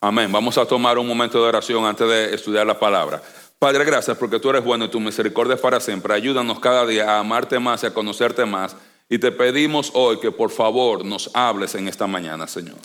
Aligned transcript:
Amén. 0.00 0.30
Vamos 0.30 0.56
a 0.58 0.64
tomar 0.64 0.96
un 0.98 1.06
momento 1.06 1.42
de 1.42 1.48
oración 1.48 1.84
antes 1.84 2.08
de 2.08 2.34
estudiar 2.34 2.66
la 2.66 2.78
palabra. 2.78 3.20
Padre, 3.58 3.84
gracias 3.84 4.16
porque 4.16 4.38
tú 4.38 4.50
eres 4.50 4.62
bueno 4.62 4.84
y 4.84 4.88
tu 4.88 5.00
misericordia 5.00 5.56
es 5.56 5.60
para 5.60 5.80
siempre. 5.80 6.14
Ayúdanos 6.14 6.60
cada 6.60 6.86
día 6.86 7.10
a 7.10 7.18
amarte 7.18 7.58
más 7.58 7.82
y 7.82 7.86
a 7.86 7.94
conocerte 7.94 8.44
más. 8.44 8.76
Y 9.08 9.18
te 9.18 9.32
pedimos 9.32 9.90
hoy 9.94 10.20
que 10.20 10.30
por 10.30 10.50
favor 10.50 11.04
nos 11.04 11.30
hables 11.34 11.74
en 11.74 11.88
esta 11.88 12.06
mañana, 12.06 12.46
Señor. 12.46 12.78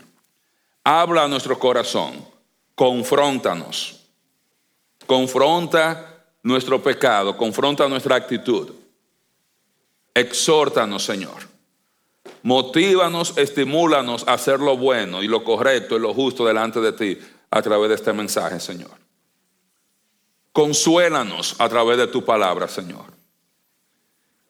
Habla 0.83 1.25
a 1.25 1.27
nuestro 1.27 1.59
corazón, 1.59 2.25
confróntanos, 2.73 3.99
confronta 5.05 6.25
nuestro 6.41 6.81
pecado, 6.81 7.37
confronta 7.37 7.87
nuestra 7.87 8.15
actitud. 8.15 8.71
Exhórtanos, 10.15 11.03
Señor. 11.03 11.52
Motívanos, 12.43 13.37
estimúlanos 13.37 14.27
a 14.27 14.33
hacer 14.33 14.59
lo 14.59 14.77
bueno 14.77 15.23
y 15.23 15.27
lo 15.27 15.43
correcto 15.43 15.95
y 15.95 15.99
lo 15.99 16.13
justo 16.13 16.45
delante 16.45 16.81
de 16.81 16.91
ti 16.91 17.17
a 17.49 17.61
través 17.61 17.89
de 17.89 17.95
este 17.95 18.11
mensaje, 18.11 18.59
Señor. 18.59 18.91
Consuélanos 20.51 21.55
a 21.59 21.69
través 21.69 21.97
de 21.97 22.07
tu 22.07 22.23
palabra, 22.23 22.67
Señor. 22.67 23.05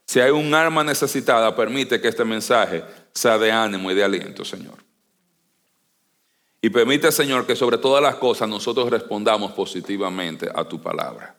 Si 0.05 0.19
hay 0.19 0.31
un 0.31 0.53
alma 0.53 0.83
necesitada, 0.83 1.55
permite 1.55 2.01
que 2.01 2.07
este 2.07 2.25
mensaje 2.25 2.83
sea 3.13 3.37
de 3.37 3.51
ánimo 3.51 3.91
y 3.91 3.95
de 3.95 4.03
aliento, 4.03 4.43
Señor. 4.43 4.83
Y 6.61 6.69
permite, 6.69 7.11
Señor, 7.11 7.45
que 7.45 7.55
sobre 7.55 7.77
todas 7.77 8.01
las 8.01 8.15
cosas 8.15 8.49
nosotros 8.49 8.89
respondamos 8.89 9.51
positivamente 9.51 10.49
a 10.53 10.63
tu 10.63 10.81
palabra. 10.81 11.35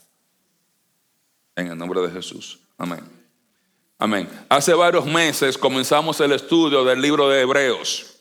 En 1.57 1.69
el 1.69 1.79
nombre 1.79 2.01
de 2.01 2.11
Jesús. 2.11 2.61
Amén. 2.79 3.14
Amén. 3.99 4.29
Hace 4.49 4.75
varios 4.75 5.07
meses 5.07 5.57
comenzamos 5.57 6.21
el 6.21 6.33
estudio 6.33 6.85
del 6.85 7.01
libro 7.01 7.29
de 7.29 7.43
Hebreos. 7.43 8.15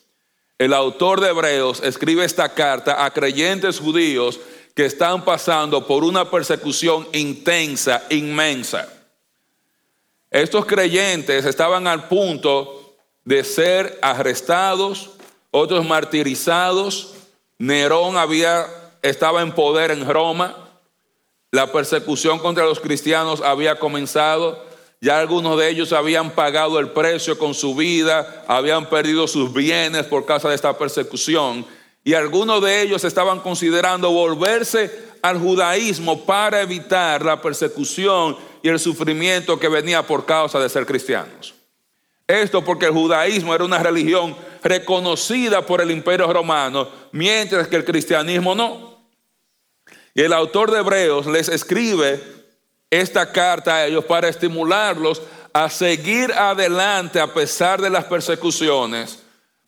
El 0.56 0.72
autor 0.72 1.20
de 1.20 1.30
Hebreos 1.30 1.80
escribe 1.82 2.24
esta 2.24 2.48
carta 2.54 3.04
a 3.04 3.10
creyentes 3.10 3.80
judíos 3.80 4.38
que 4.74 4.86
están 4.86 5.24
pasando 5.24 5.86
por 5.86 6.04
una 6.04 6.30
persecución 6.30 7.08
intensa, 7.12 8.04
inmensa. 8.10 8.88
Estos 10.30 10.64
creyentes 10.64 11.44
estaban 11.44 11.86
al 11.86 12.08
punto 12.08 12.96
de 13.24 13.42
ser 13.42 13.98
arrestados, 14.00 15.10
otros 15.50 15.84
martirizados. 15.86 17.14
Nerón 17.58 18.16
había, 18.16 18.66
estaba 19.02 19.42
en 19.42 19.52
poder 19.52 19.90
en 19.90 20.08
Roma. 20.08 20.56
La 21.50 21.70
persecución 21.70 22.38
contra 22.38 22.64
los 22.64 22.80
cristianos 22.80 23.40
había 23.40 23.78
comenzado. 23.78 24.73
Ya 25.04 25.18
algunos 25.18 25.58
de 25.58 25.68
ellos 25.68 25.92
habían 25.92 26.30
pagado 26.30 26.78
el 26.78 26.88
precio 26.88 27.36
con 27.36 27.52
su 27.52 27.74
vida, 27.74 28.42
habían 28.48 28.88
perdido 28.88 29.28
sus 29.28 29.52
bienes 29.52 30.06
por 30.06 30.24
causa 30.24 30.48
de 30.48 30.54
esta 30.54 30.78
persecución. 30.78 31.66
Y 32.02 32.14
algunos 32.14 32.62
de 32.62 32.80
ellos 32.80 33.04
estaban 33.04 33.40
considerando 33.40 34.10
volverse 34.10 35.10
al 35.20 35.38
judaísmo 35.38 36.24
para 36.24 36.62
evitar 36.62 37.22
la 37.22 37.42
persecución 37.42 38.38
y 38.62 38.70
el 38.70 38.78
sufrimiento 38.78 39.60
que 39.60 39.68
venía 39.68 40.06
por 40.06 40.24
causa 40.24 40.58
de 40.58 40.70
ser 40.70 40.86
cristianos. 40.86 41.54
Esto 42.26 42.64
porque 42.64 42.86
el 42.86 42.92
judaísmo 42.92 43.54
era 43.54 43.66
una 43.66 43.80
religión 43.80 44.34
reconocida 44.62 45.66
por 45.66 45.82
el 45.82 45.90
imperio 45.90 46.32
romano, 46.32 46.88
mientras 47.12 47.68
que 47.68 47.76
el 47.76 47.84
cristianismo 47.84 48.54
no. 48.54 49.04
Y 50.14 50.22
el 50.22 50.32
autor 50.32 50.70
de 50.70 50.78
Hebreos 50.78 51.26
les 51.26 51.50
escribe 51.50 52.43
esta 53.00 53.30
carta 53.30 53.76
a 53.76 53.86
ellos 53.86 54.04
para 54.04 54.28
estimularlos 54.28 55.22
a 55.52 55.70
seguir 55.70 56.32
adelante 56.32 57.20
a 57.20 57.32
pesar 57.32 57.80
de 57.80 57.88
las 57.88 58.04
persecuciones, 58.04 59.20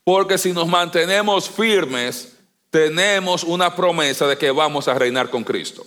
porque 0.02 0.36
si 0.36 0.52
nos 0.52 0.66
mantenemos 0.66 1.48
firmes, 1.48 2.33
tenemos 2.70 3.44
una 3.44 3.74
promesa 3.74 4.27
de 4.27 4.36
que 4.36 4.50
vamos 4.50 4.88
a 4.88 4.94
reinar 4.94 5.30
con 5.30 5.44
Cristo. 5.44 5.86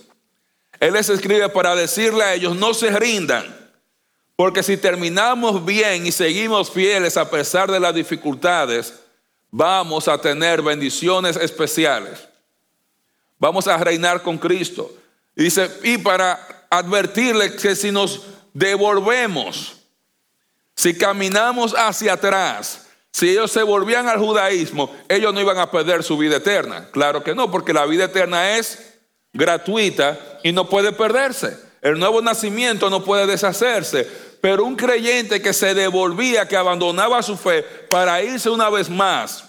Él 0.80 0.94
les 0.94 1.10
escribe 1.10 1.48
para 1.50 1.76
decirle 1.76 2.24
a 2.24 2.34
ellos, 2.34 2.56
no 2.56 2.72
se 2.72 2.90
rindan, 2.90 3.44
porque 4.36 4.62
si 4.62 4.78
terminamos 4.78 5.64
bien 5.64 6.06
y 6.06 6.12
seguimos 6.12 6.70
fieles 6.70 7.18
a 7.18 7.30
pesar 7.30 7.70
de 7.70 7.78
las 7.78 7.94
dificultades, 7.94 8.94
vamos 9.50 10.08
a 10.08 10.18
tener 10.18 10.62
bendiciones 10.62 11.36
especiales. 11.36 12.26
Vamos 13.38 13.66
a 13.66 13.76
reinar 13.76 14.22
con 14.22 14.38
Cristo. 14.38 14.90
Dice, 15.34 15.70
y 15.82 15.98
para 15.98 16.59
advertirle 16.70 17.56
que 17.56 17.74
si 17.74 17.90
nos 17.90 18.22
devolvemos, 18.54 19.76
si 20.74 20.96
caminamos 20.96 21.74
hacia 21.76 22.14
atrás, 22.14 22.86
si 23.12 23.28
ellos 23.28 23.50
se 23.50 23.62
volvían 23.62 24.08
al 24.08 24.18
judaísmo, 24.18 24.94
ellos 25.08 25.34
no 25.34 25.40
iban 25.40 25.58
a 25.58 25.70
perder 25.70 26.04
su 26.04 26.16
vida 26.16 26.36
eterna. 26.36 26.88
Claro 26.92 27.22
que 27.22 27.34
no, 27.34 27.50
porque 27.50 27.72
la 27.72 27.84
vida 27.84 28.04
eterna 28.04 28.56
es 28.56 28.98
gratuita 29.32 30.18
y 30.42 30.52
no 30.52 30.68
puede 30.68 30.92
perderse. 30.92 31.58
El 31.82 31.98
nuevo 31.98 32.22
nacimiento 32.22 32.88
no 32.88 33.04
puede 33.04 33.26
deshacerse. 33.26 34.08
Pero 34.40 34.64
un 34.64 34.76
creyente 34.76 35.42
que 35.42 35.52
se 35.52 35.74
devolvía, 35.74 36.48
que 36.48 36.56
abandonaba 36.56 37.22
su 37.22 37.36
fe 37.36 37.62
para 37.90 38.22
irse 38.22 38.48
una 38.48 38.70
vez 38.70 38.88
más 38.88 39.44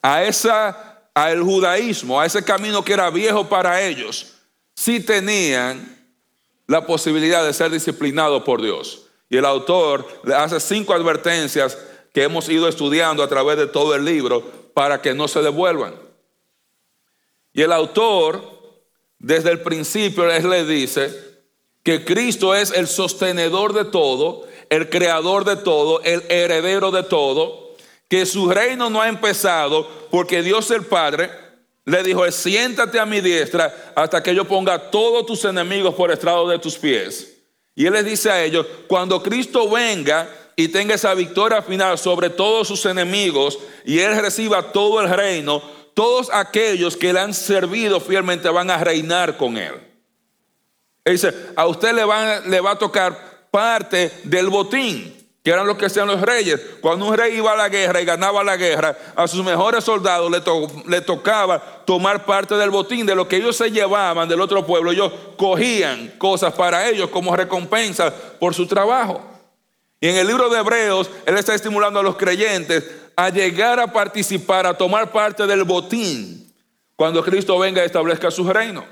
a 0.00 0.22
esa 0.24 0.92
al 1.14 1.42
judaísmo, 1.42 2.18
a 2.20 2.24
ese 2.24 2.42
camino 2.42 2.82
que 2.82 2.94
era 2.94 3.10
viejo 3.10 3.46
para 3.48 3.82
ellos, 3.82 4.32
sí 4.74 5.00
tenían 5.00 5.98
la 6.66 6.86
posibilidad 6.86 7.44
de 7.44 7.52
ser 7.52 7.70
disciplinados 7.70 8.42
por 8.42 8.62
Dios. 8.62 9.06
Y 9.28 9.36
el 9.36 9.44
autor 9.44 10.06
le 10.24 10.34
hace 10.34 10.60
cinco 10.60 10.94
advertencias 10.94 11.78
que 12.12 12.22
hemos 12.22 12.48
ido 12.48 12.68
estudiando 12.68 13.22
a 13.22 13.28
través 13.28 13.56
de 13.56 13.66
todo 13.66 13.94
el 13.94 14.04
libro 14.04 14.42
para 14.74 15.00
que 15.00 15.14
no 15.14 15.28
se 15.28 15.40
devuelvan. 15.40 15.94
Y 17.52 17.62
el 17.62 17.72
autor, 17.72 18.42
desde 19.18 19.50
el 19.50 19.60
principio, 19.60 20.26
le 20.26 20.64
dice 20.64 21.32
que 21.82 22.04
Cristo 22.04 22.54
es 22.54 22.70
el 22.72 22.86
sostenedor 22.86 23.72
de 23.72 23.84
todo, 23.84 24.46
el 24.70 24.88
creador 24.88 25.44
de 25.44 25.56
todo, 25.56 26.02
el 26.02 26.22
heredero 26.28 26.90
de 26.90 27.02
todo, 27.02 27.74
que 28.08 28.26
su 28.26 28.50
reino 28.50 28.90
no 28.90 29.00
ha 29.00 29.08
empezado 29.08 29.88
porque 30.10 30.42
Dios 30.42 30.70
el 30.70 30.84
Padre 30.84 31.30
le 31.84 32.02
dijo, 32.02 32.30
siéntate 32.30 33.00
a 33.00 33.06
mi 33.06 33.20
diestra 33.20 33.92
hasta 33.94 34.22
que 34.22 34.34
yo 34.34 34.44
ponga 34.46 34.90
todos 34.90 35.26
tus 35.26 35.44
enemigos 35.44 35.94
por 35.94 36.10
estrado 36.10 36.48
de 36.48 36.58
tus 36.58 36.76
pies. 36.76 37.28
Y 37.74 37.86
él 37.86 37.94
les 37.94 38.04
dice 38.04 38.30
a 38.30 38.42
ellos, 38.42 38.66
cuando 38.86 39.22
Cristo 39.22 39.68
venga 39.68 40.28
y 40.54 40.68
tenga 40.68 40.94
esa 40.94 41.14
victoria 41.14 41.62
final 41.62 41.98
sobre 41.98 42.30
todos 42.30 42.68
sus 42.68 42.84
enemigos 42.86 43.58
y 43.84 43.98
él 43.98 44.20
reciba 44.20 44.72
todo 44.72 45.00
el 45.00 45.08
reino, 45.08 45.62
todos 45.94 46.28
aquellos 46.32 46.96
que 46.96 47.12
le 47.12 47.20
han 47.20 47.34
servido 47.34 48.00
fielmente 48.00 48.48
van 48.48 48.70
a 48.70 48.78
reinar 48.78 49.36
con 49.36 49.56
él. 49.56 49.74
Él 51.04 51.14
dice, 51.14 51.34
a 51.56 51.66
usted 51.66 51.94
le 51.94 52.04
le 52.48 52.60
va 52.60 52.70
a 52.72 52.78
tocar 52.78 53.48
parte 53.50 54.12
del 54.24 54.48
botín 54.48 55.21
que 55.42 55.50
eran 55.50 55.66
los 55.66 55.76
que 55.76 55.86
hacían 55.86 56.06
los 56.06 56.20
reyes. 56.20 56.60
Cuando 56.80 57.06
un 57.06 57.16
rey 57.16 57.36
iba 57.36 57.52
a 57.52 57.56
la 57.56 57.68
guerra 57.68 58.00
y 58.00 58.04
ganaba 58.04 58.44
la 58.44 58.56
guerra, 58.56 58.96
a 59.16 59.26
sus 59.26 59.44
mejores 59.44 59.82
soldados 59.82 60.30
le, 60.86 61.00
tocaba 61.00 61.82
tomar 61.84 62.24
parte 62.24 62.54
del 62.54 62.70
botín, 62.70 63.04
de 63.04 63.16
lo 63.16 63.26
que 63.26 63.36
ellos 63.36 63.56
se 63.56 63.70
llevaban 63.70 64.28
del 64.28 64.40
otro 64.40 64.64
pueblo. 64.64 64.92
Ellos 64.92 65.12
cogían 65.36 66.12
cosas 66.18 66.54
para 66.54 66.88
ellos 66.88 67.10
como 67.10 67.34
recompensa 67.34 68.14
por 68.38 68.54
su 68.54 68.66
trabajo. 68.66 69.20
Y 70.00 70.08
en 70.08 70.16
el 70.16 70.26
libro 70.28 70.48
de 70.48 70.60
Hebreos, 70.60 71.10
él 71.26 71.36
está 71.36 71.54
estimulando 71.54 71.98
a 71.98 72.02
los 72.02 72.16
creyentes 72.16 72.84
a 73.16 73.28
llegar 73.28 73.80
a 73.80 73.92
participar, 73.92 74.66
a 74.66 74.74
tomar 74.76 75.10
parte 75.10 75.46
del 75.46 75.64
botín, 75.64 76.52
cuando 76.94 77.22
Cristo 77.22 77.58
venga 77.58 77.82
y 77.82 77.86
establezca 77.86 78.30
su 78.30 78.44
reino. 78.50 78.84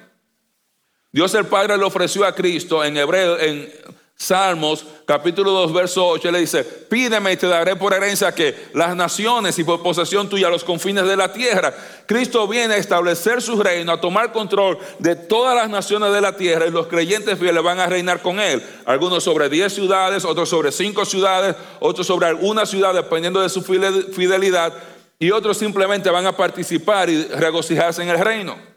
Dios 1.13 1.35
el 1.35 1.47
Padre 1.47 1.77
le 1.77 1.85
ofreció 1.85 2.25
a 2.25 2.35
Cristo 2.35 2.85
en 2.85 2.97
Hebreo, 2.97 3.39
en 3.39 3.73
Salmos 4.21 4.85
capítulo 5.07 5.51
2, 5.51 5.73
verso 5.73 6.07
8, 6.07 6.31
le 6.31 6.41
dice, 6.41 6.63
pídeme 6.63 7.33
y 7.33 7.39
te 7.39 7.47
daré 7.47 7.75
por 7.75 7.95
herencia 7.95 8.35
que 8.35 8.69
las 8.75 8.95
naciones 8.95 9.59
y 9.59 9.65
por 9.65 9.83
posesión 9.83 10.29
tuya 10.29 10.51
los 10.51 10.63
confines 10.63 11.07
de 11.07 11.17
la 11.17 11.33
tierra. 11.33 11.75
Cristo 12.05 12.47
viene 12.47 12.75
a 12.75 12.77
establecer 12.77 13.41
su 13.41 13.63
reino, 13.63 13.93
a 13.93 13.99
tomar 13.99 14.31
control 14.31 14.77
de 14.99 15.17
todas 15.17 15.57
las 15.57 15.71
naciones 15.71 16.13
de 16.13 16.21
la 16.21 16.37
tierra 16.37 16.67
y 16.67 16.71
los 16.71 16.87
creyentes 16.87 17.39
fieles 17.39 17.63
van 17.63 17.81
a 17.81 17.87
reinar 17.87 18.21
con 18.21 18.41
él. 18.41 18.63
Algunos 18.85 19.25
sobre 19.25 19.49
10 19.49 19.73
ciudades, 19.73 20.27
otros 20.27 20.51
sobre 20.51 20.71
5 20.71 21.07
ciudades, 21.07 21.57
otros 21.81 22.07
sobre 22.07 22.27
alguna 22.27 22.67
ciudad 22.67 22.93
dependiendo 22.93 23.41
de 23.41 23.49
su 23.49 23.63
fidelidad 23.63 24.75
y 25.19 25.31
otros 25.31 25.57
simplemente 25.57 26.11
van 26.11 26.27
a 26.27 26.37
participar 26.37 27.09
y 27.09 27.25
regocijarse 27.25 28.03
en 28.03 28.11
el 28.11 28.19
reino. 28.19 28.70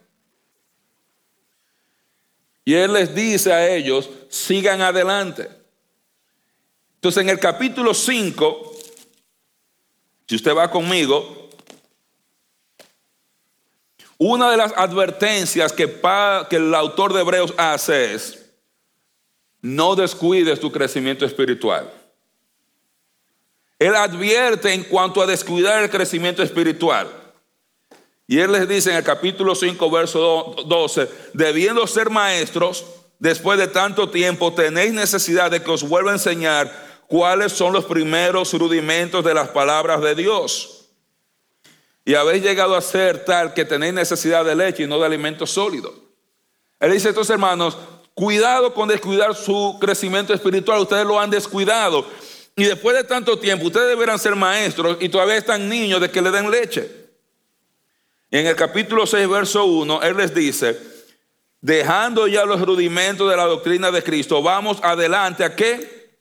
Y 2.65 2.75
Él 2.75 2.93
les 2.93 3.13
dice 3.13 3.51
a 3.51 3.67
ellos, 3.67 4.09
sigan 4.29 4.81
adelante. 4.81 5.49
Entonces 6.95 7.21
en 7.21 7.29
el 7.29 7.39
capítulo 7.39 7.93
5, 7.93 8.71
si 10.27 10.35
usted 10.35 10.55
va 10.55 10.71
conmigo, 10.71 11.49
una 14.17 14.49
de 14.51 14.57
las 14.57 14.71
advertencias 14.77 15.73
que, 15.73 15.99
que 16.49 16.55
el 16.55 16.73
autor 16.73 17.13
de 17.13 17.21
Hebreos 17.21 17.53
hace 17.57 18.13
es, 18.13 18.45
no 19.61 19.95
descuides 19.95 20.59
tu 20.59 20.71
crecimiento 20.71 21.25
espiritual. 21.25 21.91
Él 23.79 23.95
advierte 23.95 24.71
en 24.73 24.83
cuanto 24.83 25.21
a 25.21 25.25
descuidar 25.25 25.83
el 25.83 25.89
crecimiento 25.89 26.41
espiritual. 26.41 27.22
Y 28.27 28.39
él 28.39 28.51
les 28.51 28.67
dice 28.67 28.91
en 28.91 28.97
el 28.97 29.03
capítulo 29.03 29.53
5, 29.53 29.91
verso 29.91 30.55
12, 30.65 31.09
debiendo 31.33 31.85
ser 31.87 32.09
maestros, 32.09 32.85
después 33.19 33.59
de 33.59 33.67
tanto 33.67 34.09
tiempo, 34.09 34.53
tenéis 34.53 34.93
necesidad 34.93 35.51
de 35.51 35.61
que 35.61 35.71
os 35.71 35.83
vuelva 35.83 36.11
a 36.11 36.15
enseñar 36.15 36.71
cuáles 37.07 37.51
son 37.51 37.73
los 37.73 37.85
primeros 37.85 38.53
rudimentos 38.53 39.23
de 39.25 39.33
las 39.33 39.49
palabras 39.49 40.01
de 40.01 40.15
Dios. 40.15 40.85
Y 42.05 42.15
habéis 42.15 42.43
llegado 42.43 42.75
a 42.75 42.81
ser 42.81 43.23
tal 43.23 43.53
que 43.53 43.65
tenéis 43.65 43.93
necesidad 43.93 44.43
de 44.43 44.55
leche 44.55 44.83
y 44.83 44.87
no 44.87 44.99
de 44.99 45.05
alimento 45.05 45.45
sólido. 45.45 45.93
Él 46.79 46.91
dice, 46.91 47.09
estos 47.09 47.29
hermanos, 47.29 47.77
cuidado 48.13 48.73
con 48.73 48.89
descuidar 48.89 49.35
su 49.35 49.77
crecimiento 49.79 50.33
espiritual. 50.33 50.81
Ustedes 50.81 51.05
lo 51.05 51.19
han 51.19 51.29
descuidado. 51.29 52.05
Y 52.55 52.65
después 52.65 52.95
de 52.95 53.03
tanto 53.03 53.39
tiempo, 53.39 53.67
ustedes 53.67 53.87
deberán 53.87 54.19
ser 54.19 54.35
maestros 54.35 54.97
y 54.99 55.09
todavía 55.09 55.37
están 55.37 55.67
niños 55.67 56.01
de 56.01 56.11
que 56.11 56.21
le 56.21 56.31
den 56.31 56.51
leche. 56.51 57.02
En 58.33 58.47
el 58.47 58.55
capítulo 58.55 59.05
6, 59.05 59.29
verso 59.29 59.63
1, 59.65 60.01
Él 60.01 60.17
les 60.17 60.33
dice, 60.33 60.75
dejando 61.61 62.25
ya 62.25 62.45
los 62.45 62.59
rudimentos 62.61 63.29
de 63.29 63.37
la 63.37 63.45
doctrina 63.45 63.91
de 63.91 64.01
Cristo, 64.01 64.41
vamos 64.41 64.79
adelante 64.81 65.43
a 65.43 65.55
qué? 65.55 66.17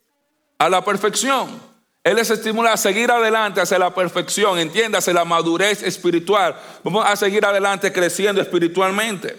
A 0.59 0.69
la 0.69 0.85
perfección. 0.85 1.59
Él 2.03 2.17
les 2.17 2.29
estimula 2.29 2.71
a 2.71 2.77
seguir 2.77 3.09
adelante 3.09 3.61
hacia 3.61 3.79
la 3.79 3.95
perfección, 3.95 4.59
entiéndase 4.59 5.11
la 5.11 5.25
madurez 5.25 5.81
espiritual. 5.81 6.55
Vamos 6.83 7.03
a 7.03 7.15
seguir 7.15 7.43
adelante 7.43 7.91
creciendo 7.91 8.43
espiritualmente. 8.43 9.35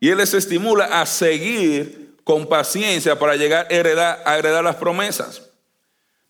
Y 0.00 0.08
Él 0.08 0.18
les 0.18 0.34
estimula 0.34 0.86
a 0.86 1.06
seguir 1.06 2.16
con 2.24 2.48
paciencia 2.48 3.16
para 3.16 3.36
llegar 3.36 3.68
a 3.70 3.72
heredar, 3.72 4.22
a 4.26 4.36
heredar 4.36 4.64
las 4.64 4.74
promesas. 4.74 5.40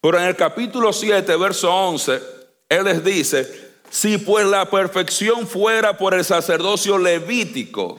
Pero 0.03 0.19
en 0.19 0.25
el 0.25 0.37
capítulo 0.37 0.93
7, 0.93 1.35
verso 1.37 1.75
11, 1.75 2.21
Él 2.69 2.85
les 2.85 3.03
dice, 3.03 3.70
si 3.91 4.19
pues 4.19 4.47
la 4.47 4.71
perfección 4.71 5.49
fuera 5.49 5.99
por 5.99 6.15
el 6.15 6.25
sacerdocio 6.25 6.97
levítico, 6.97 7.99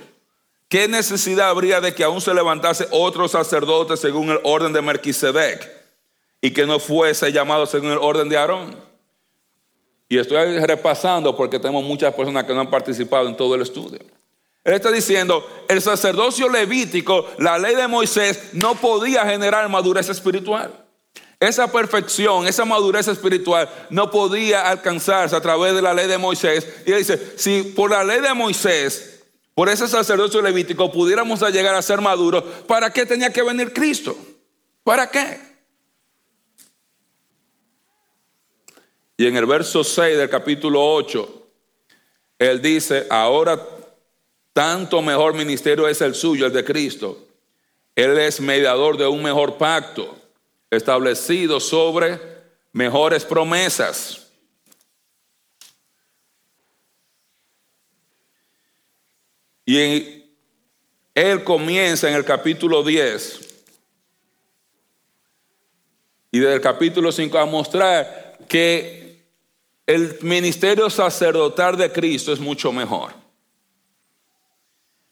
¿qué 0.70 0.88
necesidad 0.88 1.50
habría 1.50 1.82
de 1.82 1.94
que 1.94 2.06
aún 2.06 2.22
se 2.22 2.34
levantase 2.34 2.88
otro 2.92 3.28
sacerdote 3.28 3.98
según 3.98 4.30
el 4.30 4.40
orden 4.44 4.72
de 4.72 4.82
Melquisedec 4.82 5.70
y 6.40 6.52
que 6.52 6.66
no 6.66 6.80
fuese 6.80 7.32
llamado 7.34 7.66
según 7.66 7.92
el 7.92 7.98
orden 7.98 8.30
de 8.30 8.38
Aarón? 8.38 8.76
Y 10.08 10.18
estoy 10.18 10.60
repasando 10.60 11.36
porque 11.36 11.60
tenemos 11.60 11.84
muchas 11.84 12.14
personas 12.14 12.46
que 12.46 12.54
no 12.54 12.62
han 12.62 12.70
participado 12.70 13.28
en 13.28 13.36
todo 13.36 13.56
el 13.56 13.62
estudio. 13.62 14.00
Él 14.64 14.74
está 14.74 14.92
diciendo, 14.92 15.46
el 15.68 15.82
sacerdocio 15.82 16.48
levítico, 16.48 17.28
la 17.38 17.58
ley 17.58 17.76
de 17.76 17.88
Moisés, 17.88 18.52
no 18.54 18.76
podía 18.76 19.26
generar 19.26 19.68
madurez 19.68 20.08
espiritual. 20.08 20.72
Esa 21.42 21.72
perfección, 21.72 22.46
esa 22.46 22.66
madurez 22.66 23.08
espiritual 23.08 23.68
no 23.90 24.12
podía 24.12 24.70
alcanzarse 24.70 25.36
a 25.36 25.42
través 25.42 25.74
de 25.74 25.82
la 25.82 25.92
ley 25.92 26.06
de 26.06 26.20
Moisés. 26.20 26.68
Y 26.86 26.92
él 26.92 27.00
dice, 27.00 27.34
si 27.36 27.64
por 27.64 27.90
la 27.90 28.04
ley 28.04 28.22
de 28.22 28.32
Moisés, 28.36 29.24
por 29.56 29.68
ese 29.68 29.88
sacerdocio 29.88 30.40
levítico, 30.40 30.92
pudiéramos 30.92 31.42
llegar 31.52 31.74
a 31.74 31.82
ser 31.82 32.00
maduros, 32.00 32.44
¿para 32.68 32.94
qué 32.94 33.08
tenía 33.08 33.34
que 33.34 33.42
venir 33.42 33.74
Cristo? 33.74 34.16
¿Para 34.84 35.10
qué? 35.10 35.40
Y 39.18 39.26
en 39.26 39.36
el 39.36 39.48
verso 39.48 39.84
6 39.84 40.20
del 40.20 40.30
capítulo 40.30 40.94
8, 40.94 41.48
él 42.38 42.62
dice, 42.62 43.08
ahora 43.10 43.60
tanto 44.54 45.02
mejor 45.02 45.34
ministerio 45.34 45.88
es 45.88 46.02
el 46.02 46.14
suyo, 46.14 46.46
el 46.46 46.54
de 46.54 46.64
Cristo. 46.64 47.18
Él 47.96 48.20
es 48.20 48.40
mediador 48.40 48.96
de 48.96 49.08
un 49.08 49.24
mejor 49.24 49.58
pacto, 49.58 50.21
establecido 50.72 51.60
sobre 51.60 52.20
mejores 52.72 53.26
promesas. 53.26 54.28
Y 59.66 60.24
él 61.14 61.44
comienza 61.44 62.10
en 62.10 62.16
el 62.16 62.26
capítulo 62.26 62.84
10 62.84 63.50
y 66.32 66.40
del 66.40 66.62
capítulo 66.62 67.12
5 67.12 67.38
a 67.38 67.46
mostrar 67.46 68.38
que 68.48 69.22
el 69.86 70.18
ministerio 70.22 70.90
sacerdotal 70.90 71.76
de 71.76 71.92
Cristo 71.92 72.32
es 72.32 72.40
mucho 72.40 72.72
mejor. 72.72 73.14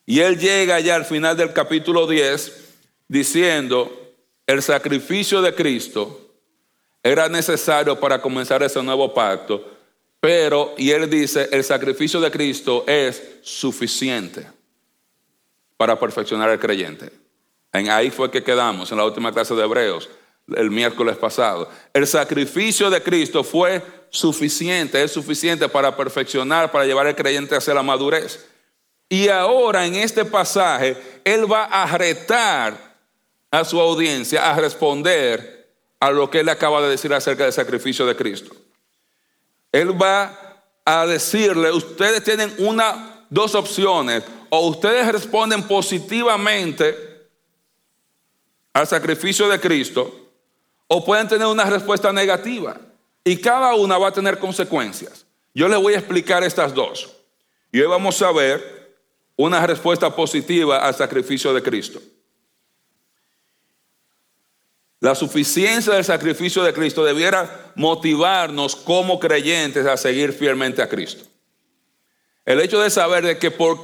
Y 0.06 0.22
él 0.22 0.40
llega 0.40 0.80
ya 0.80 0.96
al 0.96 1.06
final 1.06 1.36
del 1.38 1.54
capítulo 1.54 2.08
10 2.08 2.70
diciendo, 3.08 4.09
el 4.50 4.64
sacrificio 4.64 5.44
de 5.44 5.54
Cristo 5.54 6.28
era 7.04 7.30
necesario 7.30 8.00
para 8.00 8.20
comenzar 8.20 8.64
ese 8.64 8.82
nuevo 8.82 9.14
pacto, 9.14 9.64
pero, 10.20 10.74
y 10.76 10.90
él 10.90 11.08
dice, 11.08 11.48
el 11.52 11.64
sacrificio 11.64 12.20
de 12.20 12.32
Cristo 12.32 12.84
es 12.88 13.22
suficiente 13.44 14.48
para 15.78 16.00
perfeccionar 16.00 16.50
al 16.50 16.60
creyente. 16.60 17.12
En 17.72 17.92
ahí 17.92 18.10
fue 18.10 18.32
que 18.32 18.42
quedamos 18.42 18.92
en 18.92 18.98
la 18.98 19.06
última 19.06 19.32
clase 19.32 19.54
de 19.54 19.62
Hebreos 19.62 20.10
el 20.56 20.72
miércoles 20.72 21.16
pasado. 21.16 21.70
El 21.94 22.08
sacrificio 22.08 22.90
de 22.90 23.04
Cristo 23.04 23.44
fue 23.44 23.84
suficiente, 24.10 25.04
es 25.04 25.12
suficiente 25.12 25.70
para 25.70 25.96
perfeccionar, 25.96 26.72
para 26.72 26.86
llevar 26.86 27.06
al 27.06 27.16
creyente 27.16 27.56
hacia 27.56 27.76
la 27.76 27.84
madurez. 27.84 28.48
Y 29.08 29.28
ahora 29.28 29.86
en 29.86 29.94
este 29.94 30.26
pasaje, 30.26 30.98
Él 31.24 31.46
va 31.52 31.66
a 31.66 31.86
retar 31.96 32.89
a 33.52 33.64
su 33.66 33.80
audiencia 33.80 34.50
a 34.50 34.56
responder 34.56 35.74
a 36.00 36.12
lo 36.12 36.30
que 36.30 36.40
Él 36.40 36.50
acaba 36.50 36.82
de 36.82 36.90
decir 36.90 37.14
acerca 37.14 37.44
del 37.44 37.54
sacrificio 37.54 38.06
de 38.06 38.16
Cristo. 38.16 38.56
Él 39.72 40.02
va 40.02 40.64
a 40.86 41.06
decirle, 41.06 41.72
ustedes 41.72 42.24
tienen 42.24 42.54
una, 42.58 43.26
dos 43.30 43.54
opciones, 43.56 44.24
o 44.50 44.68
ustedes 44.68 45.12
responden 45.12 45.64
positivamente 45.64 47.28
al 48.74 48.88
sacrificio 48.88 49.48
de 49.48 49.60
Cristo, 49.60 50.32
o 50.88 51.06
pueden 51.06 51.28
tener 51.28 51.48
una 51.48 51.66
respuesta 51.66 52.12
negativa. 52.12 52.80
Y 53.24 53.38
cada 53.38 53.76
una 53.76 53.98
va 53.98 54.08
a 54.08 54.14
tener 54.14 54.40
consecuencias. 54.40 55.26
Yo 55.54 55.68
les 55.68 55.80
voy 55.80 55.94
a 55.94 56.00
explicar 56.00 56.44
estas 56.44 56.74
dos. 56.74 57.10
Y 57.72 57.82
hoy 57.82 57.88
vamos 57.88 58.20
a 58.22 58.32
ver 58.32 58.96
una 59.36 59.66
respuesta 59.68 60.16
positiva 60.16 60.80
al 60.80 60.96
sacrificio 60.96 61.54
de 61.54 61.62
Cristo. 61.62 62.00
La 65.02 65.16
suficiencia 65.16 65.94
del 65.94 66.04
sacrificio 66.04 66.62
de 66.62 66.74
Cristo 66.74 67.06
debiera 67.06 67.72
motivarnos 67.76 68.76
como 68.76 69.20
creyentes 69.20 69.86
a 69.86 69.96
seguir 69.96 70.34
fielmente 70.34 70.82
a 70.82 70.90
Cristo. 70.90 71.24
El 72.46 72.60
hecho 72.60 72.82
de 72.82 72.90
saber 72.90 73.26
de 73.26 73.38
que 73.38 73.52
por 73.52 73.78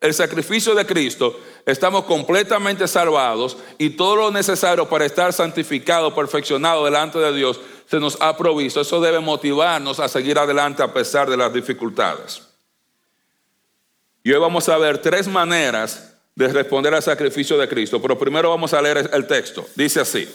el 0.00 0.14
sacrificio 0.14 0.74
de 0.74 0.86
Cristo 0.86 1.38
estamos 1.66 2.04
completamente 2.04 2.88
salvados 2.88 3.56
y 3.78 3.90
todo 3.90 4.16
lo 4.16 4.30
necesario 4.30 4.88
para 4.88 5.04
estar 5.04 5.32
santificado, 5.32 6.14
perfeccionado 6.14 6.84
delante 6.84 7.18
de 7.18 7.32
Dios 7.34 7.60
se 7.88 8.00
nos 8.00 8.16
ha 8.20 8.36
provisto. 8.36 8.80
Eso 8.80 9.00
debe 9.00 9.20
motivarnos 9.20 10.00
a 10.00 10.08
seguir 10.08 10.38
adelante 10.38 10.82
a 10.82 10.92
pesar 10.92 11.28
de 11.28 11.36
las 11.36 11.52
dificultades. 11.52 12.42
Y 14.24 14.32
hoy 14.32 14.40
vamos 14.40 14.68
a 14.68 14.78
ver 14.78 14.98
tres 14.98 15.28
maneras 15.28 16.14
de 16.34 16.48
responder 16.48 16.94
al 16.94 17.02
sacrificio 17.02 17.58
de 17.58 17.68
Cristo. 17.68 18.00
Pero 18.00 18.18
primero 18.18 18.48
vamos 18.48 18.72
a 18.72 18.80
leer 18.80 19.10
el 19.12 19.26
texto. 19.26 19.66
Dice 19.74 20.00
así. 20.00 20.28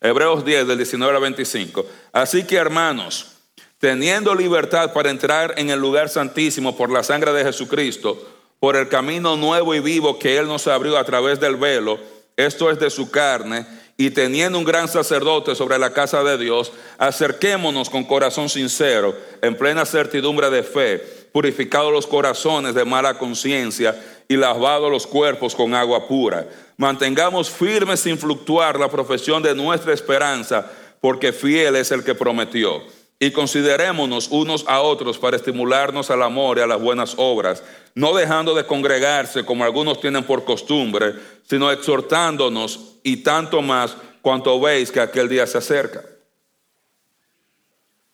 Hebreos 0.00 0.44
10 0.44 0.66
del 0.66 0.78
19 0.78 1.14
al 1.14 1.22
25. 1.22 1.86
Así 2.12 2.44
que 2.44 2.56
hermanos, 2.56 3.36
teniendo 3.78 4.34
libertad 4.34 4.92
para 4.92 5.10
entrar 5.10 5.54
en 5.56 5.70
el 5.70 5.78
lugar 5.78 6.08
santísimo 6.08 6.76
por 6.76 6.90
la 6.90 7.02
sangre 7.02 7.32
de 7.32 7.44
Jesucristo, 7.44 8.26
por 8.58 8.76
el 8.76 8.88
camino 8.88 9.36
nuevo 9.36 9.74
y 9.74 9.80
vivo 9.80 10.18
que 10.18 10.36
Él 10.36 10.46
nos 10.46 10.66
abrió 10.66 10.98
a 10.98 11.04
través 11.04 11.40
del 11.40 11.56
velo, 11.56 11.98
esto 12.36 12.70
es 12.70 12.78
de 12.78 12.90
su 12.90 13.10
carne, 13.10 13.66
y 13.96 14.10
teniendo 14.10 14.58
un 14.58 14.64
gran 14.64 14.88
sacerdote 14.88 15.54
sobre 15.54 15.78
la 15.78 15.92
casa 15.92 16.22
de 16.22 16.38
Dios, 16.38 16.72
acerquémonos 16.96 17.90
con 17.90 18.04
corazón 18.04 18.48
sincero, 18.48 19.14
en 19.42 19.54
plena 19.54 19.84
certidumbre 19.84 20.48
de 20.48 20.62
fe 20.62 21.19
purificado 21.32 21.90
los 21.90 22.06
corazones 22.06 22.74
de 22.74 22.84
mala 22.84 23.18
conciencia 23.18 24.00
y 24.28 24.36
lavado 24.36 24.88
los 24.90 25.06
cuerpos 25.06 25.54
con 25.54 25.74
agua 25.74 26.06
pura. 26.06 26.48
Mantengamos 26.76 27.50
firmes 27.50 28.00
sin 28.00 28.18
fluctuar 28.18 28.78
la 28.78 28.90
profesión 28.90 29.42
de 29.42 29.54
nuestra 29.54 29.92
esperanza, 29.92 30.70
porque 31.00 31.32
fiel 31.32 31.76
es 31.76 31.90
el 31.90 32.04
que 32.04 32.14
prometió. 32.14 32.82
Y 33.18 33.32
considerémonos 33.32 34.28
unos 34.28 34.64
a 34.66 34.80
otros 34.80 35.18
para 35.18 35.36
estimularnos 35.36 36.10
al 36.10 36.22
amor 36.22 36.58
y 36.58 36.62
a 36.62 36.66
las 36.66 36.80
buenas 36.80 37.14
obras, 37.18 37.62
no 37.94 38.14
dejando 38.14 38.54
de 38.54 38.64
congregarse 38.64 39.44
como 39.44 39.64
algunos 39.64 40.00
tienen 40.00 40.24
por 40.24 40.44
costumbre, 40.44 41.14
sino 41.46 41.70
exhortándonos 41.70 42.96
y 43.02 43.18
tanto 43.18 43.60
más 43.60 43.94
cuanto 44.22 44.58
veis 44.58 44.90
que 44.90 45.00
aquel 45.00 45.28
día 45.28 45.46
se 45.46 45.58
acerca. 45.58 46.02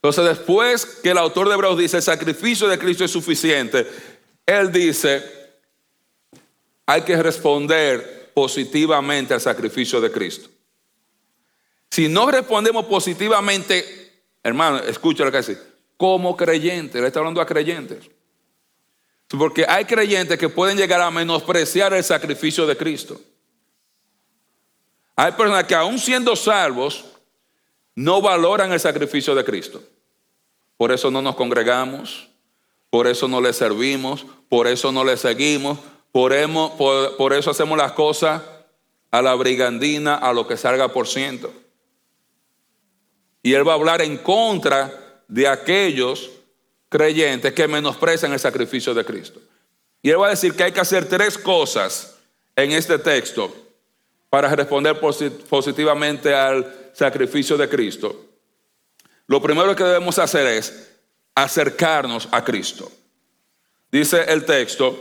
Entonces, 0.08 0.38
después 0.38 0.86
que 1.02 1.10
el 1.10 1.18
autor 1.18 1.48
de 1.48 1.54
Hebreos 1.54 1.76
dice, 1.76 1.96
el 1.96 2.02
sacrificio 2.04 2.68
de 2.68 2.78
Cristo 2.78 3.04
es 3.04 3.10
suficiente, 3.10 3.84
él 4.46 4.70
dice, 4.70 5.20
hay 6.86 7.02
que 7.02 7.20
responder 7.20 8.30
positivamente 8.32 9.34
al 9.34 9.40
sacrificio 9.40 10.00
de 10.00 10.12
Cristo. 10.12 10.48
Si 11.90 12.06
no 12.06 12.30
respondemos 12.30 12.86
positivamente, 12.86 14.12
hermano, 14.44 14.78
escucha 14.78 15.24
lo 15.24 15.32
que 15.32 15.38
dice, 15.38 15.58
como 15.96 16.36
creyentes. 16.36 17.00
Le 17.00 17.08
está 17.08 17.18
hablando 17.18 17.40
a 17.40 17.46
creyentes. 17.46 18.08
Porque 19.26 19.66
hay 19.68 19.86
creyentes 19.86 20.38
que 20.38 20.48
pueden 20.48 20.76
llegar 20.76 21.00
a 21.00 21.10
menospreciar 21.10 21.92
el 21.94 22.04
sacrificio 22.04 22.64
de 22.64 22.76
Cristo. 22.76 23.20
Hay 25.16 25.32
personas 25.32 25.64
que 25.64 25.74
aún 25.74 25.98
siendo 25.98 26.36
salvos 26.36 27.06
no 27.96 28.22
valoran 28.22 28.70
el 28.70 28.78
sacrificio 28.78 29.34
de 29.34 29.44
Cristo. 29.44 29.82
Por 30.76 30.92
eso 30.92 31.10
no 31.10 31.22
nos 31.22 31.36
congregamos, 31.36 32.28
por 32.90 33.06
eso 33.06 33.28
no 33.28 33.40
le 33.40 33.52
servimos, 33.52 34.26
por 34.48 34.66
eso 34.66 34.92
no 34.92 35.04
le 35.04 35.16
seguimos, 35.16 35.78
por, 36.12 37.16
por 37.16 37.32
eso 37.32 37.50
hacemos 37.50 37.76
las 37.76 37.92
cosas 37.92 38.42
a 39.10 39.22
la 39.22 39.34
brigandina, 39.34 40.16
a 40.16 40.32
lo 40.32 40.46
que 40.46 40.56
salga 40.56 40.92
por 40.92 41.08
ciento. 41.08 41.52
Y 43.42 43.54
él 43.54 43.66
va 43.66 43.72
a 43.72 43.76
hablar 43.76 44.02
en 44.02 44.18
contra 44.18 45.22
de 45.28 45.46
aquellos 45.46 46.30
creyentes 46.88 47.52
que 47.52 47.68
menosprecian 47.68 48.32
el 48.32 48.40
sacrificio 48.40 48.94
de 48.94 49.04
Cristo. 49.04 49.40
Y 50.02 50.10
él 50.10 50.20
va 50.20 50.26
a 50.28 50.30
decir 50.30 50.54
que 50.54 50.64
hay 50.64 50.72
que 50.72 50.80
hacer 50.80 51.08
tres 51.08 51.36
cosas 51.38 52.16
en 52.54 52.72
este 52.72 52.98
texto 52.98 53.54
para 54.30 54.54
responder 54.54 54.98
positivamente 55.48 56.34
al 56.34 56.90
sacrificio 56.92 57.56
de 57.56 57.68
Cristo. 57.68 58.25
Lo 59.26 59.42
primero 59.42 59.74
que 59.74 59.84
debemos 59.84 60.18
hacer 60.18 60.46
es 60.46 60.90
acercarnos 61.34 62.28
a 62.30 62.44
Cristo. 62.44 62.90
Dice 63.90 64.24
el 64.28 64.44
texto, 64.44 64.98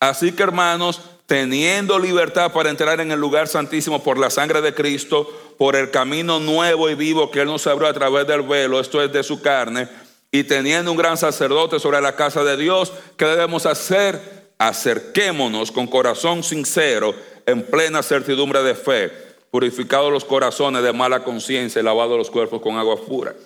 así 0.00 0.32
que 0.32 0.42
hermanos, 0.42 1.00
teniendo 1.26 1.98
libertad 1.98 2.52
para 2.52 2.70
entrar 2.70 3.00
en 3.00 3.10
el 3.10 3.20
lugar 3.20 3.48
santísimo 3.48 4.02
por 4.02 4.18
la 4.18 4.30
sangre 4.30 4.60
de 4.60 4.74
Cristo, 4.74 5.54
por 5.58 5.76
el 5.76 5.90
camino 5.90 6.38
nuevo 6.38 6.90
y 6.90 6.94
vivo 6.94 7.30
que 7.30 7.40
Él 7.40 7.46
nos 7.46 7.66
abrió 7.66 7.88
a 7.88 7.94
través 7.94 8.26
del 8.26 8.42
velo, 8.42 8.80
esto 8.80 9.02
es 9.02 9.12
de 9.12 9.22
su 9.22 9.40
carne, 9.40 9.88
y 10.30 10.44
teniendo 10.44 10.90
un 10.90 10.96
gran 10.96 11.16
sacerdote 11.16 11.78
sobre 11.78 12.00
la 12.00 12.16
casa 12.16 12.42
de 12.44 12.56
Dios, 12.56 12.92
¿qué 13.16 13.24
debemos 13.24 13.66
hacer? 13.66 14.50
Acerquémonos 14.58 15.70
con 15.70 15.86
corazón 15.86 16.42
sincero, 16.42 17.14
en 17.46 17.62
plena 17.62 18.02
certidumbre 18.02 18.62
de 18.62 18.74
fe, 18.74 19.12
purificados 19.54 20.10
los 20.10 20.24
corazones 20.24 20.82
de 20.82 20.92
mala 20.92 21.22
conciencia 21.22 21.80
y 21.80 21.84
lavados 21.84 22.18
los 22.18 22.28
cuerpos 22.28 22.60
con 22.60 22.76
agua 22.76 22.96
pura. 22.96 23.36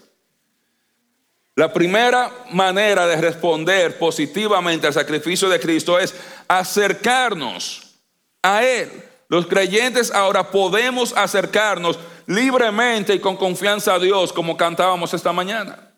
La 1.55 1.71
primera 1.71 2.33
manera 2.51 3.07
de 3.07 3.17
responder 3.17 3.99
positivamente 3.99 4.87
al 4.87 4.95
sacrificio 4.95 5.51
de 5.51 5.61
Cristo 5.61 5.99
es 5.99 6.15
acercarnos 6.49 7.99
a 8.43 8.65
Él. 8.65 8.91
Los 9.29 9.47
creyentes 9.49 10.11
ahora 10.11 10.51
podemos 10.51 11.15
acercarnos 11.15 11.99
libremente 12.25 13.13
y 13.13 13.19
con 13.19 13.37
confianza 13.37 13.93
a 13.93 13.99
Dios 13.99 14.33
como 14.33 14.57
cantábamos 14.57 15.13
esta 15.13 15.35
mañana. 15.35 15.93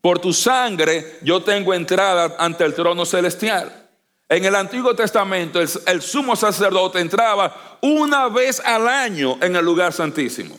Por 0.00 0.20
tu 0.20 0.32
sangre 0.32 1.18
yo 1.20 1.42
tengo 1.42 1.74
entrada 1.74 2.34
ante 2.38 2.64
el 2.64 2.72
trono 2.72 3.04
celestial. 3.04 3.83
En 4.28 4.44
el 4.44 4.54
Antiguo 4.54 4.94
Testamento 4.94 5.60
el, 5.60 6.02
sumo 6.02 6.34
sacerdote 6.34 6.98
entraba 6.98 7.78
una 7.82 8.28
vez 8.28 8.60
al 8.60 8.88
año 8.88 9.36
en 9.40 9.54
el 9.54 9.64
lugar 9.64 9.92
santísimo. 9.92 10.58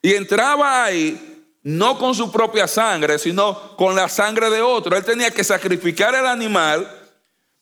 Y 0.00 0.14
entraba 0.14 0.84
ahí 0.84 1.26
no 1.62 1.98
con 1.98 2.14
su 2.14 2.30
propia 2.30 2.66
sangre, 2.66 3.18
sino 3.18 3.76
con 3.76 3.94
la 3.94 4.08
sangre 4.08 4.48
de 4.48 4.62
otro. 4.62 4.96
Él 4.96 5.04
tenía 5.04 5.30
que 5.30 5.44
sacrificar 5.44 6.14
el 6.14 6.26
animal, 6.26 6.88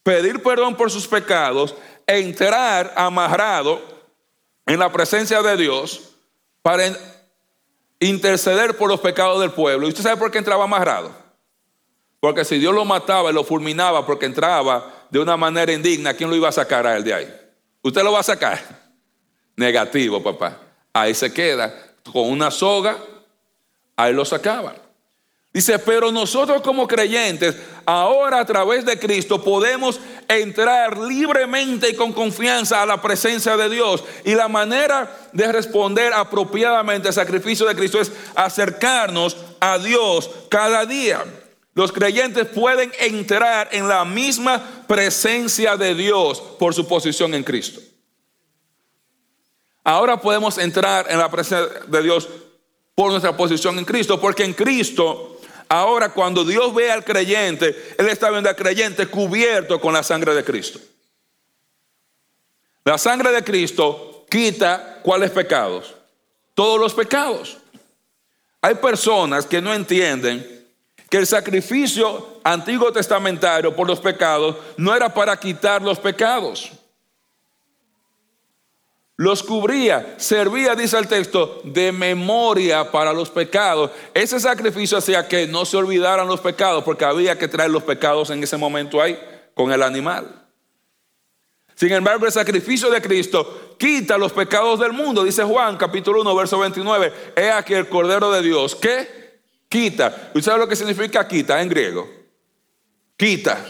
pedir 0.03 0.43
perdón 0.43 0.77
por 0.77 0.91
sus 0.91 1.09
pecados, 1.09 1.75
entrar 2.07 2.93
amarrado 2.95 3.83
en 4.67 4.79
la 4.79 4.93
presencia 4.93 5.43
de 5.43 5.57
Dios 5.57 6.11
para 6.63 6.85
interceder 7.99 8.77
por 8.77 8.89
los 8.89 9.01
pecados 9.01 9.41
del 9.41 9.51
pueblo. 9.51 9.87
¿Y 9.87 9.91
usted 9.91 10.03
sabe 10.03 10.19
por 10.19 10.31
qué 10.31 10.39
entraba 10.39 10.65
amarrado? 10.65 11.28
Porque 12.21 12.45
si 12.45 12.59
Dios 12.59 12.75
lo 12.75 12.85
mataba 12.85 13.31
y 13.31 13.35
lo 13.35 13.45
fulminaba 13.45 14.05
porque 14.05 14.27
entraba 14.27 15.07
de 15.11 15.21
una 15.21 15.37
manera 15.37 15.73
indigna, 15.73 16.15
¿quién 16.15 16.31
lo 16.31 16.37
iba 16.37 16.49
a 16.49 16.53
sacar 16.53 16.87
a 16.87 16.97
él 16.97 17.05
de 17.05 17.15
ahí? 17.15 17.35
¿Usted 17.83 18.03
lo 18.03 18.13
va 18.13 18.21
a 18.21 18.25
sacar? 18.25 18.61
Negativo, 19.57 20.23
papá. 20.23 20.59
Ahí 20.93 21.15
se 21.15 21.33
queda 21.33 21.73
con 22.13 22.29
una 22.29 22.51
soga 22.51 22.99
Ahí 23.99 24.15
lo 24.15 24.25
sacaban. 24.25 24.77
Dice, 25.53 25.77
pero 25.81 26.13
nosotros 26.13 26.63
como 26.63 26.87
creyentes, 26.87 27.57
ahora 27.85 28.39
a 28.39 28.45
través 28.45 28.85
de 28.85 28.97
Cristo 28.97 29.43
podemos 29.43 29.99
entrar 30.29 30.97
libremente 30.99 31.91
y 31.91 31.97
con 31.97 32.13
confianza 32.13 32.81
a 32.81 32.87
la 32.87 33.03
presencia 33.03 33.57
de 33.57 33.69
Dios. 33.69 34.05
Y 34.25 34.37
la 34.37 34.47
manera 34.47 35.11
de 35.33 35.51
responder 35.51 36.13
apropiadamente 36.13 37.09
al 37.09 37.15
sacrificio 37.15 37.67
de 37.67 37.75
Cristo 37.75 38.01
es 38.01 38.13
acercarnos 38.37 39.37
a 39.59 39.79
Dios 39.79 40.31
cada 40.49 40.87
día. 40.87 41.25
Los 41.79 41.93
creyentes 41.93 42.45
pueden 42.49 42.91
entrar 42.99 43.69
en 43.71 43.87
la 43.87 44.05
misma 44.05 44.85
presencia 44.89 45.77
de 45.77 45.95
Dios 45.95 46.41
por 46.59 46.75
su 46.75 46.89
posición 46.89 47.35
en 47.35 47.45
Cristo. 47.45 47.81
Ahora 49.85 50.21
podemos 50.21 50.59
entrar 50.59 51.07
en 51.09 51.21
la 51.21 51.31
presencia 51.31 51.69
de 51.87 52.03
Dios 52.03 52.29
por 52.97 53.13
nuestra 53.13 53.37
posición 53.37 53.79
en 53.79 53.85
Cristo, 53.85 54.21
porque 54.21 54.43
en 54.43 54.55
Cristo, 54.55 55.41
ahora 55.69 56.09
cuando 56.09 56.45
Dios 56.45 56.75
ve 56.75 56.91
al 56.91 57.05
creyente, 57.05 57.95
Él 57.97 58.09
está 58.09 58.29
viendo 58.31 58.49
al 58.49 58.57
creyente 58.57 59.07
cubierto 59.07 59.81
con 59.81 59.95
la 59.95 60.03
sangre 60.03 60.35
de 60.35 60.43
Cristo. 60.43 60.81
La 62.85 62.99
sangre 62.99 63.31
de 63.31 63.45
Cristo 63.45 64.27
quita 64.29 64.99
cuáles 65.05 65.31
pecados, 65.31 65.95
todos 66.55 66.81
los 66.81 66.93
pecados. 66.93 67.57
Hay 68.63 68.75
personas 68.75 69.47
que 69.47 69.63
no 69.63 69.73
entienden 69.73 70.58
que 71.09 71.17
el 71.17 71.27
sacrificio 71.27 72.41
antiguo 72.45 72.93
testamentario 72.93 73.75
por 73.75 73.87
los 73.87 74.01
pecados 74.01 74.57
no 74.77 74.95
era 74.95 75.13
para 75.13 75.37
quitar 75.39 75.83
los 75.83 75.99
pecados 75.99 76.73
los 79.19 79.43
cubría, 79.43 80.15
servía, 80.17 80.77
dice 80.77 80.97
el 80.97 81.09
texto, 81.09 81.61
de 81.65 81.91
memoria 81.91 82.93
para 82.93 83.13
los 83.13 83.29
pecados. 83.31 83.91
Ese 84.15 84.39
sacrificio 84.39 84.97
hacía 84.97 85.27
que 85.27 85.49
no 85.49 85.65
se 85.65 85.77
olvidaran 85.77 86.29
los 86.29 86.39
pecados, 86.39 86.85
porque 86.85 87.05
había 87.05 87.37
que 87.37 87.49
traer 87.49 87.73
los 87.73 87.83
pecados 87.83 88.31
en 88.31 88.41
ese 88.45 88.57
momento 88.57 89.03
ahí 89.03 89.19
con 89.55 89.73
el 89.73 89.83
animal. 89.83 90.47
Sin 91.75 91.93
embargo, 91.93 92.27
el 92.27 92.33
sacrificio 92.33 92.91
de 92.91 93.03
Cristo 93.03 93.75
quita 93.77 94.17
los 94.19 94.33
pecados 94.33 94.79
del 94.79 94.93
mundo, 94.93 95.25
dice 95.25 95.43
Juan 95.43 95.77
capítulo 95.77 96.21
1, 96.21 96.37
verso 96.37 96.61
29. 96.61 97.13
He 97.35 97.51
aquí 97.51 97.75
el 97.75 97.89
Cordero 97.89 98.31
de 98.31 98.43
Dios 98.43 98.77
que 98.77 99.28
quita. 99.69 100.31
¿Usted 100.35 100.43
sabe 100.43 100.59
lo 100.59 100.69
que 100.69 100.77
significa 100.77 101.27
quita 101.27 101.61
en 101.61 101.69
griego? 101.69 102.09
Quita. 103.17 103.65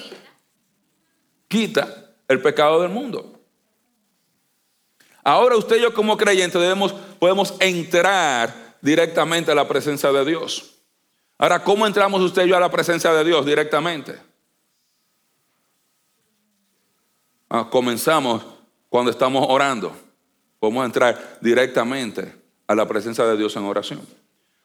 Quita 1.48 2.14
el 2.28 2.42
pecado 2.42 2.82
del 2.82 2.90
mundo. 2.90 3.40
Ahora 5.24 5.56
usted 5.56 5.76
y 5.76 5.82
yo 5.82 5.92
como 5.92 6.16
creyentes 6.16 6.60
debemos, 6.60 6.92
podemos 7.18 7.54
entrar 7.60 8.76
directamente 8.80 9.50
a 9.50 9.54
la 9.54 9.68
presencia 9.68 10.10
de 10.12 10.24
Dios. 10.24 10.76
Ahora, 11.38 11.62
¿cómo 11.62 11.86
entramos 11.86 12.20
usted 12.22 12.46
y 12.46 12.48
yo 12.48 12.56
a 12.56 12.60
la 12.60 12.70
presencia 12.70 13.12
de 13.12 13.24
Dios 13.24 13.44
directamente? 13.44 14.18
Ah, 17.48 17.68
comenzamos 17.70 18.44
cuando 18.88 19.10
estamos 19.10 19.46
orando. 19.48 19.94
Podemos 20.58 20.84
entrar 20.84 21.38
directamente 21.40 22.34
a 22.66 22.74
la 22.74 22.86
presencia 22.86 23.24
de 23.24 23.36
Dios 23.36 23.54
en 23.56 23.64
oración. 23.64 24.00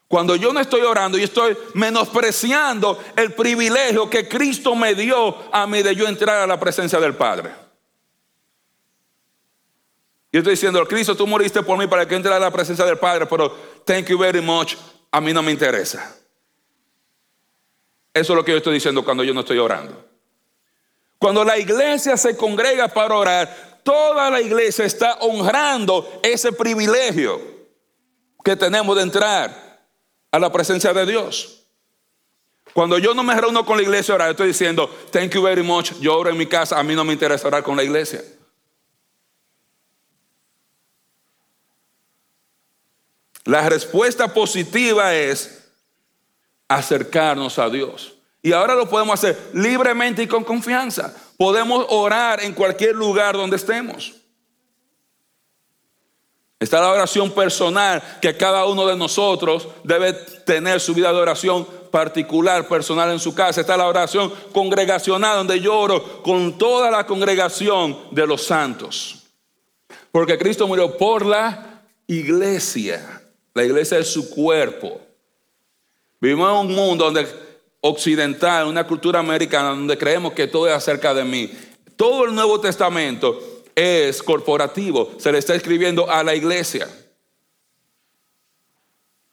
Cuando 0.07 0.35
yo 0.35 0.53
no 0.53 0.59
estoy 0.59 0.81
orando 0.81 1.17
y 1.17 1.23
estoy 1.23 1.57
menospreciando 1.73 3.01
el 3.15 3.33
privilegio 3.33 4.09
que 4.09 4.27
Cristo 4.27 4.75
me 4.75 4.93
dio 4.93 5.35
a 5.51 5.65
mí 5.65 5.81
de 5.81 5.95
yo 5.95 6.07
entrar 6.07 6.37
a 6.37 6.47
la 6.47 6.59
presencia 6.59 6.99
del 6.99 7.15
Padre. 7.15 7.51
Yo 10.31 10.39
estoy 10.39 10.53
diciendo, 10.53 10.85
Cristo, 10.87 11.15
tú 11.15 11.27
moriste 11.27 11.61
por 11.61 11.77
mí 11.77 11.87
para 11.87 12.07
que 12.07 12.15
entre 12.15 12.33
a 12.33 12.39
la 12.39 12.51
presencia 12.51 12.85
del 12.85 12.97
Padre, 12.97 13.27
pero 13.27 13.51
thank 13.85 14.07
you 14.07 14.17
very 14.17 14.41
much, 14.41 14.75
a 15.11 15.21
mí 15.21 15.31
no 15.31 15.43
me 15.43 15.51
interesa. 15.51 16.15
Eso 18.13 18.33
es 18.33 18.37
lo 18.37 18.43
que 18.43 18.51
yo 18.51 18.57
estoy 18.57 18.73
diciendo 18.75 19.03
cuando 19.03 19.23
yo 19.23 19.33
no 19.33 19.41
estoy 19.41 19.57
orando. 19.59 20.09
Cuando 21.19 21.43
la 21.43 21.57
iglesia 21.57 22.17
se 22.17 22.35
congrega 22.35 22.87
para 22.87 23.15
orar, 23.15 23.79
toda 23.83 24.29
la 24.29 24.41
iglesia 24.41 24.85
está 24.85 25.15
honrando 25.21 26.19
ese 26.21 26.51
privilegio 26.51 27.39
que 28.43 28.55
tenemos 28.55 28.95
de 28.95 29.03
entrar 29.03 29.62
a 30.33 30.39
la 30.39 30.51
presencia 30.51 30.91
de 30.93 31.05
Dios. 31.05 31.63
Cuando 32.73 32.97
yo 32.97 33.13
no 33.13 33.21
me 33.21 33.39
reúno 33.39 33.63
con 33.63 33.77
la 33.77 33.83
iglesia 33.83 34.13
a 34.13 34.15
orar, 34.15 34.31
estoy 34.31 34.47
diciendo, 34.47 34.89
thank 35.11 35.31
you 35.31 35.43
very 35.43 35.61
much, 35.61 35.93
yo 35.99 36.17
oro 36.17 36.31
en 36.31 36.37
mi 36.37 36.47
casa, 36.47 36.79
a 36.79 36.83
mí 36.83 36.95
no 36.95 37.05
me 37.05 37.13
interesa 37.13 37.47
orar 37.47 37.61
con 37.61 37.77
la 37.77 37.83
iglesia. 37.83 38.23
La 43.45 43.69
respuesta 43.69 44.33
positiva 44.33 45.13
es 45.13 45.69
acercarnos 46.67 47.59
a 47.59 47.69
Dios. 47.69 48.15
Y 48.41 48.53
ahora 48.53 48.73
lo 48.73 48.89
podemos 48.89 49.13
hacer 49.13 49.51
libremente 49.53 50.23
y 50.23 50.27
con 50.27 50.43
confianza. 50.43 51.15
Podemos 51.37 51.85
orar 51.89 52.41
en 52.41 52.53
cualquier 52.53 52.95
lugar 52.95 53.35
donde 53.35 53.57
estemos. 53.57 54.15
Está 56.63 56.79
la 56.79 56.91
oración 56.91 57.29
personal 57.31 58.01
que 58.21 58.37
cada 58.37 58.65
uno 58.65 58.87
de 58.87 58.95
nosotros 58.95 59.67
debe 59.83 60.13
tener 60.13 60.79
su 60.79 60.93
vida 60.93 61.11
de 61.11 61.19
oración 61.19 61.67
particular, 61.91 62.69
personal 62.69 63.11
en 63.11 63.19
su 63.19 63.35
casa. 63.35 63.59
Está 63.59 63.75
la 63.75 63.85
oración 63.85 64.31
congregacional 64.53 65.39
donde 65.39 65.59
yo 65.59 65.77
oro 65.77 66.23
con 66.23 66.57
toda 66.57 66.89
la 66.89 67.05
congregación 67.05 67.97
de 68.11 68.25
los 68.25 68.43
santos. 68.45 69.23
Porque 70.09 70.37
Cristo 70.37 70.65
murió 70.65 70.95
por 70.95 71.25
la 71.25 71.81
iglesia. 72.07 73.21
La 73.53 73.65
iglesia 73.65 73.97
es 73.97 74.07
su 74.07 74.29
cuerpo. 74.29 75.01
Vivimos 76.21 76.49
en 76.49 76.69
un 76.69 76.73
mundo 76.73 77.03
donde 77.03 77.27
occidental, 77.81 78.67
una 78.67 78.87
cultura 78.87 79.19
americana 79.19 79.71
donde 79.71 79.97
creemos 79.97 80.31
que 80.31 80.47
todo 80.47 80.69
es 80.69 80.73
acerca 80.73 81.13
de 81.13 81.25
mí. 81.25 81.51
Todo 81.97 82.23
el 82.23 82.33
Nuevo 82.33 82.61
Testamento 82.61 83.52
es 83.75 84.21
corporativo, 84.21 85.11
se 85.17 85.31
le 85.31 85.37
está 85.37 85.55
escribiendo 85.55 86.09
a 86.09 86.23
la 86.23 86.35
iglesia. 86.35 86.87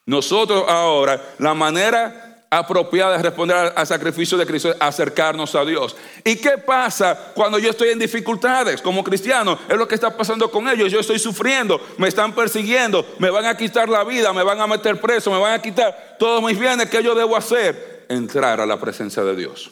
Nosotros 0.06 0.64
ahora, 0.68 1.34
la 1.38 1.54
manera 1.54 2.46
apropiada 2.52 3.16
de 3.16 3.22
responder 3.22 3.56
al 3.76 3.86
sacrificio 3.86 4.36
de 4.36 4.44
Cristo 4.44 4.70
es 4.70 4.76
acercarnos 4.80 5.54
a 5.54 5.64
Dios. 5.64 5.94
¿Y 6.24 6.36
qué 6.36 6.58
pasa 6.58 7.32
cuando 7.34 7.60
yo 7.60 7.70
estoy 7.70 7.90
en 7.90 7.98
dificultades 7.98 8.82
como 8.82 9.04
cristiano? 9.04 9.56
Es 9.68 9.76
lo 9.76 9.86
que 9.86 9.94
está 9.94 10.16
pasando 10.16 10.50
con 10.50 10.68
ellos. 10.68 10.90
Yo 10.90 10.98
estoy 10.98 11.20
sufriendo, 11.20 11.80
me 11.96 12.08
están 12.08 12.34
persiguiendo, 12.34 13.06
me 13.18 13.30
van 13.30 13.46
a 13.46 13.56
quitar 13.56 13.88
la 13.88 14.02
vida, 14.02 14.32
me 14.32 14.42
van 14.42 14.60
a 14.60 14.66
meter 14.66 15.00
preso, 15.00 15.30
me 15.30 15.38
van 15.38 15.52
a 15.52 15.62
quitar 15.62 16.16
todos 16.18 16.42
mis 16.42 16.58
bienes. 16.58 16.90
¿Qué 16.90 17.02
yo 17.02 17.14
debo 17.14 17.36
hacer? 17.36 17.90
entrar 18.10 18.60
a 18.60 18.66
la 18.66 18.78
presencia 18.78 19.22
de 19.22 19.36
Dios. 19.36 19.70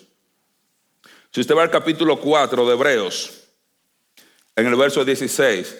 Si 1.31 1.41
usted 1.41 1.55
va 1.55 1.63
al 1.63 1.71
capítulo 1.71 2.19
4 2.19 2.67
de 2.67 2.73
Hebreos, 2.73 3.38
en 4.59 4.67
el 4.67 4.77
verso 4.77 5.05
16, 5.05 5.77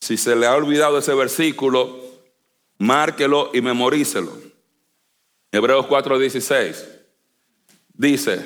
si 0.00 0.16
se 0.16 0.34
le 0.36 0.46
ha 0.46 0.54
olvidado 0.54 0.98
ese 0.98 1.14
versículo, 1.14 2.00
márquelo 2.78 3.50
y 3.54 3.60
memorícelo. 3.60 4.36
Hebreos 5.52 5.86
4, 5.86 6.18
16 6.18 6.88
dice, 7.94 8.44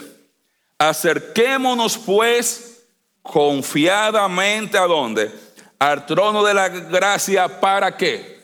acerquémonos 0.78 1.98
pues 1.98 2.84
confiadamente 3.22 4.78
a 4.78 4.86
dónde? 4.86 5.32
Al 5.78 6.06
trono 6.06 6.44
de 6.44 6.54
la 6.54 6.68
gracia, 6.68 7.60
¿para 7.60 7.96
qué? 7.96 8.40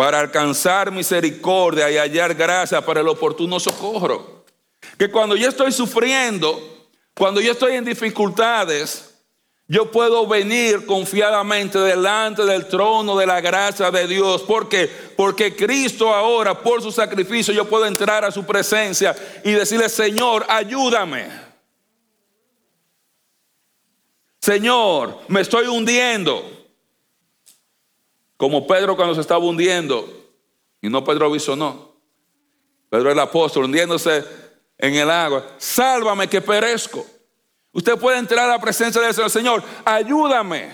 para 0.00 0.18
alcanzar 0.18 0.90
misericordia 0.90 1.90
y 1.90 1.98
hallar 1.98 2.34
gracia 2.34 2.80
para 2.80 3.00
el 3.00 3.08
oportuno 3.08 3.60
socorro. 3.60 4.46
Que 4.96 5.10
cuando 5.10 5.36
yo 5.36 5.46
estoy 5.46 5.72
sufriendo, 5.72 6.88
cuando 7.14 7.38
yo 7.38 7.52
estoy 7.52 7.74
en 7.74 7.84
dificultades, 7.84 9.09
yo 9.70 9.88
puedo 9.88 10.26
venir 10.26 10.84
confiadamente 10.84 11.78
delante 11.78 12.44
del 12.44 12.66
trono 12.66 13.16
de 13.16 13.24
la 13.24 13.40
gracia 13.40 13.88
de 13.92 14.08
Dios. 14.08 14.42
¿Por 14.42 14.68
qué? 14.68 14.90
Porque 15.16 15.54
Cristo 15.54 16.12
ahora, 16.12 16.60
por 16.60 16.82
su 16.82 16.90
sacrificio, 16.90 17.54
yo 17.54 17.68
puedo 17.68 17.86
entrar 17.86 18.24
a 18.24 18.32
su 18.32 18.44
presencia 18.44 19.14
y 19.44 19.52
decirle, 19.52 19.88
Señor, 19.88 20.44
ayúdame. 20.48 21.30
Señor, 24.40 25.20
me 25.28 25.42
estoy 25.42 25.68
hundiendo. 25.68 26.42
Como 28.36 28.66
Pedro 28.66 28.96
cuando 28.96 29.14
se 29.14 29.20
estaba 29.20 29.44
hundiendo, 29.44 30.04
y 30.82 30.88
no 30.88 31.04
Pedro 31.04 31.30
no. 31.54 31.94
Pedro 32.88 33.12
el 33.12 33.20
apóstol 33.20 33.66
hundiéndose 33.66 34.24
en 34.76 34.96
el 34.96 35.08
agua. 35.08 35.46
Sálvame 35.58 36.26
que 36.26 36.40
perezco. 36.40 37.06
Usted 37.72 37.96
puede 37.98 38.18
entrar 38.18 38.46
a 38.46 38.52
la 38.52 38.60
presencia 38.60 39.00
del 39.00 39.14
Señor. 39.14 39.30
Señor, 39.30 39.64
ayúdame. 39.84 40.70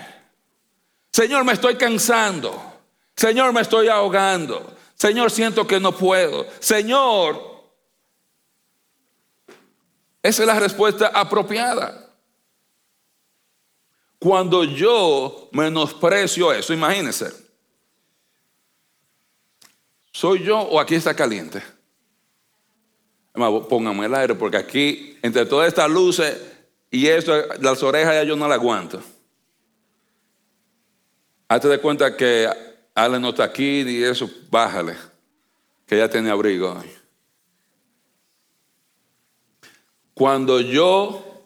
Señor, 1.13 1.45
me 1.45 1.53
estoy 1.53 1.77
cansando. 1.77 2.75
Señor, 3.15 3.53
me 3.53 3.61
estoy 3.61 3.89
ahogando. 3.89 4.75
Señor, 4.95 5.31
siento 5.31 5.67
que 5.67 5.79
no 5.79 5.93
puedo. 5.93 6.47
Señor, 6.59 7.57
esa 10.23 10.43
es 10.43 10.47
la 10.47 10.59
respuesta 10.59 11.09
apropiada. 11.09 12.15
Cuando 14.19 14.65
yo 14.65 15.51
menosprecio 15.53 16.53
eso, 16.53 16.73
imagínense. 16.73 17.31
¿Soy 20.11 20.43
yo 20.43 20.59
o 20.59 20.81
aquí 20.81 20.95
está 20.95 21.15
caliente? 21.15 21.63
Póngame 23.35 24.07
el 24.07 24.15
aire 24.15 24.35
porque 24.35 24.57
aquí, 24.57 25.19
entre 25.23 25.45
todas 25.45 25.69
estas 25.69 25.91
luces 25.91 26.56
y 26.91 27.07
esto, 27.07 27.33
las 27.61 27.83
orejas 27.83 28.15
ya 28.15 28.25
yo 28.25 28.37
no 28.37 28.49
la 28.49 28.55
aguanto. 28.55 29.03
Hazte 31.49 31.69
de 31.69 31.79
cuenta 31.79 32.17
que 32.17 32.49
Ale 32.95 33.21
no 33.21 33.31
está 33.31 33.45
aquí 33.45 33.83
y 33.83 34.03
eso, 34.03 34.29
bájale, 34.51 34.97
que 35.87 35.99
ya 35.99 36.09
tiene 36.09 36.31
abrigo. 36.31 36.77
Cuando 40.15 40.61
yo, 40.61 41.45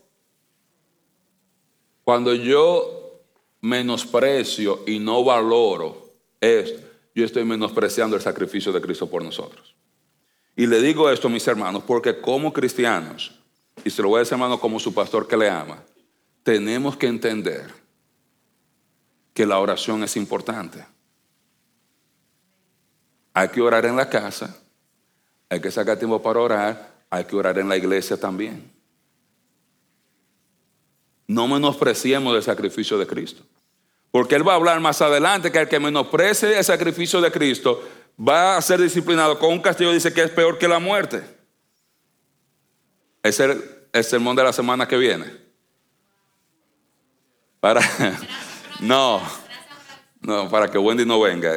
cuando 2.05 2.35
yo 2.35 3.20
menosprecio 3.61 4.85
y 4.87 4.98
no 4.98 5.24
valoro 5.24 6.14
esto, 6.40 6.87
yo 7.14 7.24
estoy 7.24 7.44
menospreciando 7.44 8.16
el 8.16 8.22
sacrificio 8.22 8.72
de 8.72 8.81
Cristo 8.81 9.11
por 9.11 9.24
nosotros. 9.24 9.74
Y 10.55 10.66
le 10.66 10.81
digo 10.81 11.11
esto, 11.11 11.29
mis 11.29 11.46
hermanos, 11.48 11.83
porque 11.87 12.20
como 12.20 12.53
cristianos, 12.53 13.39
y 13.85 13.90
se 13.90 14.03
lo 14.03 14.09
voy 14.09 14.19
a 14.19 14.21
decir 14.21 14.35
hermano 14.35 14.61
como 14.61 14.79
su 14.79 14.93
pastor 14.93 15.27
que 15.27 15.37
le 15.37 15.49
ama, 15.49 15.83
tenemos 16.43 16.97
que 16.97 17.07
entender 17.07 17.73
que 19.35 19.47
la 19.47 19.59
oración 19.59 20.03
es 20.03 20.16
importante. 20.16 20.85
Hay 23.33 23.49
que 23.49 23.61
orar 23.61 23.87
en 23.87 23.97
la 23.97 24.09
casa, 24.09 24.57
hay 25.49 25.61
que 25.61 25.71
sacar 25.71 25.99
tiempo 25.99 26.21
para 26.21 26.40
orar, 26.40 27.05
hay 27.09 27.25
que 27.25 27.37
orar 27.37 27.59
en 27.59 27.69
la 27.69 27.77
iglesia 27.77 28.16
también. 28.16 28.71
No 31.27 31.47
menospreciemos 31.47 32.35
el 32.35 32.43
sacrificio 32.43 32.99
de 32.99 33.07
Cristo. 33.07 33.45
Porque 34.11 34.35
Él 34.35 34.47
va 34.47 34.55
a 34.55 34.57
hablar 34.57 34.81
más 34.81 35.01
adelante 35.01 35.53
que 35.53 35.61
el 35.61 35.69
que 35.69 35.79
menosprecie 35.79 36.59
el 36.59 36.64
sacrificio 36.64 37.21
de 37.21 37.31
Cristo 37.31 37.83
va 38.19 38.57
a 38.57 38.62
ser 38.62 38.81
disciplinado 38.81 39.38
con 39.38 39.53
un 39.53 39.61
castigo, 39.61 39.93
dice 39.93 40.12
que 40.12 40.23
es 40.23 40.31
peor 40.31 40.59
que 40.59 40.66
la 40.66 40.81
muerte. 40.81 41.23
Es 43.22 43.40
el, 43.40 43.62
el 43.92 44.04
sermón 44.04 44.37
de 44.37 44.44
la 44.44 44.52
semana 44.52 44.87
que 44.87 44.96
viene. 44.96 45.26
Para, 47.61 47.80
no, 48.80 49.20
no, 50.20 50.48
para 50.48 50.70
que 50.70 50.78
Wendy 50.78 51.04
no 51.04 51.20
venga. 51.20 51.56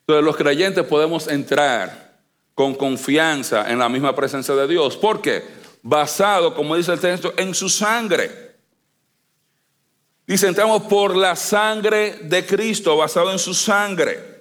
Entonces 0.00 0.24
los 0.24 0.36
creyentes 0.36 0.84
podemos 0.84 1.28
entrar 1.28 2.20
con 2.54 2.74
confianza 2.74 3.70
en 3.70 3.78
la 3.78 3.88
misma 3.88 4.14
presencia 4.14 4.54
de 4.54 4.68
Dios. 4.68 4.96
¿Por 4.96 5.20
qué? 5.20 5.42
Basado, 5.82 6.54
como 6.54 6.76
dice 6.76 6.92
el 6.92 7.00
texto, 7.00 7.34
en 7.36 7.54
su 7.54 7.68
sangre. 7.68 8.52
Dice, 10.26 10.46
entramos 10.46 10.82
por 10.82 11.16
la 11.16 11.34
sangre 11.34 12.18
de 12.22 12.46
Cristo, 12.46 12.96
basado 12.96 13.32
en 13.32 13.38
su 13.38 13.54
sangre. 13.54 14.31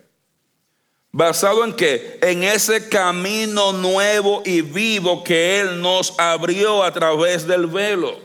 ¿Basado 1.14 1.66
en 1.66 1.74
qué? 1.74 2.20
En 2.22 2.44
ese 2.44 2.88
camino 2.88 3.74
nuevo 3.74 4.42
y 4.46 4.62
vivo 4.62 5.24
que 5.24 5.60
Él 5.60 5.82
nos 5.82 6.18
abrió 6.18 6.84
a 6.84 6.92
través 6.94 7.46
del 7.46 7.68
velo. 7.68 8.18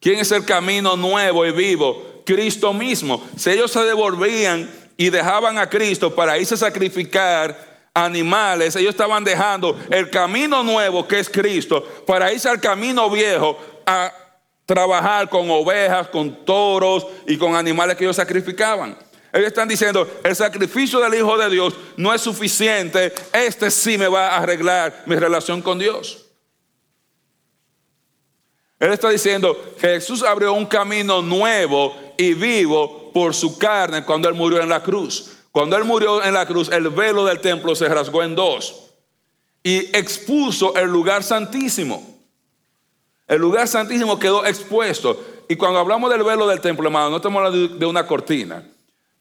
¿Quién 0.00 0.18
es 0.18 0.32
el 0.32 0.44
camino 0.44 0.96
nuevo 0.96 1.46
y 1.46 1.52
vivo? 1.52 2.22
Cristo 2.26 2.72
mismo. 2.72 3.24
Si 3.36 3.50
ellos 3.50 3.70
se 3.70 3.84
devolvían 3.84 4.68
y 4.96 5.10
dejaban 5.10 5.58
a 5.58 5.70
Cristo 5.70 6.12
para 6.12 6.36
irse 6.36 6.54
a 6.54 6.58
sacrificar 6.58 7.88
animales, 7.94 8.74
ellos 8.74 8.90
estaban 8.90 9.22
dejando 9.22 9.78
el 9.88 10.10
camino 10.10 10.64
nuevo 10.64 11.06
que 11.06 11.20
es 11.20 11.28
Cristo 11.28 11.84
para 12.04 12.32
irse 12.32 12.48
al 12.48 12.60
camino 12.60 13.08
viejo 13.08 13.56
a 13.86 14.12
trabajar 14.66 15.28
con 15.28 15.48
ovejas, 15.48 16.08
con 16.08 16.44
toros 16.44 17.06
y 17.28 17.36
con 17.36 17.54
animales 17.54 17.96
que 17.96 18.02
ellos 18.02 18.16
sacrificaban. 18.16 18.96
Ellos 19.32 19.48
están 19.48 19.68
diciendo, 19.68 20.06
el 20.22 20.36
sacrificio 20.36 21.00
del 21.00 21.14
Hijo 21.14 21.38
de 21.38 21.48
Dios 21.48 21.74
no 21.96 22.12
es 22.12 22.20
suficiente, 22.20 23.12
este 23.32 23.70
sí 23.70 23.96
me 23.96 24.06
va 24.06 24.28
a 24.28 24.38
arreglar 24.38 25.04
mi 25.06 25.16
relación 25.16 25.62
con 25.62 25.78
Dios. 25.78 26.26
Él 28.78 28.92
está 28.92 29.08
diciendo 29.08 29.56
Jesús 29.78 30.22
abrió 30.22 30.52
un 30.52 30.66
camino 30.66 31.22
nuevo 31.22 31.94
y 32.18 32.34
vivo 32.34 33.12
por 33.12 33.32
su 33.32 33.56
carne 33.56 34.04
cuando 34.04 34.28
Él 34.28 34.34
murió 34.34 34.60
en 34.60 34.68
la 34.68 34.82
cruz. 34.82 35.30
Cuando 35.50 35.76
Él 35.76 35.84
murió 35.84 36.22
en 36.22 36.34
la 36.34 36.46
cruz, 36.46 36.68
el 36.70 36.88
velo 36.88 37.24
del 37.24 37.40
templo 37.40 37.74
se 37.74 37.88
rasgó 37.88 38.22
en 38.22 38.34
dos 38.34 38.90
y 39.62 39.96
expuso 39.96 40.74
el 40.74 40.90
lugar 40.90 41.22
santísimo. 41.22 42.18
El 43.28 43.40
lugar 43.40 43.68
santísimo 43.68 44.18
quedó 44.18 44.44
expuesto. 44.44 45.22
Y 45.48 45.56
cuando 45.56 45.78
hablamos 45.78 46.10
del 46.10 46.22
velo 46.22 46.46
del 46.46 46.60
templo, 46.60 46.86
hermano, 46.88 47.10
no 47.10 47.16
estamos 47.16 47.38
hablando 47.38 47.76
de 47.76 47.86
una 47.86 48.06
cortina. 48.06 48.66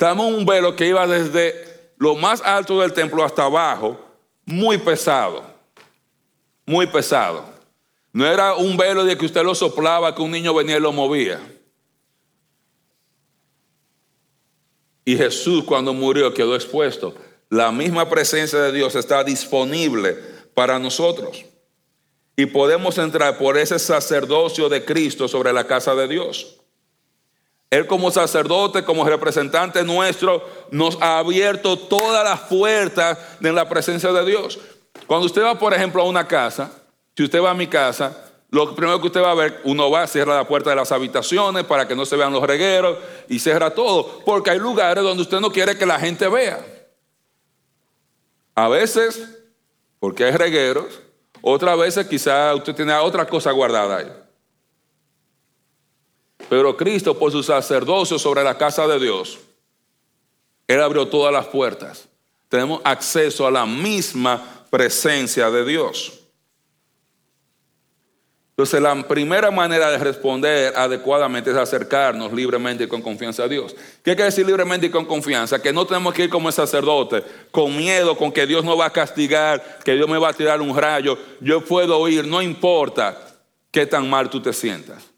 Estábamos 0.01 0.29
en 0.29 0.33
un 0.33 0.45
velo 0.47 0.75
que 0.75 0.87
iba 0.87 1.05
desde 1.05 1.93
lo 1.97 2.15
más 2.15 2.41
alto 2.41 2.81
del 2.81 2.91
templo 2.91 3.23
hasta 3.23 3.43
abajo, 3.43 4.03
muy 4.45 4.79
pesado, 4.79 5.43
muy 6.65 6.87
pesado. 6.87 7.45
No 8.11 8.25
era 8.25 8.55
un 8.55 8.75
velo 8.75 9.05
de 9.05 9.15
que 9.15 9.27
usted 9.27 9.43
lo 9.43 9.53
soplaba, 9.53 10.15
que 10.15 10.23
un 10.23 10.31
niño 10.31 10.55
venía 10.55 10.77
y 10.77 10.79
lo 10.79 10.91
movía. 10.91 11.39
Y 15.05 15.15
Jesús 15.15 15.65
cuando 15.65 15.93
murió 15.93 16.33
quedó 16.33 16.55
expuesto. 16.55 17.13
La 17.47 17.71
misma 17.71 18.09
presencia 18.09 18.57
de 18.57 18.71
Dios 18.71 18.95
está 18.95 19.23
disponible 19.23 20.17
para 20.55 20.79
nosotros. 20.79 21.45
Y 22.35 22.47
podemos 22.47 22.97
entrar 22.97 23.37
por 23.37 23.55
ese 23.55 23.77
sacerdocio 23.77 24.67
de 24.67 24.83
Cristo 24.83 25.27
sobre 25.27 25.53
la 25.53 25.67
casa 25.67 25.93
de 25.93 26.07
Dios. 26.07 26.60
Él 27.71 27.87
como 27.87 28.11
sacerdote, 28.11 28.83
como 28.83 29.05
representante 29.05 29.81
nuestro, 29.83 30.45
nos 30.71 31.01
ha 31.01 31.19
abierto 31.19 31.79
todas 31.79 32.21
las 32.21 32.41
puertas 32.41 33.17
de 33.39 33.53
la 33.53 33.67
presencia 33.69 34.11
de 34.11 34.25
Dios. 34.25 34.59
Cuando 35.07 35.25
usted 35.25 35.41
va, 35.41 35.57
por 35.57 35.73
ejemplo, 35.73 36.01
a 36.01 36.05
una 36.05 36.27
casa, 36.27 36.69
si 37.15 37.23
usted 37.23 37.41
va 37.41 37.51
a 37.51 37.55
mi 37.55 37.67
casa, 37.67 38.25
lo 38.49 38.75
primero 38.75 38.99
que 38.99 39.07
usted 39.07 39.21
va 39.21 39.31
a 39.31 39.35
ver, 39.35 39.61
uno 39.63 39.89
va, 39.89 40.05
cierra 40.05 40.35
la 40.35 40.45
puerta 40.45 40.71
de 40.71 40.75
las 40.75 40.91
habitaciones 40.91 41.63
para 41.63 41.87
que 41.87 41.95
no 41.95 42.05
se 42.05 42.17
vean 42.17 42.33
los 42.33 42.43
regueros 42.43 42.97
y 43.29 43.39
cierra 43.39 43.73
todo, 43.73 44.19
porque 44.25 44.51
hay 44.51 44.59
lugares 44.59 45.01
donde 45.01 45.23
usted 45.23 45.39
no 45.39 45.49
quiere 45.49 45.77
que 45.77 45.85
la 45.85 45.97
gente 45.97 46.27
vea. 46.27 46.59
A 48.53 48.67
veces, 48.67 49.29
porque 49.97 50.25
hay 50.25 50.31
regueros, 50.31 50.99
otras 51.41 51.79
veces 51.79 52.05
quizá 52.05 52.53
usted 52.53 52.75
tiene 52.75 52.93
otra 52.95 53.25
cosa 53.25 53.51
guardada 53.51 53.97
ahí. 53.97 54.20
Pero 56.51 56.75
Cristo, 56.75 57.17
por 57.17 57.31
su 57.31 57.41
sacerdocio 57.43 58.19
sobre 58.19 58.43
la 58.43 58.57
casa 58.57 58.85
de 58.85 58.99
Dios, 58.99 59.39
Él 60.67 60.81
abrió 60.81 61.07
todas 61.07 61.31
las 61.31 61.47
puertas. 61.47 62.09
Tenemos 62.49 62.81
acceso 62.83 63.47
a 63.47 63.51
la 63.51 63.65
misma 63.65 64.65
presencia 64.69 65.49
de 65.49 65.63
Dios. 65.63 66.11
Entonces 68.49 68.81
la 68.81 69.01
primera 69.07 69.49
manera 69.49 69.91
de 69.91 69.97
responder 69.99 70.73
adecuadamente 70.75 71.51
es 71.51 71.55
acercarnos 71.55 72.33
libremente 72.33 72.83
y 72.83 72.87
con 72.87 73.01
confianza 73.01 73.43
a 73.43 73.47
Dios. 73.47 73.73
¿Qué 74.03 74.13
quiere 74.13 74.25
decir 74.25 74.45
libremente 74.45 74.87
y 74.87 74.89
con 74.89 75.05
confianza? 75.05 75.61
Que 75.61 75.71
no 75.71 75.87
tenemos 75.87 76.13
que 76.13 76.25
ir 76.25 76.29
como 76.29 76.49
el 76.49 76.53
sacerdote, 76.53 77.23
con 77.51 77.77
miedo, 77.77 78.17
con 78.17 78.29
que 78.29 78.45
Dios 78.45 78.65
nos 78.65 78.77
va 78.77 78.87
a 78.87 78.91
castigar, 78.91 79.79
que 79.85 79.93
Dios 79.93 80.09
me 80.09 80.17
va 80.17 80.27
a 80.27 80.33
tirar 80.33 80.59
un 80.59 80.75
rayo. 80.75 81.17
Yo 81.39 81.63
puedo 81.63 82.05
ir, 82.09 82.27
no 82.27 82.41
importa 82.41 83.17
qué 83.71 83.85
tan 83.85 84.09
mal 84.09 84.29
tú 84.29 84.41
te 84.41 84.51
sientas. 84.51 85.10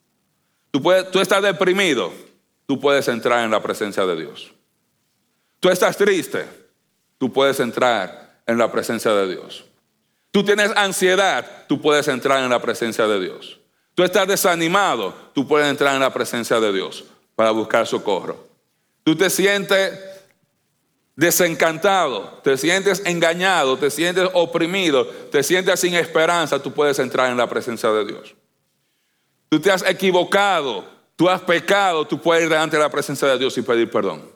Tú, 0.74 0.82
puedes, 0.82 1.12
tú 1.12 1.20
estás 1.20 1.44
deprimido, 1.44 2.12
tú 2.66 2.80
puedes 2.80 3.08
entrar 3.08 3.46
en 3.46 3.52
la 3.52 3.62
presencia 3.62 4.08
de 4.08 4.16
Dios. 4.16 4.52
Tú 5.60 5.70
estás 5.70 5.96
triste, 5.96 6.48
tú 7.20 7.32
puedes 7.32 7.60
entrar 7.60 8.42
en 8.48 8.58
la 8.58 8.72
presencia 8.72 9.14
de 9.14 9.36
Dios. 9.36 9.66
Tú 10.32 10.44
tienes 10.44 10.72
ansiedad, 10.76 11.68
tú 11.68 11.80
puedes 11.80 12.08
entrar 12.08 12.44
en 12.44 12.50
la 12.50 12.60
presencia 12.60 13.06
de 13.06 13.20
Dios. 13.20 13.60
Tú 13.94 14.02
estás 14.02 14.28
desanimado, 14.28 15.14
tú 15.36 15.48
puedes 15.48 15.68
entrar 15.70 15.94
en 15.94 16.02
la 16.02 16.12
presencia 16.12 16.60
de 16.60 16.74
Dios 16.74 17.04
para 17.36 17.52
buscar 17.52 17.86
socorro. 17.86 18.44
Tú 19.04 19.16
te 19.16 19.30
sientes 19.30 20.00
desencantado, 21.16 22.42
te 22.44 22.58
sientes 22.58 23.04
engañado, 23.06 23.78
te 23.78 23.92
sientes 23.92 24.28
oprimido, 24.34 25.06
te 25.06 25.44
sientes 25.44 25.80
sin 25.80 25.94
esperanza, 25.94 26.64
tú 26.64 26.74
puedes 26.74 26.98
entrar 26.98 27.30
en 27.30 27.38
la 27.38 27.48
presencia 27.48 27.92
de 27.92 28.06
Dios. 28.06 28.34
Tú 29.54 29.60
te 29.60 29.70
has 29.70 29.88
equivocado, 29.88 30.84
tú 31.16 31.30
has 31.30 31.40
pecado, 31.40 32.08
tú 32.08 32.20
puedes 32.20 32.46
ir 32.46 32.50
delante 32.50 32.76
de 32.76 32.82
la 32.82 32.90
presencia 32.90 33.28
de 33.28 33.38
Dios 33.38 33.56
y 33.56 33.62
pedir 33.62 33.88
perdón. 33.88 34.28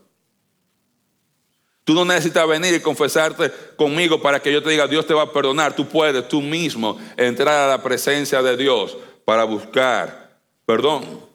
Tú 1.84 1.96
no 1.96 2.06
necesitas 2.06 2.48
venir 2.48 2.76
y 2.76 2.80
confesarte 2.82 3.52
conmigo 3.76 4.22
para 4.22 4.40
que 4.40 4.54
yo 4.54 4.62
te 4.62 4.70
diga, 4.70 4.86
Dios 4.86 5.08
te 5.08 5.16
va 5.16 5.24
a 5.24 5.34
perdonar. 5.34 5.76
Tú 5.76 5.88
puedes 5.88 6.28
tú 6.28 6.40
mismo 6.40 7.00
entrar 7.18 7.62
a 7.62 7.68
la 7.68 7.82
presencia 7.82 8.44
de 8.44 8.58
Dios 8.58 8.96
para 9.26 9.44
buscar 9.44 10.38
perdón. 10.68 11.26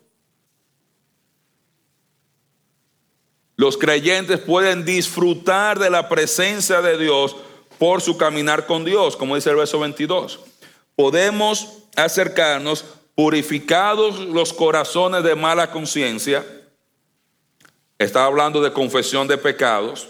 Los 3.57 3.77
creyentes 3.77 4.39
pueden 4.39 4.85
disfrutar 4.85 5.81
de 5.81 5.91
la 5.91 6.09
presencia 6.09 6.81
de 6.83 6.99
Dios 6.99 7.35
por 7.81 8.01
su 8.01 8.17
caminar 8.17 8.65
con 8.67 8.85
Dios, 8.85 9.17
como 9.17 9.35
dice 9.35 9.51
el 9.51 9.57
verso 9.57 9.81
22. 9.81 10.39
Podemos 10.95 11.79
acercarnos 11.97 12.85
purificados 13.15 14.19
los 14.19 14.53
corazones 14.53 15.23
de 15.23 15.35
mala 15.35 15.71
conciencia. 15.71 16.45
Está 17.99 18.25
hablando 18.25 18.61
de 18.61 18.73
confesión 18.73 19.29
de 19.29 19.39
pecados 19.39 20.09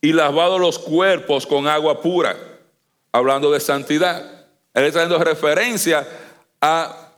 y 0.00 0.12
lavado 0.12 0.58
los 0.58 0.78
cuerpos 0.78 1.46
con 1.46 1.68
agua 1.68 2.00
pura, 2.00 2.36
hablando 3.12 3.50
de 3.52 3.60
santidad. 3.60 4.46
Él 4.72 4.84
está 4.84 5.00
dando 5.00 5.18
referencia 5.18 6.06
a, 6.60 7.12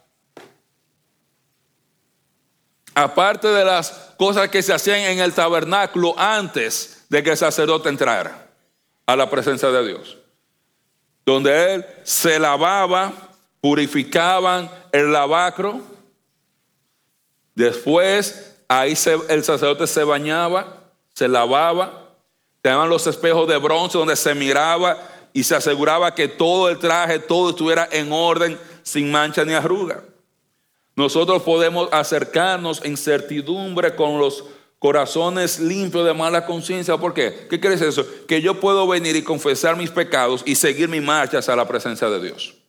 aparte 2.94 3.48
de 3.48 3.64
las 3.64 4.14
cosas 4.18 4.48
que 4.48 4.62
se 4.62 4.72
hacían 4.72 5.00
en 5.00 5.20
el 5.20 5.32
tabernáculo 5.32 6.14
antes 6.18 7.06
de 7.08 7.22
que 7.22 7.30
el 7.30 7.36
sacerdote 7.36 7.88
entrara 7.88 8.48
a 9.06 9.16
la 9.16 9.28
presencia 9.28 9.70
de 9.70 9.86
Dios, 9.86 10.18
donde 11.24 11.74
él 11.74 11.86
se 12.02 12.38
lavaba, 12.38 13.12
purificaban 13.62 14.70
el 14.92 15.10
lavacro, 15.10 15.80
después 17.54 18.58
ahí 18.68 18.92
el 19.30 19.44
sacerdote 19.44 19.86
se 19.86 20.04
bañaba, 20.04 20.90
se 21.14 21.28
lavaba, 21.28 22.02
Tenían 22.62 22.88
los 22.88 23.08
espejos 23.08 23.48
de 23.48 23.58
bronce 23.58 23.98
donde 23.98 24.14
se 24.14 24.36
miraba 24.36 24.96
y 25.32 25.42
se 25.42 25.56
aseguraba 25.56 26.14
que 26.14 26.28
todo 26.28 26.70
el 26.70 26.78
traje, 26.78 27.18
todo 27.18 27.50
estuviera 27.50 27.88
en 27.90 28.12
orden, 28.12 28.56
sin 28.84 29.10
mancha 29.10 29.44
ni 29.44 29.52
arruga. 29.52 30.04
Nosotros 30.94 31.42
podemos 31.42 31.88
acercarnos 31.90 32.84
en 32.84 32.96
certidumbre 32.96 33.96
con 33.96 34.18
los 34.18 34.44
corazones 34.78 35.58
limpios 35.58 36.06
de 36.06 36.14
mala 36.14 36.46
conciencia. 36.46 36.96
¿Por 36.96 37.14
qué? 37.14 37.48
¿Qué 37.50 37.58
decir 37.58 37.88
eso? 37.88 38.06
Que 38.28 38.40
yo 38.40 38.60
puedo 38.60 38.86
venir 38.86 39.16
y 39.16 39.22
confesar 39.22 39.76
mis 39.76 39.90
pecados 39.90 40.42
y 40.44 40.54
seguir 40.54 40.88
mi 40.88 41.00
marcha 41.00 41.38
hacia 41.38 41.56
la 41.56 41.66
presencia 41.66 42.08
de 42.10 42.22
Dios. 42.22 42.61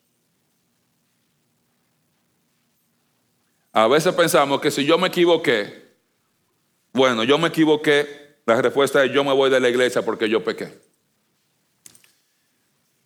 A 3.74 3.88
veces 3.88 4.14
pensamos 4.14 4.62
que 4.62 4.70
si 4.70 4.86
yo 4.86 5.00
me 5.00 5.08
equivoqué, 5.08 5.84
bueno, 6.94 7.24
yo 7.24 7.40
me 7.40 7.48
equivoqué, 7.48 8.38
la 8.46 8.62
respuesta 8.62 9.04
es 9.04 9.12
yo 9.12 9.24
me 9.24 9.34
voy 9.34 9.50
de 9.50 9.60
la 9.60 9.68
iglesia 9.68 10.04
porque 10.04 10.30
yo 10.30 10.44
pequé. 10.44 10.80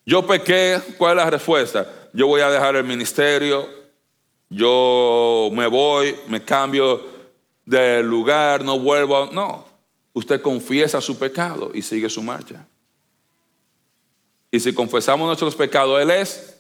Yo 0.06 0.28
pequé, 0.28 0.80
¿cuál 0.98 1.18
es 1.18 1.24
la 1.24 1.30
respuesta? 1.32 2.10
Yo 2.14 2.28
voy 2.28 2.42
a 2.42 2.50
dejar 2.50 2.76
el 2.76 2.84
ministerio, 2.84 3.68
yo 4.50 5.50
me 5.54 5.68
voy, 5.68 6.16
me 6.28 6.44
cambio 6.44 7.02
de 7.66 8.04
lugar, 8.04 8.64
no 8.64 8.78
vuelvo. 8.78 9.30
No, 9.32 9.66
usted 10.14 10.42
confiesa 10.42 11.00
su 11.00 11.18
pecado 11.18 11.72
y 11.74 11.82
sigue 11.82 12.10
su 12.10 12.22
marcha. 12.22 12.68
Y 14.52 14.60
si 14.60 14.74
confesamos 14.74 15.28
nuestros 15.28 15.56
pecados, 15.56 16.02
Él 16.02 16.12
es 16.12 16.57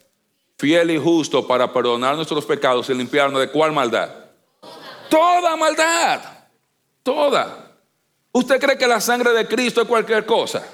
fiel 0.58 0.92
y 0.92 0.98
justo 0.98 1.48
para 1.48 1.72
perdonar 1.72 2.16
nuestros 2.16 2.46
pecados 2.46 2.90
y 2.90 2.94
limpiarnos 2.94 3.40
de 3.40 3.50
cuál 3.50 3.72
maldad. 3.72 4.10
Toda 5.10 5.56
maldad. 5.56 6.22
Toda. 7.04 7.72
¿Usted 8.32 8.60
cree 8.60 8.78
que 8.78 8.88
la 8.88 9.00
sangre 9.00 9.32
de 9.32 9.48
Cristo 9.48 9.82
es 9.82 9.88
cualquier 9.88 10.26
cosa? 10.26 10.66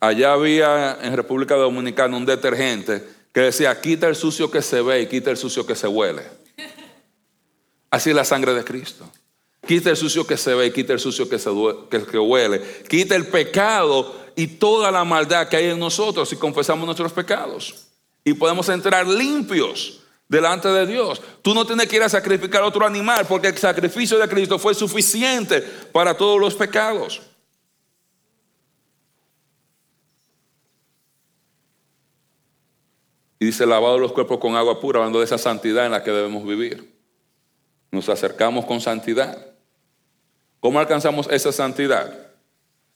Allá 0.00 0.32
había 0.32 0.98
en 1.02 1.16
República 1.16 1.56
Dominicana 1.56 2.16
un 2.16 2.24
detergente 2.24 3.04
que 3.32 3.40
decía, 3.40 3.80
quita 3.80 4.06
el 4.06 4.14
sucio 4.14 4.50
que 4.50 4.62
se 4.62 4.80
ve 4.80 5.02
y 5.02 5.06
quita 5.06 5.30
el 5.30 5.36
sucio 5.36 5.66
que 5.66 5.74
se 5.74 5.88
huele. 5.88 6.22
Así 7.90 8.10
es 8.10 8.16
la 8.16 8.24
sangre 8.24 8.54
de 8.54 8.64
Cristo. 8.64 9.10
Quita 9.66 9.90
el 9.90 9.96
sucio 9.96 10.26
que 10.26 10.36
se 10.36 10.54
ve 10.54 10.66
y 10.66 10.70
quita 10.70 10.92
el 10.92 11.00
sucio 11.00 11.28
que, 11.28 11.38
se 11.38 11.50
que 12.10 12.18
huele. 12.18 12.62
Quita 12.88 13.16
el 13.16 13.26
pecado 13.26 14.14
y 14.38 14.46
toda 14.46 14.92
la 14.92 15.04
maldad 15.04 15.48
que 15.48 15.56
hay 15.56 15.64
en 15.64 15.80
nosotros 15.80 16.28
si 16.28 16.36
confesamos 16.36 16.86
nuestros 16.86 17.12
pecados. 17.12 17.88
Y 18.22 18.34
podemos 18.34 18.68
entrar 18.68 19.04
limpios 19.04 19.98
delante 20.28 20.68
de 20.68 20.86
Dios. 20.86 21.20
Tú 21.42 21.54
no 21.54 21.66
tienes 21.66 21.88
que 21.88 21.96
ir 21.96 22.04
a 22.04 22.08
sacrificar 22.08 22.62
otro 22.62 22.86
animal 22.86 23.26
porque 23.26 23.48
el 23.48 23.58
sacrificio 23.58 24.16
de 24.16 24.28
Cristo 24.28 24.56
fue 24.56 24.76
suficiente 24.76 25.60
para 25.90 26.16
todos 26.16 26.38
los 26.38 26.54
pecados. 26.54 27.20
Y 33.40 33.46
dice, 33.46 33.66
lavado 33.66 33.98
los 33.98 34.12
cuerpos 34.12 34.38
con 34.38 34.54
agua 34.54 34.78
pura, 34.78 35.00
hablando 35.00 35.18
de 35.18 35.24
esa 35.24 35.38
santidad 35.38 35.84
en 35.84 35.90
la 35.90 36.04
que 36.04 36.12
debemos 36.12 36.46
vivir. 36.46 36.96
Nos 37.90 38.08
acercamos 38.08 38.66
con 38.66 38.80
santidad. 38.80 39.48
¿Cómo 40.60 40.78
alcanzamos 40.78 41.26
esa 41.28 41.50
santidad? 41.50 42.27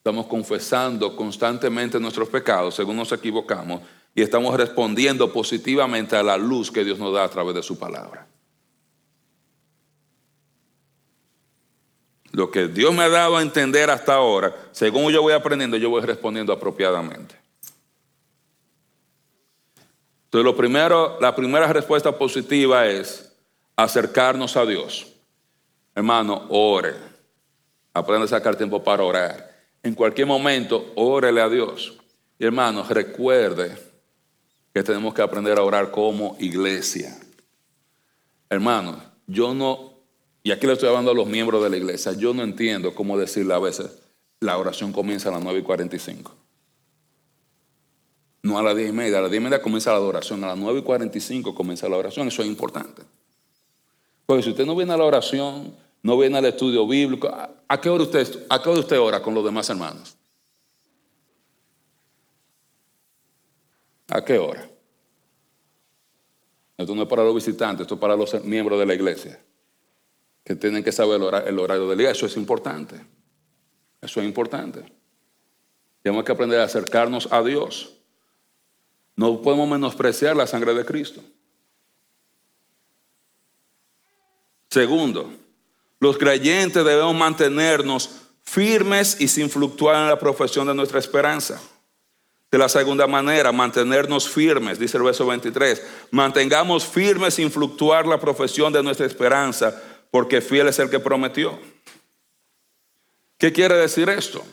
Estamos 0.02 0.26
confesando 0.26 1.14
constantemente 1.14 2.00
nuestros 2.00 2.28
pecados 2.28 2.74
según 2.74 2.96
nos 2.96 3.12
equivocamos 3.12 3.82
y 4.12 4.22
estamos 4.22 4.56
respondiendo 4.56 5.32
positivamente 5.32 6.16
a 6.16 6.24
la 6.24 6.36
luz 6.36 6.72
que 6.72 6.82
Dios 6.82 6.98
nos 6.98 7.14
da 7.14 7.22
a 7.22 7.28
través 7.28 7.54
de 7.54 7.62
su 7.62 7.78
palabra. 7.78 8.26
Lo 12.32 12.50
que 12.50 12.66
Dios 12.66 12.92
me 12.92 13.04
ha 13.04 13.08
dado 13.08 13.36
a 13.36 13.42
entender 13.42 13.90
hasta 13.90 14.14
ahora, 14.14 14.52
según 14.72 15.12
yo 15.12 15.22
voy 15.22 15.34
aprendiendo, 15.34 15.76
yo 15.76 15.88
voy 15.88 16.02
respondiendo 16.02 16.52
apropiadamente. 16.52 17.36
Entonces, 20.24 20.44
lo 20.44 20.56
primero, 20.56 21.16
la 21.20 21.32
primera 21.36 21.72
respuesta 21.72 22.10
positiva 22.18 22.88
es 22.88 23.32
acercarnos 23.76 24.56
a 24.56 24.66
Dios. 24.66 25.12
Hermano, 25.94 26.46
ore. 26.48 26.96
Aprende 27.94 28.24
a 28.24 28.28
sacar 28.28 28.56
tiempo 28.56 28.82
para 28.82 29.04
orar. 29.04 29.51
En 29.82 29.94
cualquier 29.94 30.26
momento, 30.26 30.92
órele 30.94 31.40
a 31.40 31.48
Dios. 31.48 31.98
Y 32.38 32.44
hermanos, 32.44 32.88
recuerde 32.88 33.76
que 34.72 34.82
tenemos 34.82 35.14
que 35.14 35.22
aprender 35.22 35.58
a 35.58 35.62
orar 35.62 35.90
como 35.90 36.36
iglesia. 36.38 37.18
Hermanos, 38.48 38.96
yo 39.26 39.54
no, 39.54 39.94
y 40.42 40.50
aquí 40.52 40.66
le 40.66 40.74
estoy 40.74 40.88
hablando 40.88 41.10
a 41.10 41.14
los 41.14 41.26
miembros 41.26 41.62
de 41.62 41.70
la 41.70 41.76
iglesia, 41.76 42.12
yo 42.12 42.32
no 42.34 42.42
entiendo 42.42 42.94
cómo 42.94 43.18
decirle 43.18 43.54
a 43.54 43.58
veces, 43.58 43.90
la 44.40 44.58
oración 44.58 44.92
comienza 44.92 45.28
a 45.28 45.32
las 45.32 45.42
9 45.42 45.60
y 45.60 45.62
45. 45.62 46.34
No 48.42 48.58
a 48.58 48.62
las 48.62 48.76
10 48.76 48.90
y 48.90 48.92
media, 48.92 49.18
a 49.18 49.22
las 49.22 49.30
10 49.30 49.40
y 49.40 49.44
media 49.44 49.62
comienza 49.62 49.90
la 49.90 49.98
adoración, 49.98 50.42
a 50.44 50.48
las 50.48 50.58
9 50.58 50.80
y 50.80 50.82
45 50.82 51.54
comienza 51.54 51.88
la 51.88 51.96
oración, 51.96 52.28
eso 52.28 52.42
es 52.42 52.48
importante. 52.48 53.02
Porque 54.26 54.42
si 54.42 54.50
usted 54.50 54.66
no 54.66 54.74
viene 54.74 54.92
a 54.92 54.96
la 54.96 55.04
oración, 55.04 55.74
no 56.02 56.18
viene 56.18 56.38
al 56.38 56.44
estudio 56.46 56.86
bíblico, 56.86 57.30
¿a 57.72 57.80
qué 57.80 57.88
hora 57.88 58.02
usted, 58.04 58.46
a 58.50 58.62
qué 58.62 58.68
hora 58.68 59.00
ora 59.00 59.22
con 59.22 59.34
los 59.34 59.42
demás 59.42 59.70
hermanos? 59.70 60.14
¿A 64.08 64.22
qué 64.22 64.36
hora? 64.36 64.68
Esto 66.76 66.94
no 66.94 67.02
es 67.02 67.08
para 67.08 67.24
los 67.24 67.34
visitantes, 67.34 67.84
esto 67.84 67.94
es 67.94 68.00
para 68.00 68.14
los 68.14 68.44
miembros 68.44 68.78
de 68.78 68.84
la 68.84 68.92
iglesia, 68.92 69.42
que 70.44 70.54
tienen 70.54 70.84
que 70.84 70.92
saber 70.92 71.16
el 71.16 71.22
horario, 71.22 71.48
el 71.48 71.58
horario 71.58 71.88
del 71.88 71.96
día. 71.96 72.10
Eso 72.10 72.26
es 72.26 72.36
importante. 72.36 73.06
Eso 74.02 74.20
es 74.20 74.26
importante. 74.26 74.84
Tenemos 76.02 76.24
que 76.24 76.32
aprender 76.32 76.60
a 76.60 76.64
acercarnos 76.64 77.32
a 77.32 77.42
Dios. 77.42 77.96
No 79.16 79.40
podemos 79.40 79.66
menospreciar 79.66 80.36
la 80.36 80.46
sangre 80.46 80.74
de 80.74 80.84
Cristo. 80.84 81.22
Segundo, 84.68 85.30
los 86.02 86.18
creyentes 86.18 86.84
debemos 86.84 87.14
mantenernos 87.14 88.10
firmes 88.42 89.20
y 89.20 89.28
sin 89.28 89.48
fluctuar 89.48 89.94
en 89.94 90.08
la 90.08 90.18
profesión 90.18 90.66
de 90.66 90.74
nuestra 90.74 90.98
esperanza. 90.98 91.62
De 92.50 92.58
la 92.58 92.68
segunda 92.68 93.06
manera, 93.06 93.52
mantenernos 93.52 94.28
firmes, 94.28 94.80
dice 94.80 94.96
el 94.96 95.04
verso 95.04 95.24
23, 95.24 95.80
mantengamos 96.10 96.84
firmes 96.84 97.34
sin 97.34 97.52
fluctuar 97.52 98.04
la 98.04 98.18
profesión 98.18 98.72
de 98.72 98.82
nuestra 98.82 99.06
esperanza, 99.06 99.80
porque 100.10 100.40
fiel 100.40 100.66
es 100.66 100.80
el 100.80 100.90
que 100.90 100.98
prometió. 100.98 101.56
¿Qué 103.38 103.52
quiere 103.52 103.76
decir 103.76 104.08
esto? 104.08 104.44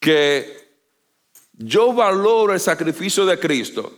Que 0.00 0.68
yo 1.52 1.92
valoro 1.92 2.54
el 2.54 2.60
sacrificio 2.60 3.24
de 3.24 3.38
Cristo 3.38 3.92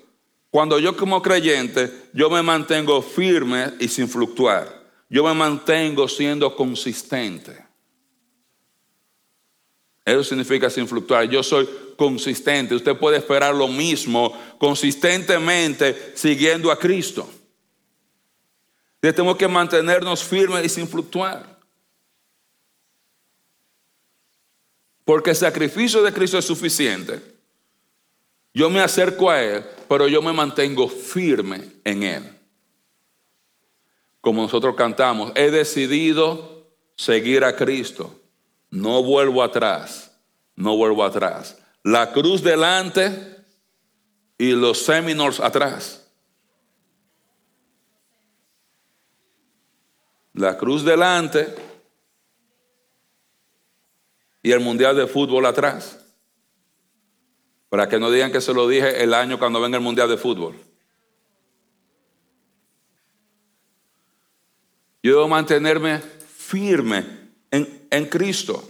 cuando 0.51 0.79
yo 0.79 0.95
como 0.99 1.23
creyente, 1.23 1.91
yo 2.13 2.29
me 2.29 2.43
mantengo 2.43 3.01
firme 3.01 3.73
y 3.81 3.89
sin 3.89 4.07
fluctuar. 4.07 4.80
Yo 5.11 5.25
me 5.25 5.35
mantengo 5.35 6.09
siendo 6.09 6.57
consistente. 6.57 7.63
Eso 10.05 10.25
significa 10.25 10.71
sin 10.71 10.89
fluctuar. 10.89 11.29
Yo 11.29 11.43
soy 11.43 11.69
consistente. 11.97 12.75
Usted 12.75 12.97
puede 12.97 13.19
esperar 13.19 13.55
lo 13.55 13.69
mismo 13.69 14.33
consistentemente 14.59 16.13
siguiendo 16.17 16.71
a 16.71 16.79
Cristo. 16.79 17.29
tenemos 19.01 19.37
que 19.37 19.49
mantenernos 19.49 20.25
firmes 20.25 20.65
y 20.65 20.69
sin 20.71 20.89
fluctuar. 20.89 21.59
Porque 25.05 25.31
el 25.31 25.37
sacrificio 25.37 26.03
de 26.03 26.13
Cristo 26.13 26.39
es 26.39 26.45
suficiente 26.47 27.41
yo 28.53 28.69
me 28.69 28.81
acerco 28.81 29.31
a 29.31 29.43
Él, 29.43 29.65
pero 29.89 30.09
yo 30.09 30.21
me 30.23 30.33
mantengo 30.33 30.89
firme 30.89 31.63
en 31.85 32.03
Él. 32.03 32.40
Como 34.21 34.43
nosotros 34.43 34.75
cantamos, 34.75 35.33
he 35.35 35.51
decidido 35.51 36.67
seguir 36.97 37.45
a 37.45 37.57
Cristo. 37.57 38.15
No 38.71 39.03
vuelvo 39.03 39.43
atrás, 39.43 40.17
no 40.55 40.77
vuelvo 40.77 41.05
atrás. 41.05 41.59
La 41.83 42.13
cruz 42.13 42.43
delante 42.43 43.37
y 44.39 44.53
los 44.53 44.79
Seminoles 44.79 45.41
atrás. 45.41 46.07
La 50.35 50.57
cruz 50.57 50.85
delante 50.85 51.55
y 54.43 54.53
el 54.53 54.61
Mundial 54.61 54.97
de 54.97 55.07
Fútbol 55.07 55.47
atrás. 55.47 55.99
Para 57.69 57.89
que 57.89 57.99
no 57.99 58.11
digan 58.11 58.33
que 58.33 58.41
se 58.41 58.53
lo 58.53 58.69
dije 58.69 59.03
el 59.03 59.15
año 59.15 59.39
cuando 59.39 59.61
venga 59.61 59.79
el 59.79 59.83
Mundial 59.83 60.09
de 60.09 60.17
Fútbol. 60.17 60.70
Yo 65.03 65.13
debo 65.13 65.29
mantenerme 65.29 65.99
firme 65.99 67.05
en, 67.51 67.87
en 67.91 68.07
Cristo. 68.07 68.69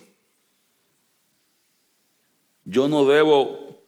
Yo 2.64 2.88
no 2.88 3.04
debo 3.04 3.84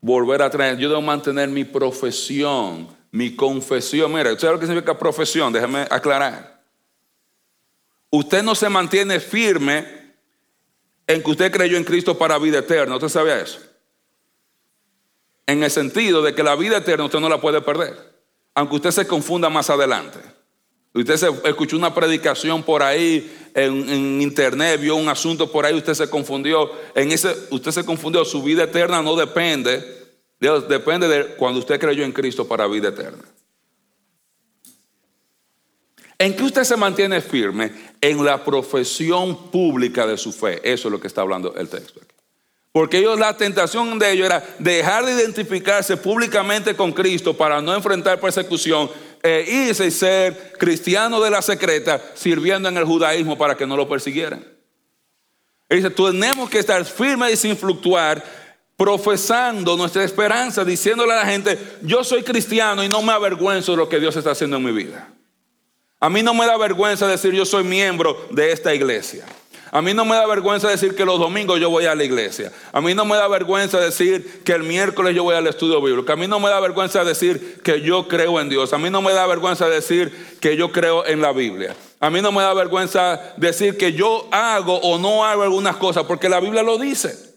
volver 0.00 0.42
a 0.42 0.50
traer, 0.50 0.78
yo 0.78 0.88
debo 0.88 1.02
mantener 1.02 1.48
mi 1.48 1.64
profesión, 1.64 2.88
mi 3.10 3.36
confesión. 3.36 4.12
Mira, 4.12 4.30
¿usted 4.30 4.40
sabe 4.40 4.52
lo 4.54 4.60
que 4.60 4.66
significa 4.66 4.98
profesión? 4.98 5.52
Déjeme 5.52 5.86
aclarar. 5.90 6.62
Usted 8.10 8.42
no 8.42 8.54
se 8.54 8.68
mantiene 8.68 9.20
firme 9.20 10.14
en 11.06 11.22
que 11.22 11.30
usted 11.30 11.52
creyó 11.52 11.76
en 11.76 11.84
Cristo 11.84 12.16
para 12.16 12.38
vida 12.38 12.58
eterna. 12.58 12.94
¿Usted 12.94 13.08
sabe 13.08 13.42
eso? 13.42 13.68
en 15.48 15.62
el 15.62 15.70
sentido 15.70 16.20
de 16.20 16.34
que 16.34 16.42
la 16.42 16.54
vida 16.56 16.76
eterna 16.76 17.06
usted 17.06 17.20
no 17.20 17.28
la 17.28 17.40
puede 17.40 17.62
perder, 17.62 17.96
aunque 18.54 18.76
usted 18.76 18.90
se 18.90 19.06
confunda 19.06 19.48
más 19.48 19.70
adelante. 19.70 20.18
Usted 20.94 21.16
se 21.16 21.28
escuchó 21.44 21.76
una 21.76 21.94
predicación 21.94 22.62
por 22.62 22.82
ahí 22.82 23.30
en, 23.54 24.22
internet, 24.22 24.80
vio 24.80 24.96
un 24.96 25.08
asunto 25.08 25.50
por 25.50 25.66
ahí, 25.66 25.74
usted 25.74 25.94
se 25.94 26.08
confundió. 26.08 26.70
En 26.94 27.12
ese, 27.12 27.34
usted 27.50 27.70
se 27.70 27.84
confundió. 27.84 28.24
Su 28.24 28.42
vida 28.42 28.64
eterna 28.64 29.02
no 29.02 29.14
depende, 29.14 29.84
Dios, 30.40 30.68
depende 30.68 31.08
de 31.08 31.36
cuando 31.36 31.60
usted 31.60 31.78
creyó 31.78 32.04
en 32.04 32.12
Cristo 32.12 32.46
para 32.48 32.66
vida 32.66 32.88
eterna. 32.88 33.24
¿En 36.20 36.34
qué 36.34 36.42
usted 36.42 36.64
se 36.64 36.76
mantiene 36.76 37.20
firme? 37.20 37.70
En 38.00 38.24
la 38.24 38.44
profesión 38.44 39.50
pública 39.50 40.04
de 40.04 40.16
su 40.16 40.32
fe. 40.32 40.60
Eso 40.64 40.88
es 40.88 40.92
lo 40.92 41.00
que 41.00 41.06
está 41.06 41.20
hablando 41.20 41.54
el 41.54 41.68
texto 41.68 42.00
aquí. 42.02 42.14
Porque 42.72 42.98
ellos, 42.98 43.18
la 43.18 43.36
tentación 43.36 43.98
de 43.98 44.12
ellos 44.12 44.26
era 44.26 44.44
dejar 44.58 45.04
de 45.04 45.12
identificarse 45.12 45.96
públicamente 45.96 46.76
con 46.76 46.92
Cristo 46.92 47.36
para 47.36 47.62
no 47.62 47.74
enfrentar 47.74 48.20
persecución 48.20 48.90
e 49.22 49.44
y 49.48 49.90
ser 49.90 50.52
cristiano 50.58 51.20
de 51.20 51.30
la 51.30 51.42
secreta, 51.42 52.00
sirviendo 52.14 52.68
en 52.68 52.76
el 52.76 52.84
judaísmo 52.84 53.36
para 53.36 53.56
que 53.56 53.66
no 53.66 53.76
lo 53.76 53.88
persiguieran. 53.88 54.44
Dice, 55.68 55.90
tenemos 55.90 56.48
que 56.48 56.58
estar 56.58 56.84
firmes 56.84 57.32
y 57.32 57.36
sin 57.36 57.56
fluctuar, 57.56 58.24
profesando 58.76 59.76
nuestra 59.76 60.04
esperanza, 60.04 60.64
diciéndole 60.64 61.12
a 61.12 61.16
la 61.16 61.26
gente, 61.26 61.58
yo 61.82 62.04
soy 62.04 62.22
cristiano 62.22 62.82
y 62.82 62.88
no 62.88 63.02
me 63.02 63.12
avergüenzo 63.12 63.72
de 63.72 63.78
lo 63.78 63.88
que 63.88 64.00
Dios 64.00 64.16
está 64.16 64.30
haciendo 64.30 64.56
en 64.56 64.64
mi 64.64 64.72
vida. 64.72 65.08
A 66.00 66.08
mí 66.08 66.22
no 66.22 66.32
me 66.32 66.46
da 66.46 66.56
vergüenza 66.56 67.08
decir 67.08 67.34
yo 67.34 67.44
soy 67.44 67.64
miembro 67.64 68.28
de 68.30 68.52
esta 68.52 68.74
iglesia. 68.74 69.26
A 69.70 69.82
mí 69.82 69.94
no 69.94 70.04
me 70.04 70.14
da 70.14 70.26
vergüenza 70.26 70.68
decir 70.68 70.94
que 70.94 71.04
los 71.04 71.18
domingos 71.18 71.60
yo 71.60 71.70
voy 71.70 71.84
a 71.86 71.94
la 71.94 72.04
iglesia. 72.04 72.52
A 72.72 72.80
mí 72.80 72.94
no 72.94 73.04
me 73.04 73.16
da 73.16 73.28
vergüenza 73.28 73.78
decir 73.78 74.42
que 74.44 74.52
el 74.52 74.62
miércoles 74.62 75.14
yo 75.14 75.24
voy 75.24 75.34
al 75.34 75.46
estudio 75.46 75.82
bíblico. 75.82 76.12
A 76.12 76.16
mí 76.16 76.26
no 76.26 76.40
me 76.40 76.48
da 76.48 76.60
vergüenza 76.60 77.04
decir 77.04 77.60
que 77.62 77.80
yo 77.80 78.08
creo 78.08 78.40
en 78.40 78.48
Dios. 78.48 78.72
A 78.72 78.78
mí 78.78 78.90
no 78.90 79.02
me 79.02 79.12
da 79.12 79.26
vergüenza 79.26 79.68
decir 79.68 80.12
que 80.40 80.56
yo 80.56 80.72
creo 80.72 81.06
en 81.06 81.20
la 81.20 81.32
Biblia. 81.32 81.76
A 82.00 82.10
mí 82.10 82.22
no 82.22 82.32
me 82.32 82.42
da 82.42 82.54
vergüenza 82.54 83.34
decir 83.36 83.76
que 83.76 83.92
yo 83.92 84.28
hago 84.30 84.76
o 84.78 84.98
no 84.98 85.24
hago 85.24 85.42
algunas 85.42 85.76
cosas 85.76 86.04
porque 86.04 86.28
la 86.28 86.40
Biblia 86.40 86.62
lo 86.62 86.78
dice. 86.78 87.28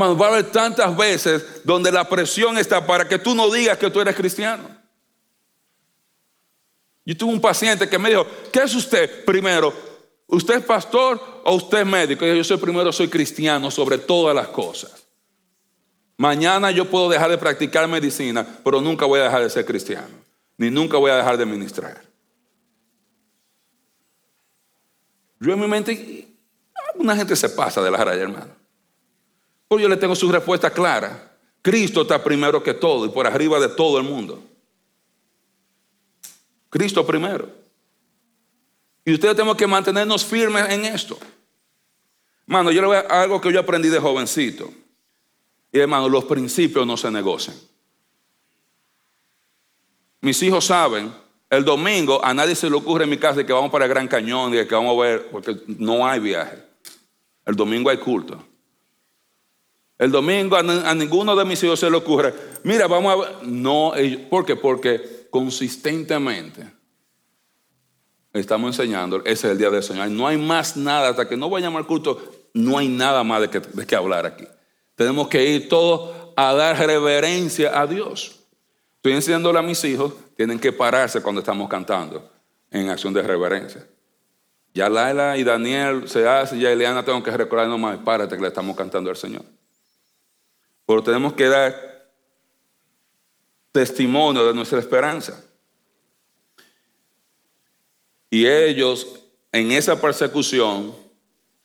va 0.00 0.26
a 0.26 0.28
haber 0.30 0.50
tantas 0.50 0.96
veces 0.96 1.44
donde 1.64 1.92
la 1.92 2.08
presión 2.08 2.56
está 2.56 2.86
para 2.86 3.06
que 3.06 3.18
tú 3.18 3.34
no 3.34 3.50
digas 3.50 3.76
que 3.78 3.90
tú 3.90 4.00
eres 4.00 4.16
cristiano. 4.16 4.79
Yo 7.04 7.16
tuve 7.16 7.32
un 7.32 7.40
paciente 7.40 7.88
que 7.88 7.98
me 7.98 8.10
dijo, 8.10 8.26
¿qué 8.52 8.62
es 8.62 8.74
usted 8.74 9.24
primero? 9.24 9.72
¿Usted 10.26 10.58
es 10.58 10.64
pastor 10.64 11.20
o 11.44 11.54
usted 11.54 11.80
es 11.80 11.86
médico? 11.86 12.24
Yo 12.24 12.44
soy 12.44 12.58
primero, 12.58 12.92
soy 12.92 13.08
cristiano 13.08 13.70
sobre 13.70 13.98
todas 13.98 14.34
las 14.34 14.48
cosas. 14.48 15.08
Mañana 16.16 16.70
yo 16.70 16.84
puedo 16.84 17.08
dejar 17.08 17.30
de 17.30 17.38
practicar 17.38 17.88
medicina, 17.88 18.46
pero 18.62 18.80
nunca 18.80 19.06
voy 19.06 19.20
a 19.20 19.24
dejar 19.24 19.42
de 19.42 19.50
ser 19.50 19.64
cristiano, 19.64 20.14
ni 20.58 20.70
nunca 20.70 20.98
voy 20.98 21.10
a 21.10 21.16
dejar 21.16 21.38
de 21.38 21.46
ministrar. 21.46 22.02
Yo 25.40 25.54
en 25.54 25.60
mi 25.60 25.66
mente, 25.66 26.28
una 26.96 27.16
gente 27.16 27.34
se 27.34 27.48
pasa 27.48 27.80
de 27.80 27.90
la 27.90 28.04
raya, 28.04 28.20
hermano. 28.20 28.54
Pues 29.66 29.82
yo 29.82 29.88
le 29.88 29.96
tengo 29.96 30.14
su 30.14 30.30
respuesta 30.30 30.70
clara. 30.70 31.38
Cristo 31.62 32.02
está 32.02 32.22
primero 32.22 32.62
que 32.62 32.74
todo 32.74 33.06
y 33.06 33.08
por 33.08 33.26
arriba 33.26 33.58
de 33.58 33.68
todo 33.68 33.96
el 33.96 34.04
mundo. 34.04 34.49
Cristo 36.70 37.06
primero. 37.06 37.48
Y 39.04 39.12
ustedes 39.12 39.34
tenemos 39.34 39.56
que 39.56 39.66
mantenernos 39.66 40.24
firmes 40.24 40.70
en 40.70 40.84
esto. 40.84 41.18
Hermano, 42.46 42.70
yo 42.70 42.80
le 42.80 42.86
voy 42.86 42.96
a 42.96 43.00
algo 43.00 43.40
que 43.40 43.52
yo 43.52 43.60
aprendí 43.60 43.88
de 43.88 43.98
jovencito. 43.98 44.70
Y 45.72 45.78
hermano, 45.78 46.08
los 46.08 46.24
principios 46.24 46.86
no 46.86 46.96
se 46.96 47.10
negocian. 47.10 47.56
Mis 50.20 50.42
hijos 50.42 50.66
saben, 50.66 51.12
el 51.48 51.64
domingo 51.64 52.24
a 52.24 52.34
nadie 52.34 52.54
se 52.54 52.68
le 52.68 52.76
ocurre 52.76 53.04
en 53.04 53.10
mi 53.10 53.18
casa 53.18 53.44
que 53.44 53.52
vamos 53.52 53.70
para 53.70 53.86
el 53.86 53.90
Gran 53.90 54.06
Cañón 54.06 54.54
y 54.54 54.66
que 54.66 54.74
vamos 54.74 54.96
a 54.96 55.02
ver, 55.02 55.28
porque 55.30 55.56
no 55.66 56.06
hay 56.06 56.20
viaje. 56.20 56.58
El 57.46 57.56
domingo 57.56 57.90
hay 57.90 57.98
culto. 57.98 58.44
El 59.98 60.10
domingo 60.10 60.56
a, 60.56 60.94
ninguno 60.94 61.36
de 61.36 61.44
mis 61.44 61.62
hijos 61.62 61.78
se 61.80 61.90
le 61.90 61.96
ocurre, 61.96 62.32
mira, 62.62 62.86
vamos 62.86 63.12
a 63.12 63.16
ver. 63.16 63.46
No, 63.46 63.92
¿por 64.28 64.46
qué? 64.46 64.56
Porque 64.56 65.19
consistentemente 65.30 66.66
estamos 68.32 68.78
enseñando, 68.78 69.18
ese 69.24 69.32
es 69.32 69.44
el 69.44 69.58
día 69.58 69.70
del 69.70 69.82
Señor. 69.82 70.08
No 70.10 70.26
hay 70.26 70.36
más 70.36 70.76
nada, 70.76 71.08
hasta 71.08 71.28
que 71.28 71.36
no 71.36 71.50
vayamos 71.50 71.78
al 71.78 71.86
culto, 71.86 72.20
no 72.54 72.78
hay 72.78 72.88
nada 72.88 73.24
más 73.24 73.40
de 73.40 73.50
que, 73.50 73.60
de 73.60 73.96
hablar 73.96 74.26
aquí. 74.26 74.46
Tenemos 74.94 75.28
que 75.28 75.44
ir 75.44 75.68
todos 75.68 76.32
a 76.36 76.54
dar 76.54 76.78
reverencia 76.78 77.78
a 77.78 77.86
Dios. 77.86 78.40
Estoy 78.96 79.12
enseñándole 79.12 79.58
a 79.58 79.62
mis 79.62 79.82
hijos, 79.84 80.12
tienen 80.36 80.58
que 80.58 80.72
pararse 80.72 81.22
cuando 81.22 81.40
estamos 81.40 81.68
cantando 81.68 82.30
en 82.70 82.90
acción 82.90 83.12
de 83.12 83.22
reverencia. 83.22 83.86
Ya 84.72 84.88
Laila 84.88 85.36
y 85.36 85.42
Daniel 85.42 86.08
se 86.08 86.28
hace, 86.28 86.58
ya 86.58 86.70
Eliana 86.70 87.04
tengo 87.04 87.22
que 87.22 87.30
recordar 87.30 87.66
nomás, 87.66 87.98
párate 87.98 88.36
que 88.36 88.42
le 88.42 88.48
estamos 88.48 88.76
cantando 88.76 89.10
al 89.10 89.16
Señor. 89.16 89.42
Pero 90.86 91.02
tenemos 91.02 91.32
que 91.32 91.46
dar 91.46 91.89
testimonio 93.72 94.46
de 94.46 94.54
nuestra 94.54 94.78
esperanza. 94.78 95.44
Y 98.30 98.46
ellos 98.46 99.06
en 99.52 99.72
esa 99.72 100.00
persecución 100.00 100.94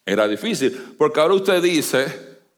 era 0.06 0.28
difícil, 0.28 0.96
porque 0.98 1.20
ahora 1.20 1.36
usted 1.36 1.62
dice, 1.62 2.06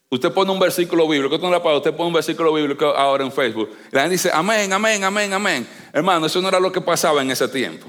usted 0.10 0.32
pone 0.32 0.52
un 0.52 0.60
versículo 0.60 1.08
bíblico, 1.08 1.36
usted 1.36 1.94
pone 1.94 2.08
un 2.08 2.14
versículo 2.14 2.54
bíblico 2.54 2.86
ahora 2.88 3.24
en 3.24 3.32
Facebook, 3.32 3.70
la 3.92 4.02
gente 4.02 4.14
dice, 4.14 4.32
amén, 4.34 4.72
amén, 4.72 5.04
amén, 5.04 5.34
amén. 5.34 5.68
Hermano, 5.94 6.26
eso 6.26 6.42
no 6.42 6.48
era 6.48 6.60
lo 6.60 6.72
que 6.72 6.82
pasaba 6.82 7.22
en 7.22 7.32
ese 7.32 7.48
tiempo. 7.48 7.88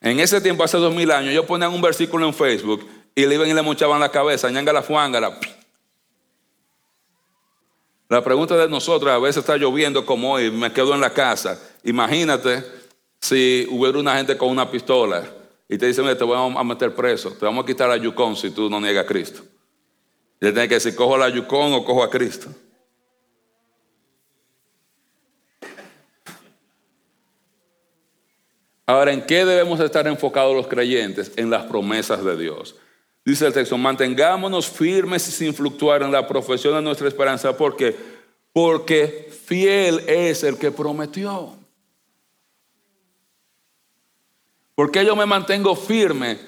En 0.00 0.18
ese 0.18 0.40
tiempo, 0.40 0.64
hace 0.64 0.78
dos 0.78 0.94
mil 0.94 1.10
años, 1.10 1.32
yo 1.32 1.46
ponía 1.46 1.68
un 1.68 1.80
versículo 1.80 2.26
en 2.26 2.34
Facebook 2.34 2.86
y 3.14 3.24
le 3.24 3.34
iban 3.34 3.48
y 3.48 3.54
le 3.54 3.62
mochaban 3.62 4.00
la 4.00 4.10
cabeza, 4.10 4.50
ñanga 4.50 4.72
la 4.72 4.82
la 8.12 8.22
pregunta 8.22 8.54
de 8.58 8.68
nosotros, 8.68 9.10
a 9.10 9.18
veces 9.18 9.38
está 9.38 9.56
lloviendo 9.56 10.04
como 10.04 10.34
hoy, 10.34 10.50
me 10.50 10.70
quedo 10.70 10.94
en 10.94 11.00
la 11.00 11.14
casa. 11.14 11.58
Imagínate 11.82 12.62
si 13.18 13.66
hubiera 13.70 13.98
una 13.98 14.16
gente 14.16 14.36
con 14.36 14.50
una 14.50 14.70
pistola 14.70 15.24
y 15.66 15.78
te 15.78 15.86
dice, 15.86 16.02
te 16.14 16.24
vamos 16.24 16.60
a 16.60 16.62
meter 16.62 16.94
preso, 16.94 17.30
te 17.30 17.46
vamos 17.46 17.64
a 17.64 17.66
quitar 17.66 17.88
la 17.88 17.96
Yukon 17.96 18.36
si 18.36 18.50
tú 18.50 18.68
no 18.68 18.82
niegas 18.82 19.06
a 19.06 19.08
Cristo. 19.08 19.42
Y 20.36 20.40
tiene 20.40 20.68
que 20.68 20.74
decir, 20.74 20.94
cojo 20.94 21.16
la 21.16 21.30
Yukon 21.30 21.72
o 21.72 21.84
cojo 21.86 22.02
a 22.02 22.10
Cristo. 22.10 22.50
Ahora, 28.84 29.14
¿en 29.14 29.22
qué 29.22 29.46
debemos 29.46 29.80
estar 29.80 30.06
enfocados 30.06 30.54
los 30.54 30.66
creyentes? 30.66 31.32
En 31.36 31.48
las 31.48 31.64
promesas 31.64 32.22
de 32.22 32.36
Dios. 32.36 32.76
Dice 33.24 33.46
el 33.46 33.52
texto, 33.52 33.78
mantengámonos 33.78 34.68
firmes 34.68 35.28
y 35.28 35.32
sin 35.32 35.54
fluctuar 35.54 36.02
en 36.02 36.10
la 36.10 36.26
profesión 36.26 36.74
de 36.74 36.82
nuestra 36.82 37.06
esperanza. 37.06 37.56
¿Por 37.56 37.76
qué? 37.76 37.94
Porque 38.52 39.32
fiel 39.46 40.00
es 40.08 40.42
el 40.42 40.58
que 40.58 40.72
prometió. 40.72 41.56
¿Por 44.74 44.90
qué 44.90 45.04
yo 45.04 45.14
me 45.14 45.26
mantengo 45.26 45.76
firme? 45.76 46.38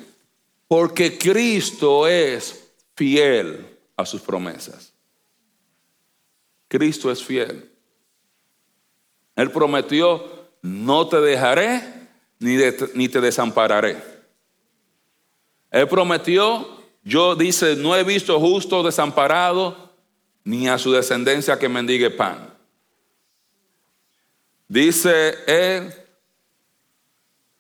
Porque 0.67 1.17
Cristo 1.17 2.09
es 2.09 2.69
fiel 2.97 3.65
a 3.97 4.05
sus 4.05 4.21
promesas. 4.21 4.93
Cristo 6.67 7.13
es 7.13 7.23
fiel. 7.23 7.71
Él 9.37 9.51
prometió, 9.53 10.25
no 10.63 11.07
te 11.07 11.21
dejaré 11.21 11.83
ni, 12.41 12.57
ni 12.95 13.09
te 13.09 13.21
desampararé. 13.21 14.14
Él 15.75 15.89
prometió, 15.89 16.69
yo 17.03 17.35
dice, 17.35 17.75
no 17.75 17.97
he 17.97 18.05
visto 18.05 18.39
justo 18.39 18.85
desamparado, 18.85 19.91
ni 20.45 20.69
a 20.69 20.79
su 20.79 20.93
descendencia 20.93 21.59
que 21.59 21.69
mendigue 21.69 22.11
pan. 22.11 22.55
Dice 24.69 25.35
él, 25.49 25.93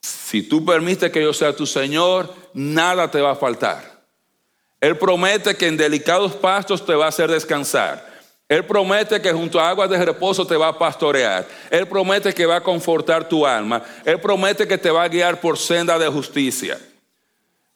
si 0.00 0.44
tú 0.44 0.64
permites 0.64 1.11
que 1.11 1.24
yo 1.24 1.33
sea 1.33 1.57
tu 1.57 1.66
Señor, 1.66 2.33
nada 2.53 3.11
te 3.11 3.20
va 3.20 3.33
a 3.33 3.37
faltar. 3.37 4.05
Él 4.81 4.96
promete 4.96 5.57
que 5.57 5.66
en 5.66 5.77
delicados 5.77 6.35
pastos 6.35 6.87
te 6.87 6.94
va 6.94 7.07
a 7.07 7.09
hacer 7.09 7.29
descansar. 7.29 8.14
Él 8.48 8.64
promete 8.64 9.20
que 9.20 9.33
junto 9.33 9.59
a 9.59 9.70
aguas 9.70 9.90
de 9.90 10.05
reposo 10.05 10.46
te 10.46 10.57
va 10.57 10.68
a 10.68 10.79
pastorear. 10.79 11.48
Él 11.68 11.88
promete 11.88 12.33
que 12.33 12.46
va 12.46 12.57
a 12.59 12.62
confortar 12.62 13.29
tu 13.29 13.44
alma. 13.44 13.83
Él 14.05 14.20
promete 14.20 14.68
que 14.68 14.79
te 14.79 14.92
va 14.92 15.03
a 15.03 15.09
guiar 15.09 15.40
por 15.40 15.59
senda 15.59 15.98
de 15.98 16.07
justicia. 16.07 16.79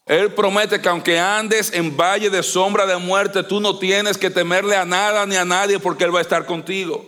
Él 0.08 0.32
promete 0.32 0.80
que 0.80 0.88
aunque 0.88 1.18
andes 1.18 1.70
en 1.74 1.94
valle 1.94 2.30
de 2.30 2.42
sombra 2.42 2.86
de 2.86 2.96
muerte, 2.96 3.42
tú 3.42 3.60
no 3.60 3.78
tienes 3.78 4.16
que 4.16 4.30
temerle 4.30 4.74
a 4.74 4.86
nada 4.86 5.26
ni 5.26 5.36
a 5.36 5.44
nadie 5.44 5.78
porque 5.78 6.04
Él 6.04 6.14
va 6.14 6.20
a 6.20 6.22
estar 6.22 6.46
contigo. 6.46 7.06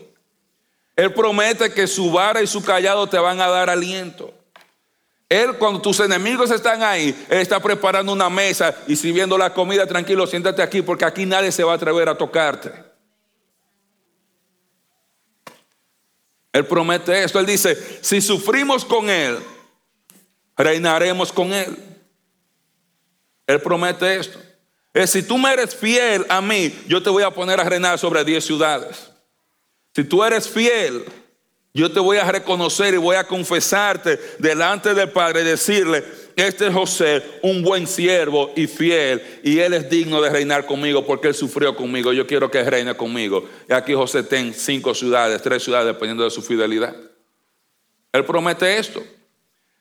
Él 0.96 1.14
promete 1.14 1.72
que 1.72 1.86
su 1.86 2.12
vara 2.12 2.42
y 2.42 2.46
su 2.46 2.62
callado 2.62 3.06
te 3.06 3.18
van 3.18 3.40
a 3.40 3.48
dar 3.48 3.70
aliento. 3.70 4.34
Él, 5.30 5.56
cuando 5.56 5.80
tus 5.80 5.98
enemigos 6.00 6.50
están 6.50 6.82
ahí, 6.82 7.16
Él 7.30 7.38
está 7.38 7.58
preparando 7.58 8.12
una 8.12 8.28
mesa 8.28 8.76
y 8.86 8.96
sirviendo 8.96 9.38
la 9.38 9.54
comida, 9.54 9.86
tranquilo, 9.86 10.26
siéntate 10.26 10.60
aquí 10.60 10.82
porque 10.82 11.06
aquí 11.06 11.24
nadie 11.24 11.52
se 11.52 11.64
va 11.64 11.72
a 11.72 11.76
atrever 11.76 12.06
a 12.10 12.18
tocarte. 12.18 12.70
Él 16.52 16.66
promete 16.66 17.24
esto. 17.24 17.38
Él 17.38 17.46
dice, 17.46 17.78
si 18.02 18.20
sufrimos 18.20 18.84
con 18.84 19.08
Él, 19.08 19.38
reinaremos 20.54 21.32
con 21.32 21.54
Él. 21.54 21.89
Él 23.50 23.60
promete 23.60 24.16
esto. 24.16 24.38
Es 24.92 25.10
si 25.10 25.22
tú 25.22 25.38
me 25.38 25.52
eres 25.52 25.74
fiel 25.74 26.24
a 26.28 26.40
mí, 26.40 26.72
yo 26.86 27.02
te 27.02 27.10
voy 27.10 27.22
a 27.22 27.30
poner 27.30 27.60
a 27.60 27.64
reinar 27.64 27.98
sobre 27.98 28.24
10 28.24 28.44
ciudades. 28.44 29.10
Si 29.94 30.04
tú 30.04 30.22
eres 30.22 30.48
fiel, 30.48 31.04
yo 31.72 31.90
te 31.90 32.00
voy 32.00 32.18
a 32.18 32.30
reconocer 32.30 32.94
y 32.94 32.96
voy 32.96 33.16
a 33.16 33.24
confesarte 33.24 34.18
delante 34.38 34.94
del 34.94 35.10
Padre 35.10 35.42
y 35.42 35.44
decirle, 35.44 36.04
este 36.34 36.68
es 36.68 36.74
José, 36.74 37.22
un 37.42 37.62
buen 37.62 37.86
siervo 37.86 38.52
y 38.56 38.66
fiel, 38.66 39.22
y 39.42 39.58
él 39.58 39.74
es 39.74 39.90
digno 39.90 40.20
de 40.20 40.30
reinar 40.30 40.66
conmigo 40.66 41.04
porque 41.04 41.28
él 41.28 41.34
sufrió 41.34 41.76
conmigo. 41.76 42.12
Yo 42.12 42.26
quiero 42.26 42.50
que 42.50 42.62
reine 42.62 42.96
conmigo. 42.96 43.48
Y 43.68 43.72
aquí 43.72 43.94
José 43.94 44.22
ten 44.22 44.54
cinco 44.54 44.94
ciudades, 44.94 45.42
tres 45.42 45.62
ciudades, 45.62 45.86
dependiendo 45.86 46.24
de 46.24 46.30
su 46.30 46.42
fidelidad. 46.42 46.96
Él 48.12 48.24
promete 48.24 48.78
esto. 48.78 49.02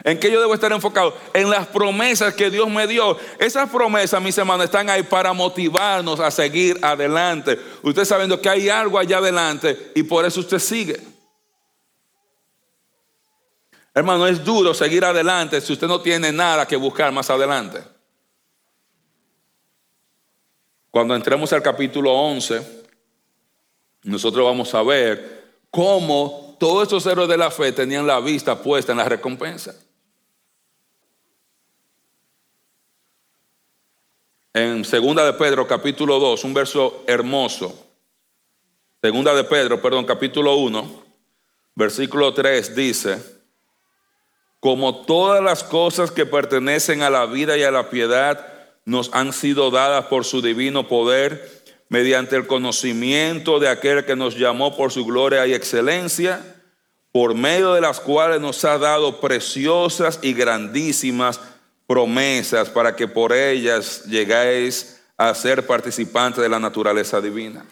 ¿En 0.03 0.17
qué 0.17 0.31
yo 0.31 0.39
debo 0.39 0.53
estar 0.53 0.71
enfocado? 0.71 1.13
En 1.33 1.49
las 1.49 1.67
promesas 1.67 2.33
que 2.33 2.49
Dios 2.49 2.69
me 2.69 2.87
dio. 2.87 3.17
Esas 3.37 3.69
promesas, 3.69 4.21
mis 4.21 4.37
hermanos, 4.37 4.65
están 4.65 4.89
ahí 4.89 5.03
para 5.03 5.33
motivarnos 5.33 6.21
a 6.21 6.31
seguir 6.31 6.77
adelante. 6.81 7.59
Usted 7.83 8.05
sabiendo 8.05 8.39
que 8.39 8.47
hay 8.47 8.69
algo 8.69 8.97
allá 8.97 9.17
adelante 9.17 9.91
y 9.95 10.03
por 10.03 10.23
eso 10.25 10.39
usted 10.39 10.59
sigue. 10.59 11.01
Hermano, 13.93 14.25
es 14.25 14.43
duro 14.43 14.73
seguir 14.73 15.03
adelante 15.03 15.59
si 15.59 15.73
usted 15.73 15.87
no 15.87 15.99
tiene 15.99 16.31
nada 16.31 16.65
que 16.65 16.77
buscar 16.77 17.11
más 17.11 17.29
adelante. 17.29 17.83
Cuando 20.89 21.13
entremos 21.13 21.51
al 21.51 21.61
capítulo 21.61 22.13
11, 22.13 22.85
nosotros 24.03 24.45
vamos 24.45 24.73
a 24.73 24.81
ver 24.81 25.59
cómo 25.69 26.55
todos 26.57 26.83
estos 26.83 27.05
héroes 27.05 27.27
de 27.27 27.37
la 27.37 27.51
fe 27.51 27.73
tenían 27.73 28.07
la 28.07 28.21
vista 28.21 28.57
puesta 28.57 28.93
en 28.93 28.99
la 28.99 29.05
recompensa. 29.09 29.75
En 34.53 34.83
Segunda 34.83 35.25
de 35.25 35.33
Pedro 35.33 35.67
capítulo 35.67 36.19
2, 36.19 36.43
un 36.43 36.53
verso 36.53 37.03
hermoso. 37.07 37.87
Segunda 39.01 39.33
de 39.33 39.43
Pedro, 39.43 39.81
perdón, 39.81 40.05
capítulo 40.05 40.55
1, 40.55 41.03
versículo 41.75 42.33
3 42.33 42.75
dice, 42.75 43.19
como 44.59 45.05
todas 45.05 45.41
las 45.41 45.63
cosas 45.63 46.11
que 46.11 46.25
pertenecen 46.25 47.01
a 47.01 47.09
la 47.09 47.25
vida 47.25 47.57
y 47.57 47.63
a 47.63 47.71
la 47.71 47.89
piedad 47.89 48.45
nos 48.85 49.09
han 49.13 49.31
sido 49.31 49.71
dadas 49.71 50.05
por 50.05 50.25
su 50.25 50.41
divino 50.41 50.87
poder, 50.87 51.63
mediante 51.87 52.35
el 52.35 52.45
conocimiento 52.45 53.59
de 53.59 53.69
aquel 53.69 54.05
que 54.05 54.15
nos 54.15 54.37
llamó 54.37 54.75
por 54.75 54.91
su 54.91 55.05
gloria 55.05 55.47
y 55.47 55.53
excelencia, 55.53 56.43
por 57.11 57.35
medio 57.35 57.73
de 57.73 57.81
las 57.81 57.99
cuales 57.99 58.41
nos 58.41 58.63
ha 58.65 58.77
dado 58.77 59.21
preciosas 59.21 60.19
y 60.21 60.33
grandísimas 60.33 61.39
promesas 61.89 62.69
para 62.69 62.95
que 62.95 63.07
por 63.07 63.33
ellas 63.33 64.03
llegáis 64.05 65.01
a 65.17 65.33
ser 65.33 65.65
participantes 65.65 66.39
de 66.39 66.47
la 66.47 66.59
naturaleza 66.59 67.19
divina. 67.19 67.65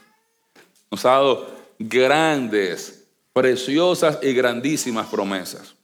Nos 0.90 1.06
ha 1.06 1.12
dado 1.12 1.56
grandes, 1.78 3.06
preciosas 3.32 4.18
y 4.24 4.34
grandísimas 4.34 5.06
promesas. 5.06 5.76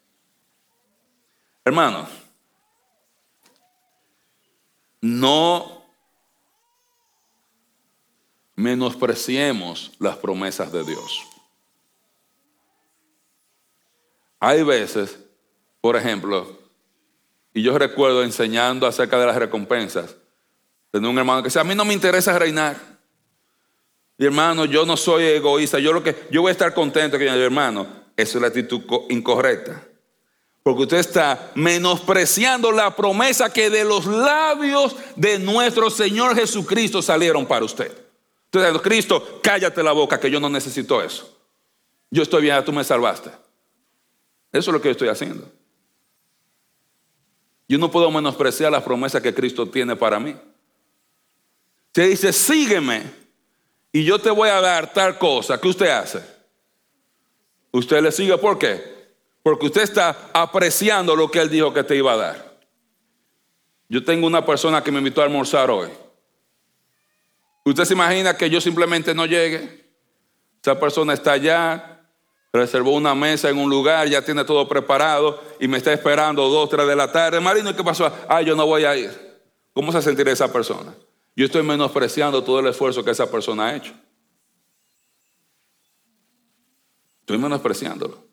Hermanos, 1.63 2.09
no 4.99 5.85
menospreciemos 8.55 9.91
las 9.99 10.17
promesas 10.17 10.71
de 10.71 10.83
Dios. 10.83 11.21
Hay 14.39 14.63
veces, 14.63 15.19
por 15.81 15.95
ejemplo, 15.95 16.62
y 17.53 17.61
yo 17.61 17.77
recuerdo 17.77 18.23
enseñando 18.23 18.87
acerca 18.87 19.19
de 19.19 19.27
las 19.27 19.35
recompensas, 19.35 20.15
tenía 20.91 21.09
un 21.09 21.17
hermano 21.17 21.41
que 21.41 21.47
decía, 21.47 21.61
a 21.61 21.65
mí 21.65 21.75
no 21.75 21.85
me 21.85 21.93
interesa 21.93 22.37
reinar. 22.37 22.77
Y 24.17 24.25
hermano, 24.25 24.65
yo 24.65 24.85
no 24.85 24.95
soy 24.95 25.23
egoísta, 25.23 25.79
yo, 25.79 25.93
lo 25.93 26.03
que, 26.03 26.27
yo 26.31 26.41
voy 26.41 26.49
a 26.49 26.51
estar 26.51 26.73
contento 26.73 27.17
que 27.17 27.27
hermano, 27.27 27.87
eso 28.15 28.37
es 28.37 28.41
la 28.41 28.47
actitud 28.47 28.81
incorrecta. 29.09 29.83
Porque 30.63 30.83
usted 30.83 30.97
está 30.97 31.51
menospreciando 31.55 32.71
la 32.71 32.95
promesa 32.95 33.51
que 33.51 33.69
de 33.69 33.83
los 33.83 34.05
labios 34.05 34.95
de 35.15 35.37
nuestro 35.37 35.89
Señor 35.89 36.35
Jesucristo 36.35 37.01
salieron 37.01 37.45
para 37.45 37.65
usted. 37.65 37.91
Entonces, 38.45 38.81
Cristo, 38.81 39.39
cállate 39.43 39.83
la 39.83 39.91
boca, 39.91 40.19
que 40.19 40.31
yo 40.31 40.39
no 40.39 40.47
necesito 40.47 41.01
eso. 41.01 41.37
Yo 42.09 42.23
estoy 42.23 42.43
bien, 42.43 42.63
tú 42.63 42.71
me 42.71 42.83
salvaste. 42.83 43.29
Eso 44.51 44.69
es 44.69 44.73
lo 44.73 44.79
que 44.79 44.87
yo 44.89 44.91
estoy 44.91 45.09
haciendo. 45.09 45.51
Yo 47.73 47.79
no 47.79 47.89
puedo 47.89 48.11
menospreciar 48.11 48.71
las 48.71 48.83
promesas 48.83 49.19
que 49.19 49.33
Cristo 49.33 49.67
tiene 49.67 49.95
para 49.95 50.19
mí. 50.19 50.35
Se 51.91 52.05
dice, 52.05 52.31
sígueme 52.31 53.01
y 53.91 54.03
yo 54.03 54.19
te 54.19 54.29
voy 54.29 54.49
a 54.49 54.61
dar 54.61 54.93
tal 54.93 55.17
cosa. 55.17 55.59
¿Qué 55.59 55.69
usted 55.69 55.87
hace? 55.87 56.23
Usted 57.71 57.99
le 58.03 58.11
sigue, 58.11 58.37
¿por 58.37 58.59
qué? 58.59 59.09
Porque 59.41 59.65
usted 59.65 59.81
está 59.81 60.29
apreciando 60.33 61.15
lo 61.15 61.31
que 61.31 61.39
Él 61.39 61.49
dijo 61.49 61.73
que 61.73 61.83
te 61.83 61.95
iba 61.95 62.13
a 62.13 62.17
dar. 62.17 62.59
Yo 63.89 64.03
tengo 64.05 64.27
una 64.27 64.45
persona 64.45 64.83
que 64.83 64.91
me 64.91 64.99
invitó 64.99 65.21
a 65.21 65.23
almorzar 65.23 65.71
hoy. 65.71 65.89
¿Usted 67.65 67.85
se 67.85 67.93
imagina 67.93 68.37
que 68.37 68.51
yo 68.51 68.61
simplemente 68.61 69.15
no 69.15 69.25
llegue? 69.25 69.83
Esa 70.61 70.79
persona 70.79 71.13
está 71.13 71.31
allá, 71.31 71.92
reservó 72.53 72.91
una 72.91 73.15
mesa 73.15 73.49
en 73.49 73.57
un 73.57 73.69
lugar, 73.69 74.07
ya 74.07 74.23
tiene 74.23 74.45
todo 74.45 74.67
preparado 74.67 75.41
y 75.59 75.67
me 75.67 75.77
está 75.77 75.91
esperando 75.91 76.47
dos, 76.47 76.69
tres 76.69 76.87
de 76.87 76.95
la 76.95 77.11
tarde. 77.11 77.39
Marino, 77.39 77.75
¿qué 77.75 77.83
pasó? 77.83 78.11
Ah, 78.29 78.43
yo 78.43 78.55
no 78.55 78.67
voy 78.67 78.85
a 78.85 78.95
ir. 78.95 79.11
¿Cómo 79.73 79.91
se 79.91 80.01
sentirá 80.03 80.31
esa 80.31 80.53
persona? 80.53 80.93
Yo 81.35 81.45
estoy 81.45 81.63
menospreciando 81.63 82.43
todo 82.43 82.59
el 82.59 82.67
esfuerzo 82.67 83.03
que 83.03 83.09
esa 83.09 83.29
persona 83.29 83.67
ha 83.67 83.75
hecho. 83.75 83.93
Estoy 87.21 87.39
menospreciándolo 87.39 88.23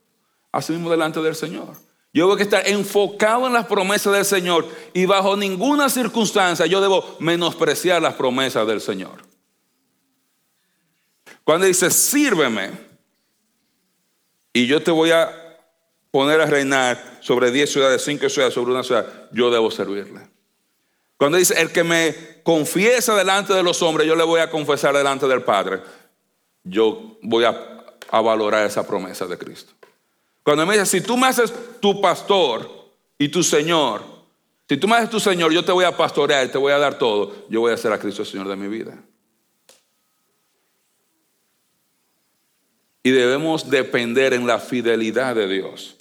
así 0.53 0.73
mismo 0.73 0.91
delante 0.91 1.21
del 1.21 1.35
Señor. 1.35 1.69
Yo 2.13 2.25
tengo 2.25 2.37
que 2.37 2.43
estar 2.43 2.67
enfocado 2.69 3.47
en 3.47 3.53
las 3.53 3.67
promesas 3.67 4.13
del 4.13 4.25
Señor 4.25 4.67
y 4.93 5.07
bajo 5.07 5.37
ninguna 5.37 5.89
circunstancia 5.89 6.67
yo 6.67 6.81
debo 6.81 7.17
menospreciar 7.21 8.03
las 8.03 8.15
promesas 8.15 8.67
del 8.67 8.81
Señor. 8.81 9.23
Cuando 11.45 11.67
dice, 11.67 11.91
sírveme 11.91 12.90
y 14.53 14.67
yo 14.67 14.83
te 14.83 14.91
voy 14.91 15.11
a 15.11 15.31
poner 16.11 16.41
a 16.41 16.47
reinar 16.47 17.19
sobre 17.21 17.51
diez 17.51 17.73
ciudades, 17.73 18.03
cinco 18.03 18.29
ciudades, 18.29 18.55
sobre 18.55 18.73
una 18.73 18.83
ciudad, 18.83 19.07
yo 19.33 19.51
debo 19.51 19.71
servirle. 19.71 20.21
Cuando 21.17 21.39
dice, 21.39 21.61
el 21.61 21.71
que 21.71 21.85
me 21.85 22.15
confiesa 22.43 23.15
delante 23.15 23.53
de 23.53 23.63
los 23.63 23.83
hombres, 23.83 24.07
yo 24.07 24.17
le 24.17 24.25
voy 24.25 24.41
a 24.41 24.51
confesar 24.51 24.97
delante 24.97 25.29
del 25.29 25.43
Padre, 25.43 25.81
yo 26.65 27.19
voy 27.23 27.45
a, 27.45 27.67
valorar 28.11 28.67
esa 28.67 28.85
promesa 28.85 29.27
de 29.27 29.39
Cristo. 29.39 29.73
Cuando 30.43 30.67
me 30.67 30.75
dice, 30.75 30.87
si 30.87 31.01
tú 31.01 31.17
me 31.17 31.29
haces 31.29 31.53
tu 31.79 32.01
pastor 32.01 32.69
y 33.19 33.29
tu 33.29 33.43
Señor, 33.45 34.03
si 34.69 34.77
tú 34.77 34.89
me 34.89 34.97
haces 34.97 35.11
tu 35.11 35.21
Señor, 35.21 35.53
yo 35.53 35.65
te 35.65 35.71
voy 35.71 35.85
a 35.85 35.97
pastorear, 35.97 36.49
te 36.49 36.59
voy 36.59 36.73
a 36.73 36.79
dar 36.79 36.99
todo, 36.99 37.47
yo 37.49 37.61
voy 37.61 37.73
a 37.73 37.77
ser 37.77 37.93
a 37.93 37.99
Cristo 37.99 38.23
el 38.23 38.29
Señor 38.29 38.49
de 38.49 38.57
mi 38.57 38.67
vida. 38.67 38.99
Y 43.03 43.11
debemos 43.11 43.71
depender 43.71 44.35
en 44.35 44.47
la 44.47 44.59
fidelidad 44.59 45.35
de 45.35 45.49
Dios. 45.49 45.97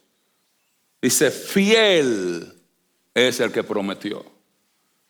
Dice, 1.02 1.32
fiel 1.32 2.54
es 3.14 3.40
el 3.40 3.52
que 3.52 3.64
prometió. 3.64 4.26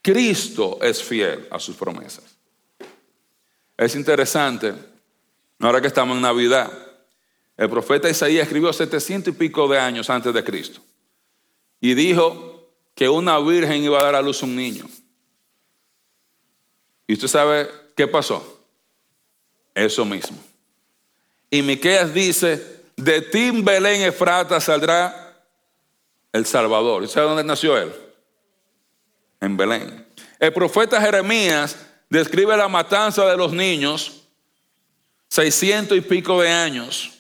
Cristo 0.01 0.79
es 0.81 1.01
fiel 1.01 1.47
a 1.49 1.59
sus 1.59 1.75
promesas. 1.75 2.37
Es 3.77 3.95
interesante, 3.95 4.73
ahora 5.59 5.81
que 5.81 5.87
estamos 5.87 6.15
en 6.15 6.21
Navidad, 6.21 6.71
el 7.57 7.69
profeta 7.69 8.09
Isaías 8.09 8.43
escribió 8.43 8.71
700 8.71 9.33
y 9.33 9.37
pico 9.37 9.67
de 9.67 9.79
años 9.79 10.09
antes 10.09 10.33
de 10.33 10.43
Cristo. 10.43 10.81
Y 11.81 11.93
dijo 11.93 12.73
que 12.93 13.09
una 13.09 13.39
virgen 13.39 13.83
iba 13.83 13.99
a 13.99 14.03
dar 14.03 14.15
a 14.15 14.21
luz 14.21 14.43
un 14.43 14.55
niño. 14.55 14.85
¿Y 17.07 17.13
usted 17.13 17.27
sabe 17.27 17.69
qué 17.95 18.07
pasó? 18.07 18.63
Eso 19.73 20.05
mismo. 20.05 20.37
Y 21.49 21.61
Miqueas 21.61 22.13
dice, 22.13 22.83
de 22.95 23.21
ti 23.21 23.51
Belén 23.51 24.01
Efrata 24.01 24.59
saldrá 24.59 25.43
el 26.31 26.45
Salvador. 26.45 27.03
¿Y 27.03 27.07
sabe 27.07 27.27
dónde 27.27 27.43
nació 27.43 27.77
él? 27.77 27.93
En 29.41 29.57
Belén. 29.57 30.05
El 30.39 30.53
profeta 30.53 31.01
Jeremías 31.01 31.77
describe 32.09 32.55
la 32.55 32.67
matanza 32.67 33.25
de 33.25 33.37
los 33.37 33.51
niños, 33.51 34.27
600 35.29 35.97
y 35.97 36.01
pico 36.01 36.41
de 36.41 36.49
años 36.49 37.11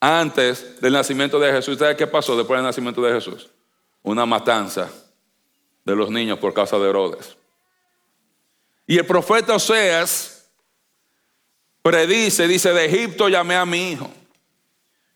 antes 0.00 0.80
del 0.80 0.92
nacimiento 0.92 1.38
de 1.38 1.52
Jesús. 1.52 1.78
¿Sabe 1.78 1.96
qué 1.96 2.06
pasó 2.06 2.36
después 2.36 2.58
del 2.58 2.66
nacimiento 2.66 3.02
de 3.02 3.12
Jesús? 3.12 3.50
Una 4.02 4.26
matanza 4.26 4.90
de 5.84 5.96
los 5.96 6.10
niños 6.10 6.38
por 6.38 6.54
causa 6.54 6.78
de 6.78 6.88
Herodes. 6.88 7.36
Y 8.86 8.98
el 8.98 9.06
profeta 9.06 9.54
Oseas 9.54 10.37
predice, 11.88 12.46
dice, 12.46 12.74
de 12.74 12.84
Egipto 12.84 13.30
llamé 13.30 13.54
a 13.54 13.64
mi 13.64 13.92
hijo. 13.92 14.10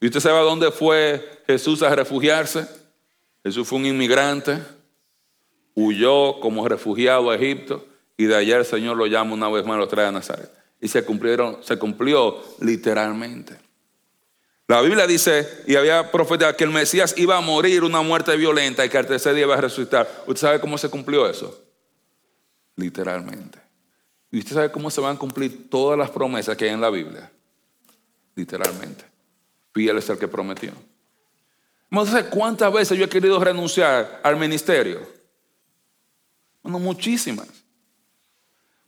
¿Y 0.01 0.07
usted 0.07 0.21
sabe 0.21 0.39
a 0.39 0.43
dónde 0.43 0.71
fue 0.71 1.43
Jesús 1.47 1.83
a 1.83 1.95
refugiarse? 1.95 2.67
Jesús 3.45 3.69
fue 3.69 3.79
un 3.79 3.85
inmigrante, 3.85 4.59
huyó 5.75 6.41
como 6.41 6.67
refugiado 6.67 7.31
a 7.31 7.37
Egipto 7.37 7.85
y 8.17 8.25
de 8.25 8.37
allá 8.37 8.57
el 8.57 8.65
Señor 8.65 8.97
lo 8.97 9.07
llama 9.07 9.35
una 9.35 9.51
vez 9.51 9.67
más, 9.67 9.77
lo 9.77 9.87
trae 9.87 10.07
a 10.07 10.13
Nazaret. 10.13 10.51
Y 10.81 10.89
se, 10.89 11.05
cumplieron, 11.05 11.59
se 11.63 11.77
cumplió 11.77 12.43
literalmente. 12.61 13.59
La 14.67 14.81
Biblia 14.81 15.07
dice, 15.07 15.47
y 15.67 15.77
había 15.77 16.11
profeta 16.11 16.57
que 16.57 16.65
el 16.65 16.71
Mesías 16.71 17.15
iba 17.19 17.37
a 17.37 17.43
morir 17.43 17.85
una 17.85 18.01
muerte 18.01 18.35
violenta 18.37 18.83
y 18.83 18.89
que 18.89 18.97
al 18.97 19.07
tercer 19.07 19.35
día 19.35 19.45
iba 19.45 19.57
a 19.57 19.61
resucitar. 19.61 20.09
¿Usted 20.27 20.41
sabe 20.41 20.61
cómo 20.61 20.79
se 20.79 20.89
cumplió 20.89 21.29
eso? 21.29 21.63
Literalmente. 22.77 23.62
¿Y 24.33 24.41
usted 24.41 24.55
sabe 24.55 24.73
cómo 24.73 24.91
se 24.91 25.01
van 25.01 25.15
a 25.15 25.19
cumplir 25.19 25.71
todas 25.71 25.97
las 25.97 26.11
promesas 26.11 26.57
que 26.57 26.65
hay 26.65 26.71
en 26.73 26.81
la 26.81 26.91
Biblia? 26.91 27.31
Literalmente. 28.35 29.05
Fiel 29.73 29.99
es 29.99 30.11
el 30.11 30.19
que 30.19 30.27
prometió. 30.27 30.73
sé 32.05 32.27
¿cuántas 32.27 32.73
veces 32.73 32.99
yo 32.99 33.05
he 33.05 33.09
querido 33.09 33.39
renunciar 33.39 34.21
al 34.25 34.37
ministerio? 34.37 35.01
Bueno, 36.65 36.81
muchísimas. 36.81 37.47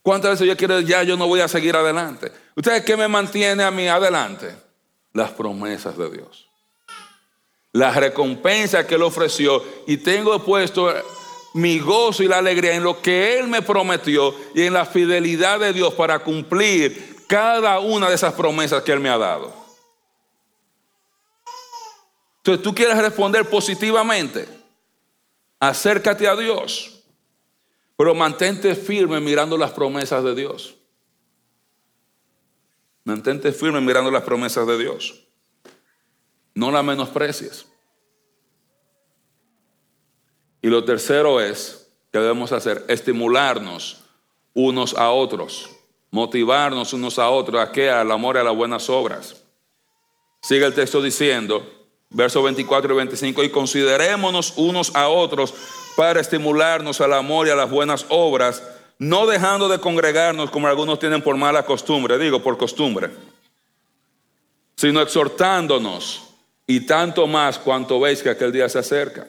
¿Cuántas 0.01 0.31
veces 0.31 0.47
yo 0.47 0.57
querido, 0.57 0.81
ya 0.81 1.03
yo 1.03 1.15
no 1.15 1.27
voy 1.27 1.39
a 1.39 1.47
seguir 1.47 1.77
adelante? 1.77 2.29
¿Usted 2.55 2.83
qué 2.83 2.97
me 2.97 3.07
mantiene 3.07 3.63
a 3.63 3.71
mí 3.71 3.87
adelante? 3.87 4.65
las 5.15 5.31
promesas 5.31 5.97
de 5.97 6.11
Dios. 6.11 6.45
La 7.71 7.91
recompensa 7.91 8.85
que 8.85 8.95
Él 8.95 9.01
ofreció 9.01 9.63
y 9.87 9.97
tengo 9.97 10.37
puesto 10.43 10.93
mi 11.55 11.79
gozo 11.79 12.21
y 12.21 12.27
la 12.27 12.39
alegría 12.39 12.75
en 12.75 12.83
lo 12.83 13.01
que 13.01 13.39
Él 13.39 13.47
me 13.47 13.61
prometió 13.61 14.35
y 14.53 14.63
en 14.63 14.73
la 14.73 14.85
fidelidad 14.85 15.57
de 15.57 15.71
Dios 15.71 15.93
para 15.93 16.19
cumplir 16.19 17.23
cada 17.27 17.79
una 17.79 18.09
de 18.09 18.15
esas 18.15 18.33
promesas 18.33 18.83
que 18.83 18.91
Él 18.91 18.99
me 18.99 19.07
ha 19.07 19.17
dado. 19.17 19.53
Entonces 22.37 22.61
tú 22.61 22.75
quieres 22.75 22.97
responder 22.97 23.49
positivamente, 23.49 24.49
acércate 25.57 26.27
a 26.27 26.35
Dios, 26.35 27.01
pero 27.95 28.13
mantente 28.13 28.75
firme 28.75 29.21
mirando 29.21 29.57
las 29.57 29.71
promesas 29.71 30.25
de 30.25 30.35
Dios. 30.35 30.75
Mantente 33.05 33.53
firme 33.53 33.79
mirando 33.79 34.11
las 34.11 34.23
promesas 34.23 34.67
de 34.67 34.77
Dios. 34.77 35.23
No 36.53 36.69
las 36.69 36.83
menosprecies. 36.83 37.65
Y 40.65 40.67
lo 40.67 40.83
tercero 40.83 41.39
es 41.39 41.91
que 42.11 42.17
debemos 42.17 42.51
hacer, 42.51 42.83
estimularnos 42.87 44.01
unos 44.55 44.95
a 44.95 45.11
otros, 45.11 45.69
motivarnos 46.09 46.91
unos 46.91 47.19
a 47.19 47.29
otros, 47.29 47.61
a 47.61 47.71
que 47.71 47.87
al 47.87 48.11
amor 48.11 48.35
y 48.35 48.39
a 48.39 48.43
las 48.43 48.55
buenas 48.55 48.89
obras. 48.89 49.43
Sigue 50.41 50.65
el 50.65 50.73
texto 50.73 51.03
diciendo, 51.03 51.63
versos 52.09 52.43
24 52.43 52.91
y 52.91 52.97
25, 52.97 53.43
y 53.43 53.51
considerémonos 53.51 54.53
unos 54.55 54.95
a 54.95 55.07
otros 55.07 55.53
para 55.95 56.19
estimularnos 56.19 56.99
al 56.99 57.13
amor 57.13 57.45
y 57.45 57.51
a 57.51 57.55
las 57.55 57.69
buenas 57.69 58.03
obras 58.09 58.63
no 58.97 59.27
dejando 59.27 59.69
de 59.69 59.77
congregarnos 59.77 60.49
como 60.49 60.67
algunos 60.67 60.97
tienen 60.97 61.21
por 61.21 61.37
mala 61.37 61.63
costumbre, 61.63 62.17
digo 62.17 62.41
por 62.41 62.57
costumbre, 62.57 63.11
sino 64.75 64.99
exhortándonos 64.99 66.23
y 66.65 66.87
tanto 66.87 67.27
más 67.27 67.59
cuanto 67.59 67.99
veis 67.99 68.23
que 68.23 68.31
aquel 68.31 68.51
día 68.51 68.67
se 68.67 68.79
acerca. 68.79 69.27